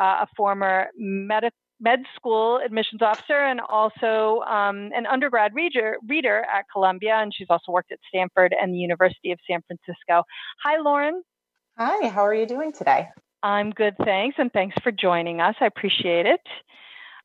uh, 0.00 0.24
a 0.24 0.26
former 0.34 0.86
medical 0.96 1.56
med 1.82 1.98
school 2.14 2.60
admissions 2.64 3.02
officer 3.02 3.36
and 3.36 3.60
also 3.60 4.40
um, 4.48 4.90
an 4.94 5.04
undergrad 5.10 5.52
reader, 5.52 5.96
reader 6.08 6.44
at 6.54 6.64
Columbia, 6.72 7.16
and 7.16 7.32
she's 7.34 7.48
also 7.50 7.72
worked 7.72 7.90
at 7.90 7.98
Stanford 8.08 8.54
and 8.58 8.72
the 8.72 8.78
University 8.78 9.32
of 9.32 9.38
San 9.50 9.60
Francisco. 9.66 10.22
Hi, 10.64 10.80
Lauren. 10.80 11.22
Hi, 11.76 12.06
how 12.08 12.24
are 12.24 12.34
you 12.34 12.46
doing 12.46 12.72
today? 12.72 13.08
I'm 13.42 13.70
good, 13.70 13.94
thanks, 14.04 14.36
and 14.38 14.52
thanks 14.52 14.76
for 14.84 14.92
joining 14.92 15.40
us. 15.40 15.56
I 15.60 15.66
appreciate 15.66 16.26
it. 16.26 16.40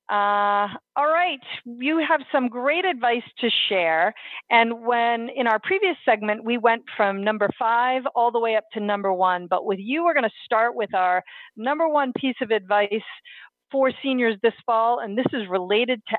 Uh, 0.09 0.69
all 0.95 1.07
right, 1.07 1.39
you 1.65 2.01
have 2.07 2.21
some 2.31 2.47
great 2.47 2.85
advice 2.85 3.23
to 3.39 3.49
share. 3.67 4.13
And 4.49 4.85
when 4.85 5.27
in 5.35 5.47
our 5.47 5.59
previous 5.59 5.97
segment, 6.05 6.45
we 6.45 6.57
went 6.57 6.83
from 6.95 7.23
number 7.25 7.49
five 7.59 8.03
all 8.15 8.31
the 8.31 8.39
way 8.39 8.55
up 8.55 8.63
to 8.73 8.79
number 8.79 9.11
one, 9.11 9.47
but 9.47 9.65
with 9.65 9.79
you, 9.79 10.05
we're 10.05 10.13
going 10.13 10.23
to 10.23 10.29
start 10.45 10.75
with 10.75 10.93
our 10.95 11.23
number 11.57 11.89
one 11.89 12.13
piece 12.17 12.37
of 12.41 12.51
advice 12.51 13.03
for 13.69 13.91
seniors 14.01 14.37
this 14.41 14.53
fall, 14.65 14.99
and 14.99 15.17
this 15.17 15.25
is 15.33 15.47
related 15.49 16.01
to 16.07 16.17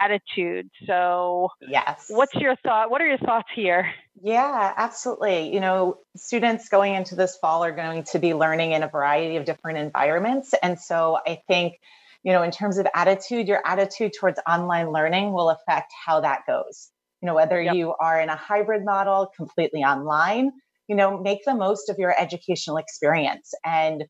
attitude. 0.00 0.70
So, 0.86 1.50
yes, 1.60 2.06
what's 2.08 2.34
your 2.34 2.56
thought? 2.64 2.90
What 2.90 3.02
are 3.02 3.06
your 3.06 3.18
thoughts 3.18 3.48
here? 3.54 3.92
Yeah, 4.22 4.72
absolutely. 4.78 5.52
You 5.52 5.60
know, 5.60 5.98
students 6.16 6.70
going 6.70 6.94
into 6.94 7.14
this 7.14 7.36
fall 7.36 7.64
are 7.64 7.72
going 7.72 8.04
to 8.04 8.18
be 8.18 8.32
learning 8.32 8.72
in 8.72 8.82
a 8.82 8.88
variety 8.88 9.36
of 9.36 9.44
different 9.44 9.76
environments, 9.78 10.54
and 10.62 10.80
so 10.80 11.18
I 11.26 11.42
think 11.46 11.74
you 12.26 12.32
know, 12.32 12.42
in 12.42 12.50
terms 12.50 12.76
of 12.76 12.88
attitude, 12.92 13.46
your 13.46 13.62
attitude 13.64 14.10
towards 14.18 14.40
online 14.48 14.90
learning 14.90 15.32
will 15.32 15.48
affect 15.48 15.92
how 16.04 16.20
that 16.22 16.40
goes. 16.44 16.90
You 17.22 17.26
know, 17.26 17.36
whether 17.36 17.62
yep. 17.62 17.76
you 17.76 17.94
are 18.00 18.20
in 18.20 18.28
a 18.28 18.34
hybrid 18.34 18.84
model, 18.84 19.30
completely 19.36 19.84
online, 19.84 20.50
you 20.88 20.96
know, 20.96 21.22
make 21.22 21.44
the 21.46 21.54
most 21.54 21.88
of 21.88 21.98
your 22.00 22.12
educational 22.20 22.78
experience. 22.78 23.52
And, 23.64 24.04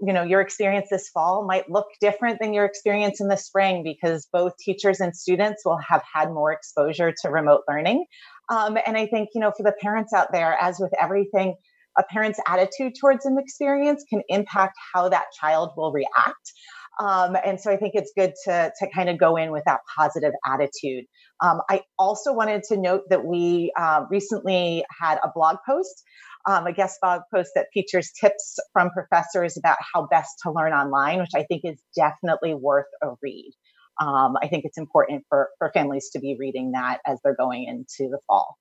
you 0.00 0.12
know, 0.12 0.24
your 0.24 0.40
experience 0.40 0.88
this 0.90 1.08
fall 1.10 1.46
might 1.46 1.70
look 1.70 1.86
different 2.00 2.40
than 2.40 2.52
your 2.52 2.64
experience 2.64 3.20
in 3.20 3.28
the 3.28 3.36
spring 3.36 3.84
because 3.84 4.26
both 4.32 4.56
teachers 4.58 4.98
and 4.98 5.14
students 5.14 5.62
will 5.64 5.78
have 5.78 6.02
had 6.12 6.32
more 6.32 6.52
exposure 6.52 7.14
to 7.22 7.30
remote 7.30 7.60
learning. 7.68 8.04
Um, 8.48 8.78
and 8.84 8.96
I 8.96 9.06
think, 9.06 9.28
you 9.32 9.40
know, 9.40 9.52
for 9.56 9.62
the 9.62 9.74
parents 9.80 10.12
out 10.12 10.32
there, 10.32 10.56
as 10.60 10.80
with 10.80 10.92
everything, 11.00 11.54
a 11.96 12.02
parent's 12.10 12.40
attitude 12.48 12.94
towards 13.00 13.26
an 13.26 13.38
experience 13.38 14.04
can 14.10 14.22
impact 14.28 14.76
how 14.92 15.08
that 15.08 15.26
child 15.40 15.70
will 15.76 15.92
react. 15.92 16.52
Um, 16.98 17.36
and 17.44 17.60
so 17.60 17.70
I 17.70 17.76
think 17.76 17.94
it's 17.94 18.12
good 18.16 18.34
to, 18.44 18.72
to 18.78 18.90
kind 18.94 19.08
of 19.08 19.18
go 19.18 19.36
in 19.36 19.52
with 19.52 19.62
that 19.66 19.80
positive 19.96 20.32
attitude. 20.44 21.04
Um, 21.40 21.60
I 21.68 21.82
also 21.98 22.32
wanted 22.32 22.62
to 22.64 22.76
note 22.76 23.02
that 23.10 23.24
we 23.24 23.72
uh, 23.78 24.04
recently 24.10 24.84
had 25.00 25.18
a 25.22 25.30
blog 25.34 25.56
post, 25.66 26.02
um, 26.46 26.66
a 26.66 26.72
guest 26.72 26.98
blog 27.00 27.22
post 27.32 27.52
that 27.54 27.66
features 27.72 28.10
tips 28.18 28.58
from 28.72 28.90
professors 28.90 29.56
about 29.56 29.78
how 29.94 30.06
best 30.10 30.30
to 30.42 30.52
learn 30.52 30.72
online, 30.72 31.20
which 31.20 31.34
I 31.34 31.44
think 31.44 31.62
is 31.64 31.80
definitely 31.96 32.54
worth 32.54 32.86
a 33.02 33.10
read. 33.22 33.52
Um, 34.00 34.36
I 34.42 34.48
think 34.48 34.64
it's 34.64 34.78
important 34.78 35.24
for, 35.28 35.50
for 35.58 35.70
families 35.72 36.10
to 36.14 36.20
be 36.20 36.36
reading 36.38 36.72
that 36.72 37.00
as 37.06 37.18
they're 37.22 37.36
going 37.36 37.64
into 37.64 38.10
the 38.10 38.18
fall. 38.26 38.56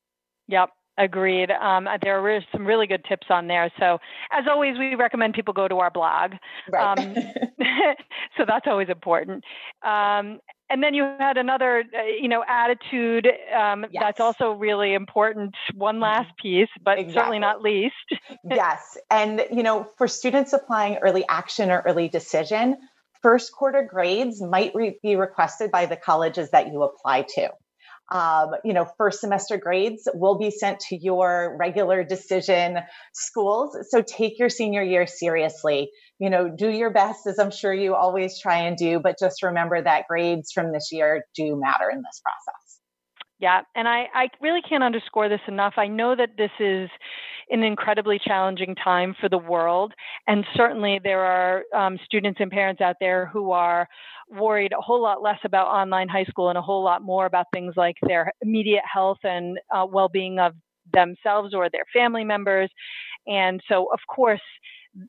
Yep, 0.48 0.70
Agreed. 1.00 1.50
Um, 1.50 1.88
there 2.02 2.22
were 2.22 2.42
some 2.52 2.66
really 2.66 2.86
good 2.86 3.06
tips 3.06 3.28
on 3.30 3.48
there. 3.48 3.72
So, 3.80 4.00
as 4.32 4.44
always, 4.50 4.78
we 4.78 4.96
recommend 4.96 5.34
people 5.34 5.54
go 5.54 5.66
to 5.66 5.78
our 5.78 5.90
blog. 5.90 6.34
Right. 6.70 7.00
Um, 7.00 7.16
so 8.38 8.44
that's 8.46 8.68
always 8.68 8.90
important. 8.90 9.46
Um, 9.82 10.42
and 10.70 10.84
then 10.84 10.94
you 10.94 11.04
had 11.18 11.38
another, 11.38 11.86
uh, 11.98 12.04
you 12.22 12.28
know, 12.28 12.44
attitude. 12.46 13.28
Um, 13.58 13.86
yes. 13.92 14.02
That's 14.02 14.20
also 14.20 14.52
really 14.52 14.94
important. 14.94 15.56
One 15.74 15.96
mm-hmm. 15.96 16.04
last 16.04 16.38
piece, 16.38 16.68
but 16.84 17.00
exactly. 17.00 17.14
certainly 17.14 17.40
not 17.40 17.62
least. 17.62 17.96
yes, 18.44 18.98
and 19.10 19.46
you 19.52 19.64
know, 19.64 19.88
for 19.98 20.08
students 20.08 20.52
applying 20.52 20.98
early 20.98 21.24
action 21.30 21.72
or 21.72 21.82
early 21.88 22.10
decision, 22.10 22.78
first 23.22 23.54
quarter 23.54 23.88
grades 23.90 24.42
might 24.42 24.76
re- 24.76 25.00
be 25.02 25.16
requested 25.16 25.72
by 25.72 25.86
the 25.86 25.96
colleges 25.96 26.52
that 26.52 26.74
you 26.74 26.84
apply 26.84 27.22
to 27.36 27.50
um, 28.12 28.52
you 28.64 28.74
know, 28.74 28.88
first 28.98 29.22
semester 29.22 29.58
grades 29.58 30.08
will 30.14 30.38
be 30.38 30.52
sent 30.52 30.80
to 30.90 30.98
your 30.98 31.56
regular 31.60 32.04
decision 32.04 32.78
schools. 33.14 33.78
So 33.90 34.02
take 34.02 34.40
your 34.40 34.50
senior 34.50 34.84
year 34.84 35.06
seriously. 35.08 35.90
You 36.20 36.30
know, 36.30 36.50
do 36.50 36.70
your 36.70 36.92
best, 36.92 37.28
as 37.28 37.40
I'm 37.40 37.52
sure 37.52 37.74
you 37.74 37.96
always 37.96 38.40
try 38.40 38.60
and 38.60 38.76
do, 38.76 39.00
but 39.00 39.18
just 39.20 39.44
remember 39.44 39.82
that 39.82 40.06
grades 40.10 40.52
from 40.52 40.72
this 40.72 40.90
year 40.92 41.24
do 41.36 41.60
matter 41.60 41.90
in 41.92 41.98
this 41.98 42.22
process. 42.24 42.59
Yeah, 43.40 43.62
and 43.74 43.88
I, 43.88 44.08
I 44.14 44.28
really 44.42 44.62
can't 44.62 44.84
underscore 44.84 45.30
this 45.30 45.40
enough. 45.48 45.74
I 45.78 45.88
know 45.88 46.14
that 46.16 46.32
this 46.38 46.52
is 46.60 46.90
an 47.50 47.64
incredibly 47.64 48.20
challenging 48.20 48.76
time 48.76 49.16
for 49.20 49.30
the 49.30 49.38
world, 49.38 49.94
and 50.28 50.44
certainly 50.56 51.00
there 51.02 51.22
are 51.24 51.64
um, 51.74 51.98
students 52.04 52.40
and 52.42 52.52
parents 52.52 52.82
out 52.82 52.98
there 53.00 53.28
who 53.28 53.52
are 53.52 53.88
worried 54.30 54.74
a 54.74 54.82
whole 54.82 55.02
lot 55.02 55.22
less 55.22 55.40
about 55.46 55.68
online 55.68 56.10
high 56.10 56.26
school 56.26 56.50
and 56.50 56.58
a 56.58 56.62
whole 56.62 56.84
lot 56.84 57.02
more 57.02 57.26
about 57.26 57.46
things 57.54 57.74
like 57.78 57.96
their 58.06 58.32
immediate 58.42 58.84
health 58.92 59.20
and 59.24 59.58
uh, 59.74 59.86
well-being 59.90 60.38
of 60.40 60.54
themselves 60.94 61.54
or 61.54 61.70
their 61.70 61.86
family 61.94 62.26
members. 62.26 62.70
And 63.26 63.62
so, 63.70 63.88
of 63.94 64.00
course, 64.14 64.42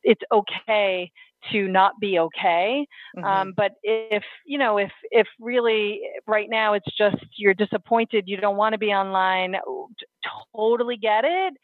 it's 0.03 0.23
okay 0.33 1.11
to 1.53 1.69
not 1.69 1.93
be 2.01 2.19
okay. 2.19 2.87
Mm-hmm. 3.17 3.25
Um, 3.25 3.53
but 3.57 3.73
if 3.83 4.23
you 4.47 4.59
know, 4.59 4.79
if 4.79 4.91
if 5.11 5.27
really 5.41 6.01
right 6.27 6.49
now 6.51 6.75
it's 6.75 6.97
just 6.97 7.17
you're 7.37 7.55
disappointed, 7.55 8.25
you 8.27 8.37
don't 8.37 8.57
want 8.57 8.73
to 8.75 8.79
be 8.79 8.93
online, 8.93 9.57
totally 10.55 10.97
get 10.97 11.25
it. 11.25 11.55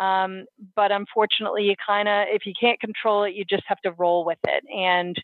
Um, 0.00 0.44
but 0.76 0.92
unfortunately, 0.92 1.64
you 1.64 1.74
kind 1.84 2.08
of 2.08 2.26
if 2.30 2.46
you 2.46 2.52
can't 2.58 2.80
control 2.80 3.24
it, 3.24 3.34
you 3.34 3.44
just 3.44 3.64
have 3.66 3.80
to 3.80 3.92
roll 3.92 4.24
with 4.24 4.38
it 4.46 4.64
and 4.74 5.16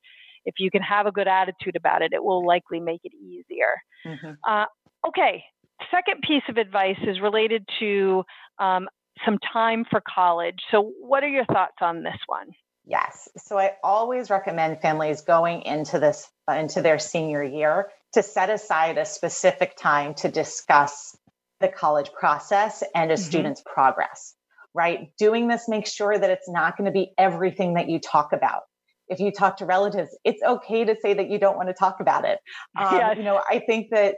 if 0.44 0.56
you 0.58 0.70
can 0.70 0.82
have 0.82 1.06
a 1.06 1.12
good 1.12 1.28
attitude 1.28 1.76
about 1.76 2.02
it, 2.02 2.12
it 2.12 2.22
will 2.22 2.46
likely 2.46 2.80
make 2.80 3.00
it 3.04 3.12
easier. 3.14 3.80
Mm-hmm. 4.06 4.32
Uh, 4.46 4.66
okay, 5.08 5.42
second 5.90 6.22
piece 6.22 6.42
of 6.48 6.56
advice 6.56 6.98
is 7.06 7.20
related 7.20 7.66
to 7.80 8.24
um, 8.58 8.88
some 9.24 9.38
time 9.52 9.84
for 9.90 10.02
college. 10.12 10.58
So, 10.70 10.92
what 11.00 11.22
are 11.22 11.28
your 11.28 11.44
thoughts 11.46 11.76
on 11.80 12.02
this 12.02 12.18
one? 12.26 12.48
Yes. 12.86 13.28
So 13.38 13.58
I 13.58 13.72
always 13.82 14.30
recommend 14.30 14.80
families 14.80 15.22
going 15.22 15.62
into 15.62 15.98
this 15.98 16.28
uh, 16.48 16.54
into 16.54 16.82
their 16.82 16.98
senior 16.98 17.42
year 17.42 17.88
to 18.12 18.22
set 18.22 18.50
aside 18.50 18.98
a 18.98 19.06
specific 19.06 19.76
time 19.76 20.14
to 20.14 20.28
discuss 20.28 21.16
the 21.60 21.68
college 21.68 22.12
process 22.12 22.82
and 22.94 23.10
a 23.10 23.14
mm-hmm. 23.14 23.22
student's 23.22 23.62
progress. 23.64 24.34
Right? 24.74 25.10
Doing 25.18 25.48
this 25.48 25.68
makes 25.68 25.92
sure 25.92 26.18
that 26.18 26.30
it's 26.30 26.48
not 26.48 26.76
going 26.76 26.86
to 26.86 26.92
be 26.92 27.12
everything 27.16 27.74
that 27.74 27.88
you 27.88 28.00
talk 28.00 28.32
about 28.32 28.62
if 29.08 29.20
you 29.20 29.30
talk 29.30 29.58
to 29.58 29.66
relatives, 29.66 30.16
it's 30.24 30.42
okay 30.42 30.84
to 30.84 30.96
say 31.00 31.14
that 31.14 31.28
you 31.28 31.38
don't 31.38 31.56
want 31.56 31.68
to 31.68 31.74
talk 31.74 32.00
about 32.00 32.24
it. 32.24 32.38
Um, 32.76 32.96
yes. 32.96 33.16
You 33.16 33.22
know, 33.22 33.40
I 33.48 33.60
think 33.60 33.90
that 33.90 34.16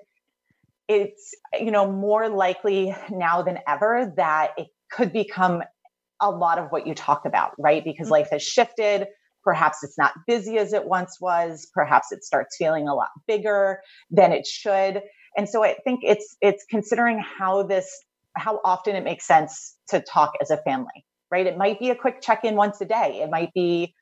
it's, 0.89 1.35
you 1.61 1.71
know, 1.71 1.91
more 1.91 2.29
likely 2.29 2.95
now 3.11 3.43
than 3.43 3.59
ever 3.69 4.13
that 4.17 4.53
it 4.57 4.69
could 4.91 5.13
become 5.13 5.63
a 6.21 6.31
lot 6.31 6.59
of 6.59 6.71
what 6.71 6.87
you 6.87 6.95
talk 6.95 7.25
about, 7.25 7.53
right? 7.59 7.85
Because 7.85 8.07
mm-hmm. 8.07 8.13
life 8.13 8.29
has 8.31 8.43
shifted. 8.43 9.07
Perhaps 9.45 9.85
it's 9.85 9.99
not 9.99 10.13
busy 10.27 10.59
as 10.59 10.73
it 10.73 10.87
once 10.87 11.19
was. 11.21 11.69
Perhaps 11.73 12.13
it 12.13 12.25
starts 12.25 12.57
feeling 12.57 12.89
a 12.89 12.95
lot 12.95 13.09
bigger 13.27 13.81
than 14.11 14.33
it 14.33 14.47
should. 14.47 15.03
And 15.37 15.49
so 15.49 15.63
I 15.63 15.77
think 15.85 16.01
it's 16.03 16.37
it's 16.41 16.65
considering 16.71 17.23
how 17.39 17.63
this 17.63 17.89
how 18.35 18.61
often 18.65 18.97
it 18.97 19.05
makes 19.05 19.27
sense 19.27 19.77
to 19.89 20.01
talk 20.01 20.33
as 20.41 20.51
a 20.51 20.57
family, 20.59 21.05
right? 21.31 21.47
It 21.47 21.57
might 21.57 21.79
be 21.79 21.91
a 21.91 21.95
quick 21.95 22.21
check-in 22.21 22.55
once 22.55 22.81
a 22.81 22.85
day. 22.85 23.21
It 23.23 23.31
might 23.31 23.53
be 23.55 23.95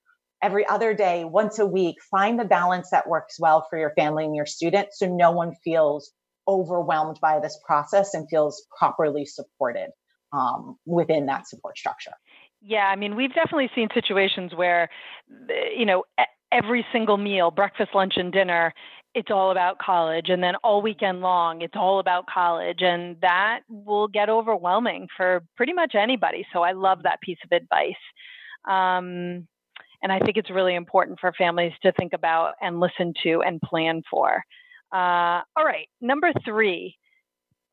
every 0.43 0.67
other 0.67 0.95
day, 0.95 1.25
once 1.25 1.59
a 1.59 1.67
week, 1.67 1.97
find 2.11 2.39
the 2.39 2.45
balance 2.45 2.91
that 2.91 3.09
works 3.09 3.37
well 3.39 3.67
for 3.71 3.79
your 3.79 3.93
family 3.97 4.25
and 4.25 4.37
your 4.37 4.47
student 4.47 4.89
so 4.93 5.07
no 5.07 5.31
one 5.31 5.53
feels 5.62 6.12
overwhelmed 6.47 7.19
by 7.21 7.41
this 7.41 7.59
process 7.67 8.12
and 8.15 8.29
feels 8.29 8.67
properly 8.79 9.25
supported 9.25 9.91
um, 10.35 10.76
within 10.85 11.26
that 11.26 11.47
support 11.49 11.78
structure. 11.78 12.12
Yeah, 12.61 12.87
I 12.87 12.97
mean, 12.97 13.14
we've 13.14 13.35
definitely 13.35 13.70
seen 13.74 13.89
situations 13.93 14.53
where, 14.55 14.89
you 15.76 15.85
know, 15.85 16.05
every 16.51 16.85
single 16.93 17.18
meal, 17.18 17.51
breakfast, 17.51 17.91
lunch, 17.95 18.14
and 18.16 18.32
dinner, 18.32 18.72
it's 19.14 19.30
all 19.30 19.51
about 19.51 19.78
college. 19.78 20.28
And 20.28 20.43
then 20.43 20.55
all 20.64 20.80
weekend 20.80 21.20
long, 21.20 21.62
it's 21.62 21.76
all 21.76 22.01
about 22.01 22.24
college. 22.26 22.80
And 22.80 23.16
that 23.20 23.61
will 23.68 24.09
get 24.09 24.28
overwhelming 24.28 25.09
for 25.16 25.45
pretty 25.57 25.72
much 25.72 25.95
anybody. 25.95 26.47
So 26.53 26.62
I 26.62 26.72
love 26.72 27.03
that 27.03 27.20
piece 27.20 27.39
of 27.45 27.53
advice. 27.53 27.93
Um, 28.68 29.47
and 30.03 30.11
I 30.12 30.18
think 30.18 30.37
it's 30.37 30.51
really 30.51 30.74
important 30.74 31.20
for 31.20 31.32
families 31.32 31.72
to 31.82 31.93
think 31.93 32.12
about 32.12 32.55
and 32.61 32.80
listen 32.80 33.12
to 33.22 33.43
and 33.43 33.61
plan 33.61 34.03
for. 34.11 34.43
Uh, 34.93 35.43
all 35.57 35.64
right, 35.64 35.89
number 36.01 36.32
three, 36.45 36.97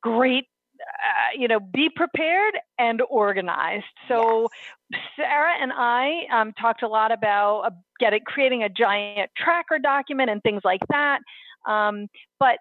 great. 0.02 0.46
Uh, 0.82 1.38
you 1.40 1.48
know, 1.48 1.60
be 1.60 1.90
prepared 1.90 2.54
and 2.78 3.02
organized. 3.10 3.86
So, 4.08 4.50
yes. 4.90 5.02
Sarah 5.16 5.54
and 5.60 5.72
I 5.74 6.26
um, 6.32 6.54
talked 6.54 6.84
a 6.84 6.88
lot 6.88 7.12
about 7.12 7.62
uh, 7.62 7.70
getting 8.00 8.22
creating 8.26 8.64
a 8.64 8.70
giant 8.70 9.32
tracker 9.38 9.80
document 9.80 10.30
and 10.30 10.42
things 10.44 10.62
like 10.64 10.82
that. 10.90 11.20
Um, 11.68 12.08
but 12.40 12.58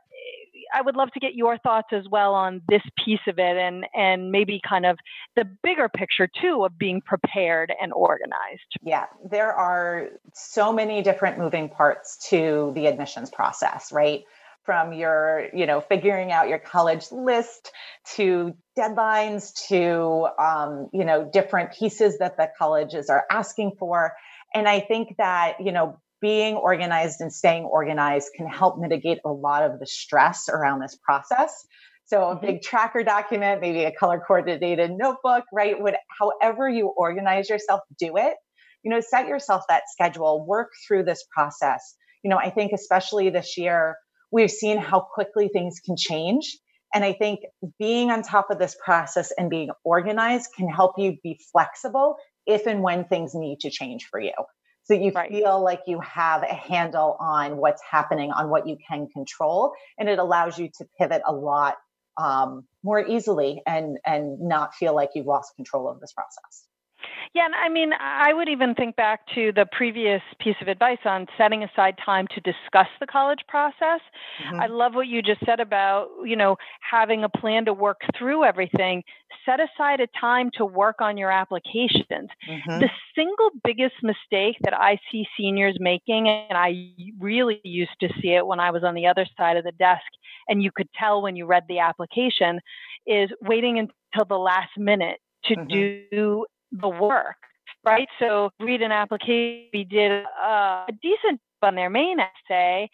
I 0.74 0.82
would 0.82 0.96
love 0.96 1.10
to 1.12 1.20
get 1.20 1.34
your 1.34 1.58
thoughts 1.58 1.88
as 1.92 2.04
well 2.10 2.34
on 2.34 2.62
this 2.68 2.82
piece 3.04 3.20
of 3.26 3.38
it 3.38 3.56
and 3.56 3.86
and 3.94 4.30
maybe 4.30 4.60
kind 4.66 4.86
of 4.86 4.98
the 5.36 5.44
bigger 5.62 5.88
picture 5.88 6.28
too 6.40 6.64
of 6.64 6.78
being 6.78 7.00
prepared 7.00 7.72
and 7.80 7.92
organized. 7.92 8.60
Yeah, 8.82 9.06
there 9.28 9.52
are 9.52 10.08
so 10.34 10.72
many 10.72 11.02
different 11.02 11.38
moving 11.38 11.68
parts 11.68 12.28
to 12.28 12.72
the 12.74 12.86
admissions 12.86 13.30
process, 13.30 13.90
right? 13.92 14.24
From 14.64 14.92
your, 14.92 15.48
you 15.54 15.66
know, 15.66 15.80
figuring 15.80 16.30
out 16.30 16.48
your 16.48 16.58
college 16.58 17.10
list 17.10 17.72
to 18.14 18.54
deadlines 18.78 19.52
to, 19.68 20.28
um, 20.38 20.88
you 20.92 21.04
know, 21.04 21.28
different 21.32 21.72
pieces 21.72 22.18
that 22.18 22.36
the 22.36 22.48
colleges 22.58 23.08
are 23.08 23.24
asking 23.30 23.72
for. 23.78 24.12
And 24.54 24.68
I 24.68 24.80
think 24.80 25.16
that, 25.16 25.56
you 25.60 25.72
know, 25.72 25.98
being 26.20 26.54
organized 26.56 27.20
and 27.20 27.32
staying 27.32 27.64
organized 27.64 28.28
can 28.36 28.46
help 28.46 28.78
mitigate 28.78 29.18
a 29.24 29.32
lot 29.32 29.62
of 29.64 29.80
the 29.80 29.86
stress 29.86 30.48
around 30.48 30.80
this 30.80 30.96
process. 31.02 31.66
So 32.04 32.24
a 32.24 32.36
mm-hmm. 32.36 32.46
big 32.46 32.62
tracker 32.62 33.02
document, 33.02 33.60
maybe 33.60 33.84
a 33.84 33.92
color 33.92 34.20
coordinated 34.24 34.90
notebook, 34.90 35.44
right? 35.52 35.80
Would 35.80 35.94
however 36.18 36.68
you 36.68 36.88
organize 36.88 37.48
yourself, 37.48 37.80
do 37.98 38.16
it. 38.16 38.34
You 38.82 38.90
know, 38.90 39.00
set 39.00 39.28
yourself 39.28 39.62
that 39.68 39.84
schedule, 39.92 40.44
work 40.46 40.70
through 40.86 41.04
this 41.04 41.24
process. 41.32 41.94
You 42.22 42.30
know, 42.30 42.36
I 42.36 42.50
think 42.50 42.72
especially 42.74 43.30
this 43.30 43.56
year, 43.56 43.96
we've 44.30 44.50
seen 44.50 44.78
how 44.78 45.00
quickly 45.00 45.48
things 45.48 45.80
can 45.84 45.96
change. 45.96 46.56
And 46.92 47.04
I 47.04 47.12
think 47.12 47.40
being 47.78 48.10
on 48.10 48.22
top 48.22 48.50
of 48.50 48.58
this 48.58 48.76
process 48.84 49.32
and 49.36 49.48
being 49.48 49.70
organized 49.84 50.50
can 50.56 50.68
help 50.68 50.94
you 50.98 51.18
be 51.22 51.38
flexible 51.52 52.16
if 52.46 52.66
and 52.66 52.82
when 52.82 53.04
things 53.04 53.34
need 53.34 53.60
to 53.60 53.70
change 53.70 54.06
for 54.10 54.20
you. 54.20 54.32
So 54.84 54.94
you 54.94 55.12
right. 55.12 55.30
feel 55.30 55.62
like 55.62 55.82
you 55.86 56.00
have 56.00 56.42
a 56.42 56.52
handle 56.52 57.16
on 57.20 57.58
what's 57.58 57.82
happening, 57.88 58.32
on 58.32 58.48
what 58.50 58.66
you 58.66 58.76
can 58.88 59.08
control, 59.08 59.72
and 59.98 60.08
it 60.08 60.18
allows 60.18 60.58
you 60.58 60.68
to 60.78 60.86
pivot 60.98 61.22
a 61.24 61.32
lot 61.32 61.76
um, 62.20 62.64
more 62.82 63.04
easily 63.06 63.62
and 63.66 63.98
and 64.04 64.40
not 64.40 64.74
feel 64.74 64.94
like 64.94 65.10
you've 65.14 65.26
lost 65.26 65.54
control 65.54 65.88
of 65.88 66.00
this 66.00 66.12
process. 66.12 66.64
Yeah, 67.32 67.44
and 67.44 67.54
I 67.54 67.68
mean, 67.68 67.92
I 67.92 68.34
would 68.34 68.48
even 68.48 68.74
think 68.74 68.96
back 68.96 69.20
to 69.36 69.52
the 69.52 69.64
previous 69.70 70.20
piece 70.40 70.56
of 70.60 70.66
advice 70.66 70.98
on 71.04 71.26
setting 71.38 71.62
aside 71.62 71.94
time 72.04 72.26
to 72.34 72.40
discuss 72.40 72.88
the 72.98 73.06
college 73.06 73.38
process. 73.46 74.00
Mm-hmm. 74.44 74.60
I 74.60 74.66
love 74.66 74.96
what 74.96 75.06
you 75.06 75.22
just 75.22 75.40
said 75.46 75.60
about, 75.60 76.08
you 76.24 76.34
know, 76.34 76.56
having 76.80 77.22
a 77.22 77.28
plan 77.28 77.66
to 77.66 77.72
work 77.72 78.00
through 78.18 78.42
everything. 78.42 79.04
Set 79.46 79.60
aside 79.60 80.00
a 80.00 80.08
time 80.20 80.50
to 80.54 80.64
work 80.64 80.96
on 81.00 81.16
your 81.16 81.30
applications. 81.30 82.30
Mm-hmm. 82.48 82.80
The 82.80 82.90
single 83.14 83.50
biggest 83.62 83.94
mistake 84.02 84.56
that 84.62 84.74
I 84.74 84.98
see 85.12 85.24
seniors 85.38 85.76
making, 85.78 86.28
and 86.28 86.58
I 86.58 86.90
really 87.20 87.60
used 87.62 87.94
to 88.00 88.08
see 88.20 88.34
it 88.34 88.44
when 88.44 88.58
I 88.58 88.72
was 88.72 88.82
on 88.82 88.96
the 88.96 89.06
other 89.06 89.26
side 89.36 89.56
of 89.56 89.62
the 89.62 89.72
desk, 89.72 90.02
and 90.48 90.64
you 90.64 90.72
could 90.74 90.88
tell 90.98 91.22
when 91.22 91.36
you 91.36 91.46
read 91.46 91.62
the 91.68 91.78
application, 91.78 92.58
is 93.06 93.30
waiting 93.40 93.78
until 93.78 94.24
the 94.28 94.36
last 94.36 94.72
minute 94.76 95.20
to 95.44 95.54
mm-hmm. 95.54 95.68
do 96.10 96.44
the 96.72 96.88
work, 96.88 97.36
right? 97.84 98.08
So 98.18 98.50
read 98.60 98.82
an 98.82 98.92
application. 98.92 99.68
We 99.72 99.84
did 99.84 100.10
a 100.12 100.86
decent 101.02 101.40
on 101.62 101.74
their 101.74 101.90
main 101.90 102.18
essay 102.20 102.88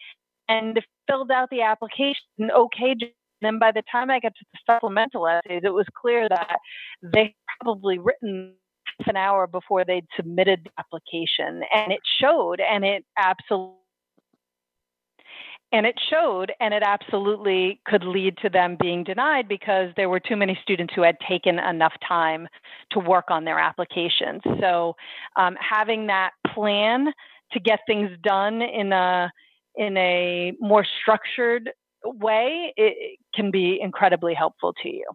and 0.49 0.79
filled 1.09 1.31
out 1.31 1.49
the 1.49 1.61
application 1.61 2.21
okay. 2.55 2.95
Then 3.41 3.59
by 3.59 3.71
the 3.71 3.83
time 3.91 4.09
I 4.09 4.19
got 4.19 4.33
to 4.35 4.45
the 4.51 4.59
supplemental 4.65 5.27
essays, 5.27 5.61
it 5.63 5.73
was 5.73 5.85
clear 5.99 6.27
that 6.27 6.57
they 7.03 7.35
probably 7.61 7.99
written 7.99 8.55
half 8.85 9.07
an 9.07 9.15
hour 9.15 9.45
before 9.47 9.85
they'd 9.85 10.07
submitted 10.15 10.61
the 10.65 10.71
application, 10.79 11.61
and 11.73 11.91
it 11.91 11.99
showed, 12.19 12.59
and 12.59 12.83
it 12.83 13.05
absolutely 13.17 13.75
and 15.71 15.85
it 15.85 15.95
showed, 16.09 16.53
and 16.61 16.73
it 16.73 16.83
absolutely 16.83 17.81
could 17.85 18.03
lead 18.03 18.37
to 18.41 18.49
them 18.49 18.77
being 18.79 19.03
denied 19.03 19.47
because 19.47 19.89
there 19.97 20.09
were 20.09 20.19
too 20.19 20.37
many 20.37 20.57
students 20.61 20.93
who 20.95 21.01
had 21.01 21.17
taken 21.27 21.59
enough 21.59 21.93
time 22.07 22.47
to 22.91 22.99
work 22.99 23.25
on 23.29 23.43
their 23.43 23.59
applications. 23.59 24.41
So, 24.61 24.95
um, 25.35 25.57
having 25.59 26.07
that 26.07 26.31
plan 26.53 27.07
to 27.51 27.59
get 27.59 27.79
things 27.87 28.09
done 28.23 28.61
in 28.61 28.93
a 28.93 29.31
in 29.75 29.95
a 29.97 30.53
more 30.59 30.85
structured 31.01 31.69
way 32.03 32.73
it 32.77 33.19
can 33.35 33.51
be 33.51 33.79
incredibly 33.81 34.33
helpful 34.33 34.73
to 34.83 34.89
you. 34.89 35.05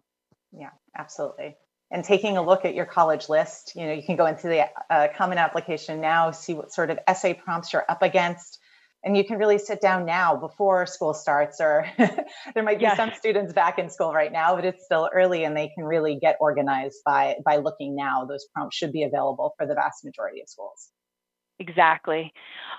Yeah, 0.51 0.69
absolutely. 0.97 1.55
And 1.91 2.03
taking 2.03 2.37
a 2.37 2.41
look 2.41 2.65
at 2.65 2.73
your 2.73 2.85
college 2.85 3.29
list, 3.29 3.73
you 3.75 3.85
know, 3.85 3.93
you 3.93 4.01
can 4.03 4.15
go 4.15 4.25
into 4.25 4.47
the 4.47 4.67
uh, 4.89 5.09
Common 5.15 5.37
Application 5.37 6.01
now, 6.01 6.31
see 6.31 6.53
what 6.53 6.71
sort 6.71 6.89
of 6.89 6.99
essay 7.07 7.33
prompts 7.33 7.73
you're 7.73 7.85
up 7.89 8.01
against 8.01 8.59
and 9.03 9.17
you 9.17 9.25
can 9.25 9.37
really 9.37 9.57
sit 9.57 9.81
down 9.81 10.05
now 10.05 10.35
before 10.35 10.85
school 10.85 11.13
starts 11.13 11.59
or 11.59 11.85
there 11.97 12.63
might 12.63 12.79
be 12.79 12.83
yes. 12.83 12.97
some 12.97 13.11
students 13.15 13.53
back 13.53 13.77
in 13.77 13.89
school 13.89 14.13
right 14.13 14.31
now 14.31 14.55
but 14.55 14.65
it's 14.65 14.85
still 14.85 15.09
early 15.13 15.43
and 15.43 15.55
they 15.55 15.69
can 15.75 15.83
really 15.83 16.17
get 16.19 16.37
organized 16.39 16.97
by 17.05 17.35
by 17.45 17.57
looking 17.57 17.95
now. 17.95 18.25
Those 18.25 18.45
prompts 18.53 18.77
should 18.77 18.91
be 18.91 19.03
available 19.03 19.53
for 19.57 19.67
the 19.67 19.73
vast 19.73 20.03
majority 20.03 20.41
of 20.41 20.49
schools. 20.49 20.89
Exactly. 21.59 22.31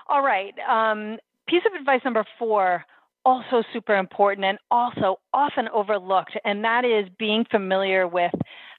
All 0.09 0.23
right 0.23 0.53
um, 0.67 1.17
piece 1.47 1.63
of 1.65 1.79
advice 1.79 2.01
number 2.03 2.25
four 2.39 2.83
also 3.23 3.63
super 3.73 3.95
important 3.95 4.45
and 4.45 4.59
also 4.69 5.19
often 5.33 5.67
overlooked 5.73 6.37
and 6.43 6.63
that 6.63 6.85
is 6.85 7.09
being 7.17 7.43
familiar 7.49 8.07
with 8.07 8.31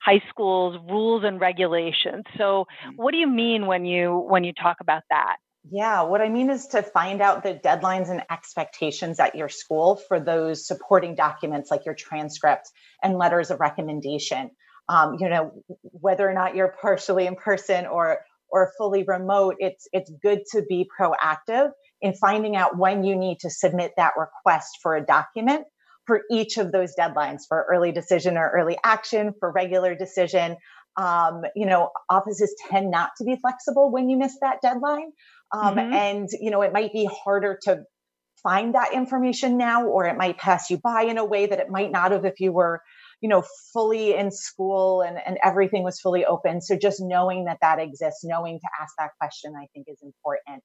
high 0.05 0.23
school's 0.29 0.79
rules 0.89 1.25
and 1.25 1.41
regulations. 1.41 2.25
So 2.39 2.67
mm-hmm. 2.87 2.97
what 2.97 3.11
do 3.11 3.19
you 3.19 3.27
mean 3.29 3.67
when 3.67 3.85
you 3.85 4.25
when 4.29 4.45
you 4.45 4.53
talk 4.53 4.77
about 4.81 5.03
that 5.11 5.37
yeah, 5.71 6.03
what 6.03 6.21
I 6.21 6.29
mean 6.29 6.51
is 6.51 6.69
to 6.69 6.83
find 6.83 7.21
out 7.21 7.43
the 7.43 7.55
deadlines 7.55 8.11
and 8.11 8.23
expectations 8.31 9.19
at 9.19 9.35
your 9.35 9.49
school 9.49 9.97
for 9.97 10.21
those 10.21 10.67
supporting 10.67 11.15
documents 11.15 11.71
like 11.71 11.85
your 11.85 11.95
transcript 11.95 12.71
and 13.03 13.19
letters 13.19 13.51
of 13.51 13.61
recommendation. 13.61 14.51
Um, 14.89 15.17
you 15.19 15.29
know, 15.29 15.53
whether 15.83 16.29
or 16.29 16.35
not 16.35 16.55
you're 16.55 16.75
partially 16.81 17.27
in 17.27 17.35
person 17.35 17.87
or 17.87 18.21
or 18.49 18.73
fully 18.79 19.03
remote, 19.03 19.57
it's 19.59 19.89
it's 19.93 20.11
good 20.23 20.43
to 20.53 20.63
be 20.63 20.89
proactive 20.99 21.71
in 22.01 22.15
finding 22.15 22.55
out 22.55 22.79
when 22.79 23.03
you 23.03 23.17
need 23.17 23.41
to 23.41 23.51
submit 23.51 23.93
that 23.97 24.13
request 24.17 24.79
for 24.83 24.95
a 24.95 25.05
document 25.05 25.67
for 26.07 26.23
each 26.31 26.57
of 26.57 26.73
those 26.73 26.95
deadlines 26.99 27.43
for 27.49 27.67
early 27.69 27.93
decision 27.93 28.37
or 28.37 28.49
early 28.51 28.79
action, 28.85 29.35
for 29.41 29.51
regular 29.51 29.95
decision. 29.95 30.57
Um, 30.97 31.43
you 31.55 31.67
know, 31.67 31.91
offices 32.09 32.55
tend 32.71 32.91
not 32.91 33.11
to 33.19 33.25
be 33.25 33.37
flexible 33.37 33.91
when 33.91 34.09
you 34.09 34.17
miss 34.17 34.39
that 34.41 34.63
deadline. 34.63 35.13
Um, 35.53 35.77
mm-hmm. 35.77 35.93
And, 35.93 36.29
you 36.41 36.51
know, 36.51 36.63
it 36.63 36.73
might 36.73 36.93
be 36.93 37.09
harder 37.25 37.59
to 37.63 37.85
find 38.43 38.75
that 38.75 38.93
information 38.93 39.57
now, 39.57 39.87
or 39.87 40.07
it 40.07 40.17
might 40.17 40.39
pass 40.39 40.71
you 40.71 40.79
by 40.79 41.03
in 41.03 41.19
a 41.19 41.25
way 41.25 41.47
that 41.47 41.59
it 41.59 41.71
might 41.71 41.91
not 41.91 42.13
have 42.13 42.25
if 42.25 42.39
you 42.39 42.53
were, 42.53 42.81
you 43.21 43.29
know, 43.29 43.43
fully 43.73 44.15
in 44.15 44.31
school 44.31 45.03
and, 45.03 45.19
and 45.25 45.39
everything 45.43 45.83
was 45.83 46.01
fully 46.01 46.25
open. 46.25 46.61
So 46.61 46.77
just 46.77 47.01
knowing 47.01 47.47
that 47.47 47.59
that 47.63 47.79
exists, 47.79 48.25
knowing 48.25 48.61
to 48.61 48.69
ask 48.81 48.93
that 48.99 49.11
question, 49.19 49.55
I 49.57 49.67
think 49.73 49.87
is 49.89 50.03
important. 50.03 50.63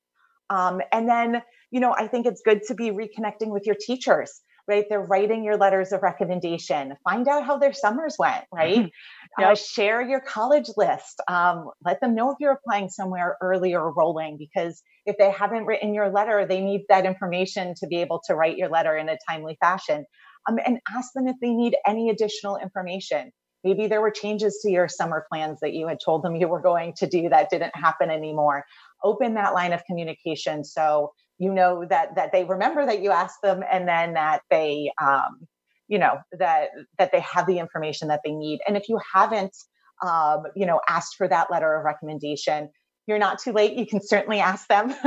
Um, 0.50 0.82
and 0.92 1.08
then, 1.08 1.42
you 1.72 1.80
know, 1.80 1.96
I 1.98 2.08
think 2.08 2.26
it's 2.26 2.42
good 2.44 2.62
to 2.68 2.76
be 2.76 2.92
reconnecting 2.92 3.52
with 3.52 3.66
your 3.66 3.78
teachers 3.80 4.42
right? 4.68 4.86
They're 4.90 5.02
writing 5.02 5.44
your 5.44 5.58
letters 5.58 5.92
of 5.92 6.02
recommendation. 6.02 6.96
Find 7.04 7.28
out 7.28 7.46
how 7.46 7.58
their 7.58 7.74
summers 7.74 8.16
went, 8.18 8.46
right? 8.54 8.78
Mm-hmm. 8.78 9.42
Yep. 9.42 9.52
Uh, 9.52 9.56
share 9.56 10.02
your 10.02 10.20
college 10.20 10.70
list. 10.78 11.22
Um, 11.28 11.70
let 11.86 12.02
them 12.02 12.16
know 12.16 12.32
if 12.32 12.38
you're 12.40 12.54
applying 12.54 12.90
somewhere 12.90 13.38
early 13.42 13.74
or 13.74 13.94
rolling, 13.94 14.38
because 14.38 14.82
if 15.06 15.18
they 15.18 15.32
haven't 15.32 15.66
written 15.66 15.94
your 15.94 16.10
letter, 16.10 16.46
they 16.46 16.62
need 16.62 16.82
that 16.90 17.06
information 17.06 17.74
to 17.78 17.88
be 17.88 17.98
able 18.02 18.22
to 18.28 18.36
write 18.36 18.58
your 18.58 18.70
letter 18.70 18.96
in 18.96 19.10
a 19.10 19.18
timely 19.30 19.58
fashion. 19.62 20.06
Um, 20.50 20.58
and 20.66 20.80
ask 20.96 21.14
them 21.14 21.28
if 21.28 21.36
they 21.40 21.52
need 21.52 21.76
any 21.86 22.10
additional 22.10 22.58
information. 22.58 23.32
Maybe 23.64 23.88
there 23.88 24.02
were 24.02 24.10
changes 24.10 24.60
to 24.64 24.72
your 24.72 24.88
summer 24.88 25.26
plans 25.32 25.60
that 25.62 25.74
you 25.74 25.88
had 25.88 26.00
told 26.04 26.24
them 26.24 26.36
you 26.36 26.48
were 26.48 26.62
going 26.62 26.94
to 26.98 27.08
do 27.08 27.30
that 27.30 27.52
didn't 27.52 27.76
happen 27.76 28.10
anymore. 28.10 28.66
Open 29.04 29.36
that 29.36 29.54
line 29.54 29.72
of 29.72 29.84
communication 29.86 30.64
so 30.64 31.14
you 31.42 31.52
know 31.52 31.84
that 31.90 32.16
that 32.16 32.32
they 32.32 32.44
remember 32.44 32.86
that 32.86 33.02
you 33.02 33.10
asked 33.10 33.42
them 33.42 33.64
and 33.70 33.88
then 33.88 34.14
that 34.14 34.44
they 34.52 34.92
um, 35.02 35.48
you 35.88 35.98
know 35.98 36.20
that 36.38 36.70
that 37.00 37.12
they 37.12 37.20
have 37.22 37.48
the 37.48 37.58
information 37.58 38.10
that 38.10 38.22
they 38.24 38.32
need. 38.32 38.60
And 38.68 38.78
if 38.78 38.88
you 38.88 39.00
haven't 39.12 39.58
um, 40.06 40.44
you 40.56 40.68
know 40.68 40.80
asked 40.88 41.16
for 41.18 41.28
that 41.28 41.50
letter 41.50 41.76
of 41.76 41.84
recommendation 41.84 42.70
you're 43.08 43.18
not 43.18 43.40
too 43.40 43.52
late. 43.52 43.74
You 43.74 43.88
can 43.88 44.00
certainly 44.00 44.40
ask 44.40 44.68
them. 44.68 44.94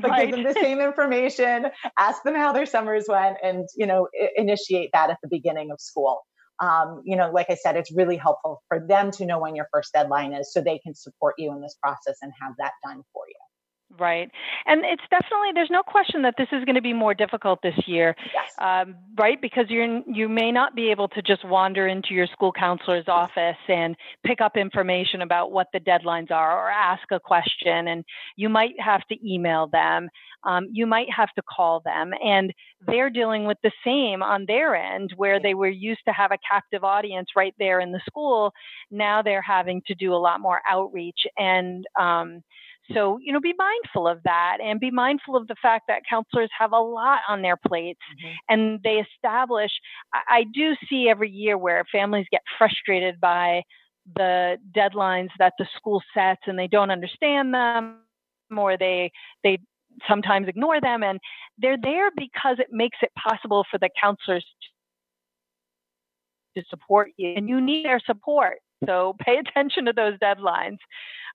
But 0.00 0.10
right. 0.10 0.30
give 0.30 0.36
them 0.36 0.44
the 0.44 0.58
same 0.60 0.80
information 0.80 1.66
ask 1.98 2.22
them 2.22 2.34
how 2.34 2.52
their 2.52 2.66
summers 2.66 3.04
went 3.06 3.36
and 3.42 3.68
you 3.76 3.86
know 3.86 4.08
initiate 4.36 4.90
that 4.94 5.10
at 5.10 5.18
the 5.22 5.28
beginning 5.28 5.70
of 5.70 5.80
school. 5.80 6.22
Um, 6.60 7.02
you 7.04 7.16
know 7.16 7.30
like 7.30 7.50
i 7.50 7.54
said 7.54 7.76
it's 7.76 7.92
really 7.92 8.16
helpful 8.16 8.62
for 8.68 8.80
them 8.80 9.12
to 9.12 9.26
know 9.26 9.38
when 9.38 9.54
your 9.54 9.68
first 9.72 9.92
deadline 9.92 10.32
is 10.32 10.52
so 10.52 10.60
they 10.60 10.78
can 10.78 10.94
support 10.94 11.34
you 11.38 11.52
in 11.52 11.60
this 11.60 11.76
process 11.80 12.16
and 12.20 12.32
have 12.42 12.54
that 12.58 12.72
done 12.84 13.02
for 13.12 13.22
you 13.28 13.47
Right. 13.98 14.30
And 14.64 14.84
it's 14.84 15.02
definitely, 15.10 15.50
there's 15.54 15.70
no 15.70 15.82
question 15.82 16.22
that 16.22 16.34
this 16.38 16.46
is 16.52 16.64
going 16.64 16.76
to 16.76 16.80
be 16.80 16.92
more 16.92 17.14
difficult 17.14 17.60
this 17.62 17.74
year, 17.86 18.14
yes. 18.32 18.54
um, 18.60 18.94
right? 19.18 19.40
Because 19.40 19.64
you're, 19.70 20.02
you 20.06 20.28
may 20.28 20.52
not 20.52 20.76
be 20.76 20.92
able 20.92 21.08
to 21.08 21.22
just 21.22 21.44
wander 21.44 21.88
into 21.88 22.14
your 22.14 22.28
school 22.28 22.52
counselor's 22.52 23.08
office 23.08 23.56
and 23.66 23.96
pick 24.24 24.40
up 24.40 24.56
information 24.56 25.22
about 25.22 25.50
what 25.50 25.66
the 25.72 25.80
deadlines 25.80 26.30
are 26.30 26.64
or 26.64 26.70
ask 26.70 27.02
a 27.10 27.18
question. 27.18 27.88
And 27.88 28.04
you 28.36 28.48
might 28.48 28.78
have 28.78 29.04
to 29.08 29.16
email 29.28 29.66
them. 29.66 30.08
Um, 30.44 30.68
you 30.70 30.86
might 30.86 31.08
have 31.10 31.32
to 31.34 31.42
call 31.42 31.82
them. 31.84 32.12
And 32.24 32.54
they're 32.86 33.10
dealing 33.10 33.46
with 33.46 33.58
the 33.64 33.72
same 33.84 34.22
on 34.22 34.44
their 34.46 34.76
end, 34.76 35.12
where 35.16 35.40
they 35.40 35.54
were 35.54 35.68
used 35.68 36.02
to 36.06 36.12
have 36.12 36.30
a 36.30 36.38
captive 36.48 36.84
audience 36.84 37.30
right 37.34 37.54
there 37.58 37.80
in 37.80 37.90
the 37.90 38.00
school. 38.08 38.52
Now 38.92 39.22
they're 39.22 39.42
having 39.42 39.82
to 39.88 39.94
do 39.96 40.14
a 40.14 40.22
lot 40.22 40.40
more 40.40 40.60
outreach. 40.70 41.26
And, 41.36 41.84
um, 41.98 42.44
so, 42.94 43.18
you 43.22 43.32
know, 43.32 43.40
be 43.40 43.54
mindful 43.58 44.08
of 44.08 44.22
that 44.24 44.58
and 44.62 44.80
be 44.80 44.90
mindful 44.90 45.36
of 45.36 45.46
the 45.46 45.56
fact 45.60 45.84
that 45.88 46.02
counselors 46.08 46.50
have 46.58 46.72
a 46.72 46.80
lot 46.80 47.20
on 47.28 47.42
their 47.42 47.56
plates 47.56 48.00
mm-hmm. 48.12 48.34
and 48.48 48.80
they 48.82 49.02
establish, 49.14 49.70
I, 50.14 50.38
I 50.38 50.44
do 50.52 50.74
see 50.88 51.08
every 51.08 51.30
year 51.30 51.58
where 51.58 51.84
families 51.90 52.26
get 52.30 52.42
frustrated 52.56 53.20
by 53.20 53.62
the 54.16 54.56
deadlines 54.74 55.28
that 55.38 55.52
the 55.58 55.66
school 55.76 56.02
sets 56.14 56.40
and 56.46 56.58
they 56.58 56.68
don't 56.68 56.90
understand 56.90 57.52
them 57.52 57.98
or 58.56 58.78
they, 58.78 59.10
they, 59.44 59.58
sometimes 60.06 60.48
ignore 60.48 60.80
them. 60.80 61.02
And 61.02 61.18
they're 61.58 61.78
there 61.80 62.10
because 62.16 62.58
it 62.58 62.68
makes 62.70 62.98
it 63.02 63.10
possible 63.16 63.64
for 63.70 63.78
the 63.78 63.90
counselors 64.00 64.46
to 66.56 66.64
support 66.68 67.10
you, 67.16 67.34
and 67.36 67.48
you 67.48 67.60
need 67.60 67.84
their 67.84 68.00
support. 68.00 68.58
So 68.86 69.16
pay 69.20 69.36
attention 69.38 69.86
to 69.86 69.92
those 69.92 70.18
deadlines, 70.18 70.78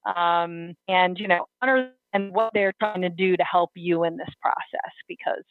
um, 0.06 0.76
and 0.88 1.18
you 1.20 1.28
know 1.28 1.46
honor 1.62 1.91
and 2.14 2.34
what 2.34 2.52
they're 2.54 2.74
trying 2.80 3.02
to 3.02 3.10
do 3.10 3.36
to 3.36 3.44
help 3.44 3.72
you 3.76 4.04
in 4.04 4.18
this 4.18 4.30
process 4.41 4.94
because 5.08 5.44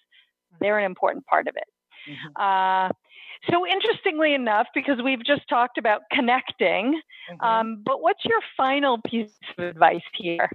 they're 0.61 0.79
an 0.79 0.85
important 0.85 1.27
part 1.27 1.49
of 1.49 1.57
it. 1.57 1.65
Mm-hmm. 2.09 2.43
Uh, 2.43 2.89
so 3.51 3.67
interestingly 3.67 4.35
enough, 4.35 4.69
because 4.75 4.99
we've 5.03 5.25
just 5.25 5.49
talked 5.49 5.77
about 5.77 6.03
connecting, 6.13 7.01
mm-hmm. 7.31 7.45
um, 7.45 7.83
but 7.85 8.01
what's 8.01 8.25
your 8.25 8.41
final 8.57 8.99
piece 9.05 9.33
of 9.59 9.65
advice 9.65 10.03
here? 10.15 10.49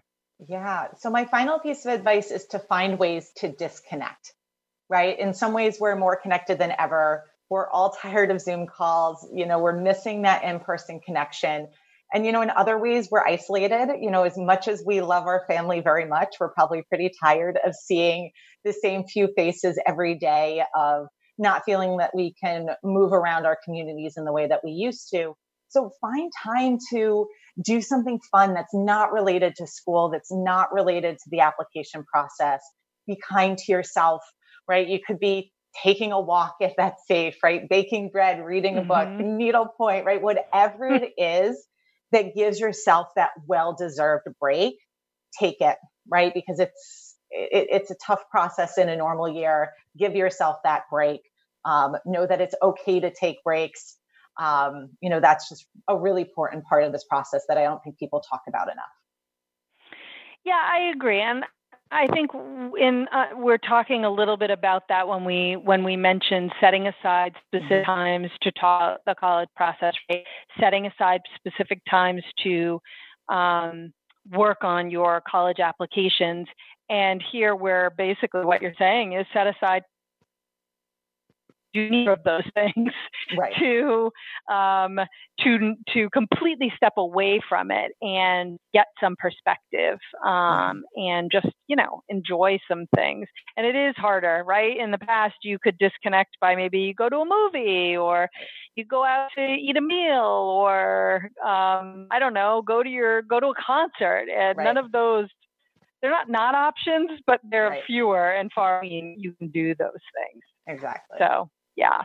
Yeah. 0.48 0.88
So 0.98 1.10
my 1.10 1.26
final 1.26 1.60
piece 1.60 1.86
of 1.86 1.94
advice 1.94 2.32
is 2.32 2.46
to 2.48 2.60
find 2.60 3.00
ways 3.00 3.32
to 3.38 3.50
disconnect. 3.50 4.34
Right. 4.90 5.20
In 5.20 5.34
some 5.34 5.52
ways, 5.52 5.78
we're 5.80 5.98
more 5.98 6.16
connected 6.16 6.60
than 6.60 6.74
ever. 6.78 7.26
We're 7.50 7.70
all 7.70 7.92
tired 8.02 8.32
of 8.32 8.42
Zoom 8.42 8.68
calls. 8.68 9.28
You 9.34 9.46
know, 9.46 9.60
we're 9.60 9.80
missing 9.80 10.24
that 10.24 10.44
in-person 10.44 11.02
connection. 11.06 11.68
And, 12.14 12.26
you 12.26 12.32
know, 12.32 12.42
in 12.42 12.50
other 12.50 12.80
ways, 12.80 13.10
we're 13.12 13.26
isolated. 13.26 13.90
You 14.00 14.12
know, 14.12 14.24
as 14.24 14.38
much 14.38 14.68
as 14.68 14.82
we 14.86 15.02
love 15.02 15.26
our 15.26 15.44
family 15.48 15.82
very 15.82 16.06
much, 16.06 16.36
we're 16.40 16.54
probably 16.54 16.84
pretty 16.84 17.12
tired 17.22 17.60
of 17.66 17.76
seeing 17.76 18.32
the 18.64 18.72
same 18.72 19.04
few 19.04 19.30
faces 19.36 19.78
every 19.86 20.16
day, 20.16 20.64
of 20.76 21.08
not 21.38 21.64
feeling 21.66 21.98
that 21.98 22.12
we 22.16 22.34
can 22.42 22.68
move 22.84 23.12
around 23.12 23.46
our 23.46 23.58
communities 23.64 24.14
in 24.18 24.24
the 24.24 24.32
way 24.32 24.48
that 24.48 24.62
we 24.64 24.72
used 24.72 25.10
to. 25.12 25.34
So 25.70 25.92
find 26.02 26.32
time 26.44 26.78
to 26.92 27.28
do 27.64 27.82
something 27.82 28.20
fun 28.32 28.54
that's 28.54 28.74
not 28.74 29.12
related 29.12 29.56
to 29.58 29.68
school, 29.68 30.10
that's 30.10 30.32
not 30.32 30.74
related 30.74 31.18
to 31.18 31.30
the 31.30 31.42
application 31.42 32.06
process. 32.06 32.62
Be 33.06 33.18
kind 33.30 33.58
to 33.58 33.72
yourself, 33.72 34.22
right? 34.68 34.88
You 34.88 35.00
could 35.06 35.20
be 35.20 35.52
taking 35.84 36.12
a 36.12 36.20
walk 36.20 36.56
if 36.60 36.74
that's 36.78 37.06
safe, 37.08 37.38
right? 37.44 37.68
Baking 37.70 38.10
bread, 38.10 38.44
reading 38.44 38.78
a 38.78 38.82
book, 38.82 39.08
mm-hmm. 39.08 39.38
needlepoint, 39.38 40.06
right? 40.06 40.22
Whatever 40.22 40.88
it 40.88 41.14
is 41.18 41.66
that 42.12 42.36
gives 42.36 42.60
yourself 42.60 43.08
that 43.16 43.32
well 43.48 43.76
deserved 43.78 44.28
break, 44.40 44.76
take 45.40 45.58
it, 45.60 45.76
right? 46.10 46.34
Because 46.34 46.60
it's, 46.60 47.16
it, 47.30 47.68
it's 47.70 47.92
a 47.92 47.96
tough 47.96 48.22
process 48.30 48.78
in 48.78 48.90
a 48.90 48.96
normal 48.96 49.30
year. 49.30 49.72
Give 49.98 50.16
yourself 50.16 50.58
that 50.64 50.84
break. 50.92 51.22
Um, 51.66 51.96
know 52.06 52.26
that 52.26 52.40
it's 52.40 52.56
okay 52.62 53.00
to 53.02 53.14
take 53.14 53.44
breaks. 53.44 53.98
Um, 54.40 54.90
you 55.02 55.10
know, 55.10 55.20
that's 55.20 55.50
just 55.50 55.66
a 55.88 55.98
really 55.98 56.22
important 56.22 56.64
part 56.66 56.84
of 56.84 56.92
this 56.92 57.04
process 57.04 57.44
that 57.50 57.58
I 57.58 57.64
don't 57.64 57.84
think 57.84 57.98
people 57.98 58.22
talk 58.22 58.44
about 58.48 58.68
enough. 58.68 58.86
Yeah, 60.46 60.62
I 60.62 60.92
agree. 60.96 61.20
And 61.20 61.44
I 61.92 62.08
think 62.08 62.32
in 62.80 63.08
uh, 63.12 63.28
we're 63.36 63.58
talking 63.58 64.06
a 64.06 64.10
little 64.10 64.38
bit 64.38 64.50
about 64.50 64.84
that 64.90 65.08
when 65.08 65.24
we 65.24 65.56
when 65.56 65.84
we 65.84 65.96
mentioned 65.96 66.52
setting 66.60 66.88
aside 66.88 67.34
specific 67.48 67.84
mm-hmm. 67.84 67.92
times 67.92 68.30
to 68.42 68.52
talk 68.52 69.00
the 69.06 69.16
college 69.16 69.50
process, 69.56 69.94
right? 70.10 70.24
setting 70.60 70.86
aside 70.88 71.22
specific 71.36 71.82
times 71.90 72.24
to 72.44 72.80
um, 73.30 73.94
work 74.32 74.64
on 74.64 74.90
your 74.90 75.22
college 75.30 75.60
applications. 75.60 76.48
And 76.90 77.24
here, 77.32 77.56
where 77.56 77.90
basically 77.90 78.46
what 78.46 78.62
you're 78.62 78.74
saying 78.80 79.14
is 79.14 79.26
set 79.34 79.48
aside 79.48 79.84
do 81.78 81.90
neither 81.90 82.12
of 82.12 82.24
those 82.24 82.44
things 82.54 82.92
right. 83.38 83.54
to 83.60 84.12
um, 84.54 85.00
to 85.42 85.76
to 85.94 86.10
completely 86.12 86.72
step 86.76 86.94
away 86.98 87.40
from 87.48 87.72
it 87.72 87.92
and 88.02 88.58
get 88.74 88.88
some 89.02 89.16
perspective 89.18 90.00
um, 90.26 90.32
mm-hmm. 90.32 91.02
and 91.02 91.32
just 91.32 91.48
you 91.68 91.76
know 91.76 92.02
enjoy 92.10 92.58
some 92.70 92.86
things. 92.96 93.28
And 93.56 93.66
it 93.66 93.76
is 93.76 93.96
harder, 93.98 94.44
right? 94.46 94.78
In 94.78 94.92
the 94.92 94.98
past, 94.98 95.36
you 95.44 95.58
could 95.62 95.78
disconnect 95.78 96.38
by 96.42 96.56
maybe 96.56 96.80
you 96.80 96.94
go 96.94 97.10
to 97.10 97.18
a 97.18 97.26
movie 97.26 97.96
or 97.98 98.30
you 98.76 98.86
go 98.86 99.04
out 99.04 99.30
to 99.36 99.42
eat 99.42 99.78
a 99.78 99.82
meal 99.82 100.24
or 100.24 101.30
um, 101.46 102.08
I 102.12 102.20
don't 102.20 102.34
know, 102.34 102.62
go 102.66 102.84
to 102.84 102.90
your 102.90 103.22
go 103.22 103.40
to 103.40 103.48
a 103.48 103.54
concert. 103.66 104.28
And 104.30 104.58
right. 104.58 104.64
none 104.64 104.78
of 104.78 104.92
those 104.92 105.28
they're 106.02 106.12
not 106.12 106.30
not 106.30 106.56
options, 106.56 107.20
but 107.26 107.40
they're 107.50 107.70
right. 107.70 107.84
fewer 107.86 108.32
and 108.32 108.52
far 108.54 108.84
you 108.84 109.34
can 109.40 109.50
do 109.50 109.76
those 109.76 109.90
things. 109.92 110.44
Exactly. 110.68 111.18
So 111.20 111.50
yeah. 111.78 112.04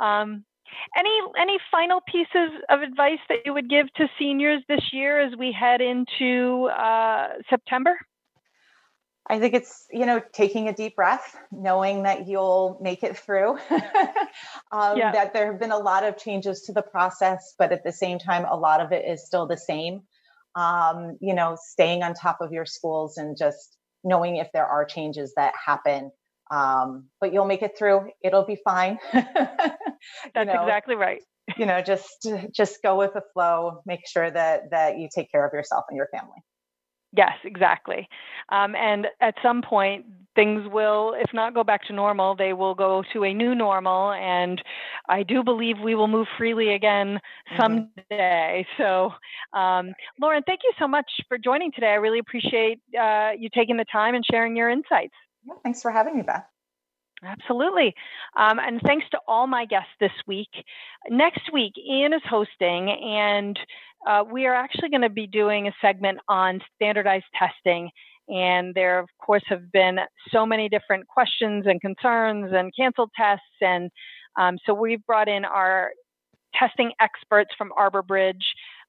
Um, 0.00 0.44
any 0.98 1.20
any 1.38 1.58
final 1.70 2.00
pieces 2.00 2.50
of 2.68 2.80
advice 2.80 3.20
that 3.28 3.38
you 3.44 3.54
would 3.54 3.70
give 3.70 3.92
to 3.94 4.08
seniors 4.18 4.62
this 4.68 4.92
year 4.92 5.20
as 5.20 5.36
we 5.38 5.52
head 5.52 5.80
into 5.80 6.66
uh, 6.66 7.28
September? 7.48 7.96
I 9.26 9.38
think 9.38 9.54
it's 9.54 9.86
you 9.92 10.06
know 10.06 10.20
taking 10.32 10.68
a 10.68 10.72
deep 10.72 10.96
breath, 10.96 11.36
knowing 11.52 12.02
that 12.02 12.26
you'll 12.26 12.78
make 12.82 13.02
it 13.02 13.16
through. 13.16 13.52
um, 14.72 14.98
yeah. 14.98 15.12
That 15.12 15.32
there 15.32 15.50
have 15.50 15.60
been 15.60 15.70
a 15.70 15.78
lot 15.78 16.04
of 16.04 16.16
changes 16.16 16.62
to 16.62 16.72
the 16.72 16.82
process, 16.82 17.54
but 17.58 17.72
at 17.72 17.84
the 17.84 17.92
same 17.92 18.18
time, 18.18 18.44
a 18.44 18.56
lot 18.56 18.80
of 18.80 18.92
it 18.92 19.04
is 19.06 19.24
still 19.24 19.46
the 19.46 19.56
same. 19.56 20.02
Um, 20.56 21.18
you 21.20 21.34
know, 21.34 21.56
staying 21.60 22.02
on 22.02 22.14
top 22.14 22.38
of 22.40 22.52
your 22.52 22.66
schools 22.66 23.16
and 23.16 23.36
just 23.36 23.76
knowing 24.04 24.36
if 24.36 24.52
there 24.52 24.66
are 24.66 24.84
changes 24.84 25.32
that 25.36 25.54
happen 25.66 26.12
um, 26.54 27.06
but 27.20 27.32
you'll 27.32 27.46
make 27.46 27.62
it 27.62 27.72
through. 27.78 28.10
It'll 28.22 28.44
be 28.44 28.58
fine. 28.64 28.98
That's 29.12 29.26
you 30.36 30.44
know, 30.44 30.62
exactly 30.62 30.94
right. 30.94 31.22
you 31.56 31.66
know, 31.66 31.80
just 31.82 32.28
just 32.54 32.82
go 32.82 32.96
with 32.96 33.12
the 33.14 33.22
flow. 33.32 33.82
Make 33.86 34.06
sure 34.06 34.30
that 34.30 34.70
that 34.70 34.98
you 34.98 35.08
take 35.14 35.30
care 35.30 35.46
of 35.46 35.52
yourself 35.52 35.84
and 35.88 35.96
your 35.96 36.08
family. 36.12 36.38
Yes, 37.16 37.34
exactly. 37.44 38.08
Um, 38.48 38.74
and 38.74 39.06
at 39.20 39.34
some 39.40 39.62
point, 39.62 40.04
things 40.34 40.66
will, 40.68 41.14
if 41.16 41.32
not 41.32 41.54
go 41.54 41.62
back 41.62 41.86
to 41.86 41.92
normal, 41.92 42.34
they 42.34 42.52
will 42.52 42.74
go 42.74 43.04
to 43.12 43.24
a 43.24 43.32
new 43.32 43.54
normal. 43.54 44.12
And 44.12 44.60
I 45.08 45.22
do 45.22 45.44
believe 45.44 45.76
we 45.78 45.94
will 45.94 46.08
move 46.08 46.26
freely 46.36 46.74
again 46.74 47.20
mm-hmm. 47.52 47.62
someday. 47.62 48.66
Mm-hmm. 48.66 48.82
So, 48.82 49.58
um, 49.58 49.92
Lauren, 50.20 50.42
thank 50.44 50.60
you 50.64 50.72
so 50.76 50.88
much 50.88 51.08
for 51.28 51.38
joining 51.38 51.70
today. 51.70 51.88
I 51.88 51.94
really 51.94 52.18
appreciate 52.18 52.80
uh, 53.00 53.30
you 53.38 53.48
taking 53.54 53.76
the 53.76 53.86
time 53.92 54.16
and 54.16 54.24
sharing 54.28 54.56
your 54.56 54.68
insights. 54.68 55.14
Yeah, 55.46 55.54
thanks 55.62 55.82
for 55.82 55.90
having 55.90 56.16
me, 56.16 56.22
Beth. 56.22 56.44
Absolutely. 57.22 57.94
Um, 58.36 58.58
and 58.58 58.80
thanks 58.82 59.06
to 59.12 59.18
all 59.26 59.46
my 59.46 59.64
guests 59.64 59.92
this 60.00 60.12
week. 60.26 60.50
Next 61.08 61.52
week, 61.52 61.72
Ian 61.78 62.12
is 62.12 62.22
hosting, 62.28 62.90
and 62.90 63.58
uh, 64.06 64.24
we 64.30 64.46
are 64.46 64.54
actually 64.54 64.90
going 64.90 65.02
to 65.02 65.10
be 65.10 65.26
doing 65.26 65.68
a 65.68 65.72
segment 65.80 66.18
on 66.28 66.60
standardized 66.74 67.24
testing. 67.38 67.90
And 68.28 68.74
there, 68.74 68.98
of 68.98 69.08
course, 69.24 69.42
have 69.48 69.70
been 69.72 69.98
so 70.30 70.46
many 70.46 70.68
different 70.68 71.06
questions 71.06 71.64
and 71.66 71.80
concerns 71.80 72.52
and 72.54 72.72
canceled 72.76 73.10
tests. 73.16 73.44
And 73.60 73.90
um, 74.38 74.58
so 74.64 74.74
we've 74.74 75.04
brought 75.06 75.28
in 75.28 75.44
our 75.44 75.90
testing 76.54 76.92
experts 77.00 77.50
from 77.56 77.70
ArborBridge 77.78 78.44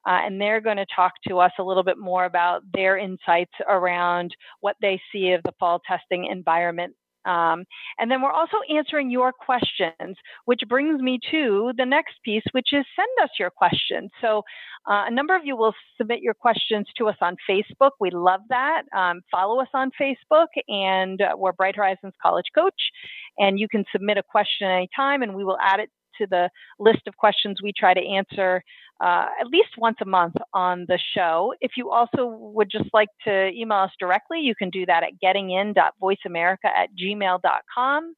uh, 0.06 0.20
and 0.24 0.40
they're 0.40 0.62
going 0.62 0.78
to 0.78 0.86
talk 0.96 1.14
to 1.28 1.40
us 1.40 1.52
a 1.60 1.64
little 1.64 1.84
bit 1.84 1.98
more 1.98 2.26
about 2.26 2.62
their 2.74 2.98
insights 2.98 3.54
around 3.68 4.36
what 4.62 4.76
they 4.82 5.00
see 5.12 5.32
of 5.32 5.42
the 5.44 5.54
fall 5.60 5.82
testing 5.88 6.26
environment. 6.26 6.94
Um, 7.26 7.66
and 7.98 8.10
then 8.10 8.22
we're 8.22 8.32
also 8.32 8.58
answering 8.70 9.10
your 9.10 9.32
questions, 9.32 10.16
which 10.46 10.62
brings 10.68 11.02
me 11.02 11.20
to 11.32 11.72
the 11.76 11.86
next 11.86 12.16
piece, 12.24 12.44
which 12.52 12.68
is 12.72 12.86
send 12.96 13.10
us 13.24 13.32
your 13.40 13.50
questions. 13.50 14.12
So, 14.22 14.44
uh, 14.88 15.06
a 15.08 15.12
number 15.12 15.36
of 15.36 15.42
you 15.44 15.58
will 15.58 15.74
submit 15.98 16.22
your 16.22 16.36
questions 16.36 16.86
to 16.98 17.08
us 17.08 17.16
on 17.22 17.36
Facebook. 17.50 17.92
We 18.00 18.12
love 18.12 18.42
that. 18.50 18.84
Um, 18.96 19.22
follow 19.32 19.60
us 19.60 19.68
on 19.74 19.90
Facebook, 20.00 20.48
and 20.68 21.20
uh, 21.22 21.34
we're 21.36 21.54
Bright 21.54 21.76
Horizons 21.76 22.14
College 22.22 22.46
Coach. 22.54 22.92
And 23.40 23.60
you 23.60 23.68
can 23.68 23.84
submit 23.92 24.18
a 24.18 24.24
question 24.24 24.68
anytime, 24.68 25.24
and 25.24 25.34
we 25.34 25.44
will 25.44 25.58
add 25.60 25.80
it 25.80 25.90
to 26.20 26.28
the 26.30 26.50
list 26.80 27.08
of 27.08 27.18
questions 27.18 27.60
we 27.62 27.74
try 27.78 27.94
to 27.94 28.06
answer 28.06 28.64
uh, 29.02 29.28
at 29.40 29.48
least 29.48 29.70
once 29.78 29.98
a 30.02 30.06
month 30.06 30.36
on 30.54 30.86
the 30.88 31.00
show. 31.16 31.54
If 31.62 31.72
you 31.78 31.92
also 31.92 32.28
would 32.28 32.70
just 32.70 32.90
like 32.94 33.10
to 33.26 33.50
email 33.50 33.80
us 33.80 33.92
directly, 34.00 34.40
you 34.40 34.56
can 34.56 34.70
do 34.70 34.86
that 34.86 35.04
at 35.04 35.12
gettingin.voiceamerica 35.24 36.66
at 36.66 36.90
gmail.com. 36.96 38.16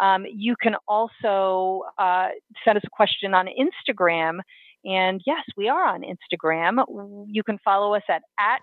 Um, 0.00 0.24
you 0.32 0.56
can 0.60 0.74
also 0.88 1.82
uh, 1.98 2.28
send 2.64 2.78
us 2.78 2.84
a 2.84 2.90
question 2.90 3.34
on 3.34 3.46
Instagram. 3.46 4.40
And 4.84 5.20
yes, 5.26 5.44
we 5.56 5.68
are 5.68 5.86
on 5.86 6.02
Instagram. 6.02 7.24
You 7.28 7.42
can 7.42 7.58
follow 7.64 7.94
us 7.94 8.02
at, 8.08 8.22
at 8.38 8.60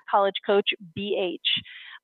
BH. 0.97 1.37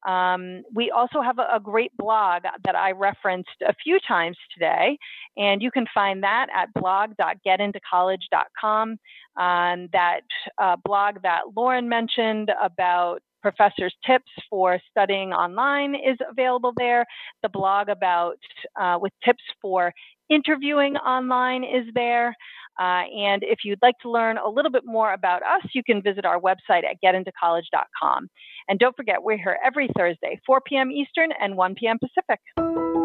Um, 0.06 0.64
we 0.74 0.92
also 0.92 1.22
have 1.22 1.40
a, 1.40 1.48
a, 1.56 1.60
great 1.60 1.92
blog 1.98 2.44
that 2.64 2.76
I 2.76 2.92
referenced 2.92 3.50
a 3.68 3.74
few 3.84 4.00
times 4.08 4.38
today, 4.54 5.00
and 5.36 5.64
you 5.64 5.72
can 5.72 5.88
find 5.94 6.24
that 6.24 6.48
at 6.56 6.74
blog.getintocollege.com. 6.74 8.98
Um, 9.38 9.90
that 9.92 10.22
uh, 10.58 10.78
blog 10.86 11.22
that 11.24 11.42
Lauren 11.56 11.90
mentioned 11.90 12.52
about 12.62 13.22
professors' 13.42 13.94
tips 14.06 14.32
for 14.50 14.80
studying 14.90 15.34
online 15.34 15.94
is 15.94 16.18
available 16.30 16.72
there. 16.78 17.06
The 17.44 17.50
blog 17.50 17.90
about 17.90 18.38
uh, 18.80 18.98
with 19.00 19.12
tips 19.24 19.44
for 19.62 19.94
interviewing 20.30 20.98
online 20.98 21.64
is 21.64 21.86
there. 21.94 22.36
Uh, 22.80 23.04
and 23.16 23.44
if 23.44 23.60
you'd 23.64 23.82
like 23.82 23.98
to 24.00 24.10
learn 24.10 24.38
a 24.38 24.50
little 24.50 24.72
bit 24.72 24.84
more 24.86 25.14
about 25.14 25.42
us, 25.44 25.62
you 25.74 25.84
can 25.84 26.02
visit 26.02 26.26
our 26.26 26.40
website 26.40 26.84
at 26.84 26.98
getintocollege.com. 27.04 28.30
And 28.68 28.80
don't 28.80 28.96
forget, 28.96 29.24
we're 29.24 29.38
here 29.38 29.58
every 29.64 29.90
Thursday, 29.98 30.40
4 30.46 30.62
p.m. 30.62 30.92
Eastern 30.92 31.30
and 31.40 31.56
1 31.56 31.76
p.m. 31.76 31.98
Pacific. 32.00 33.05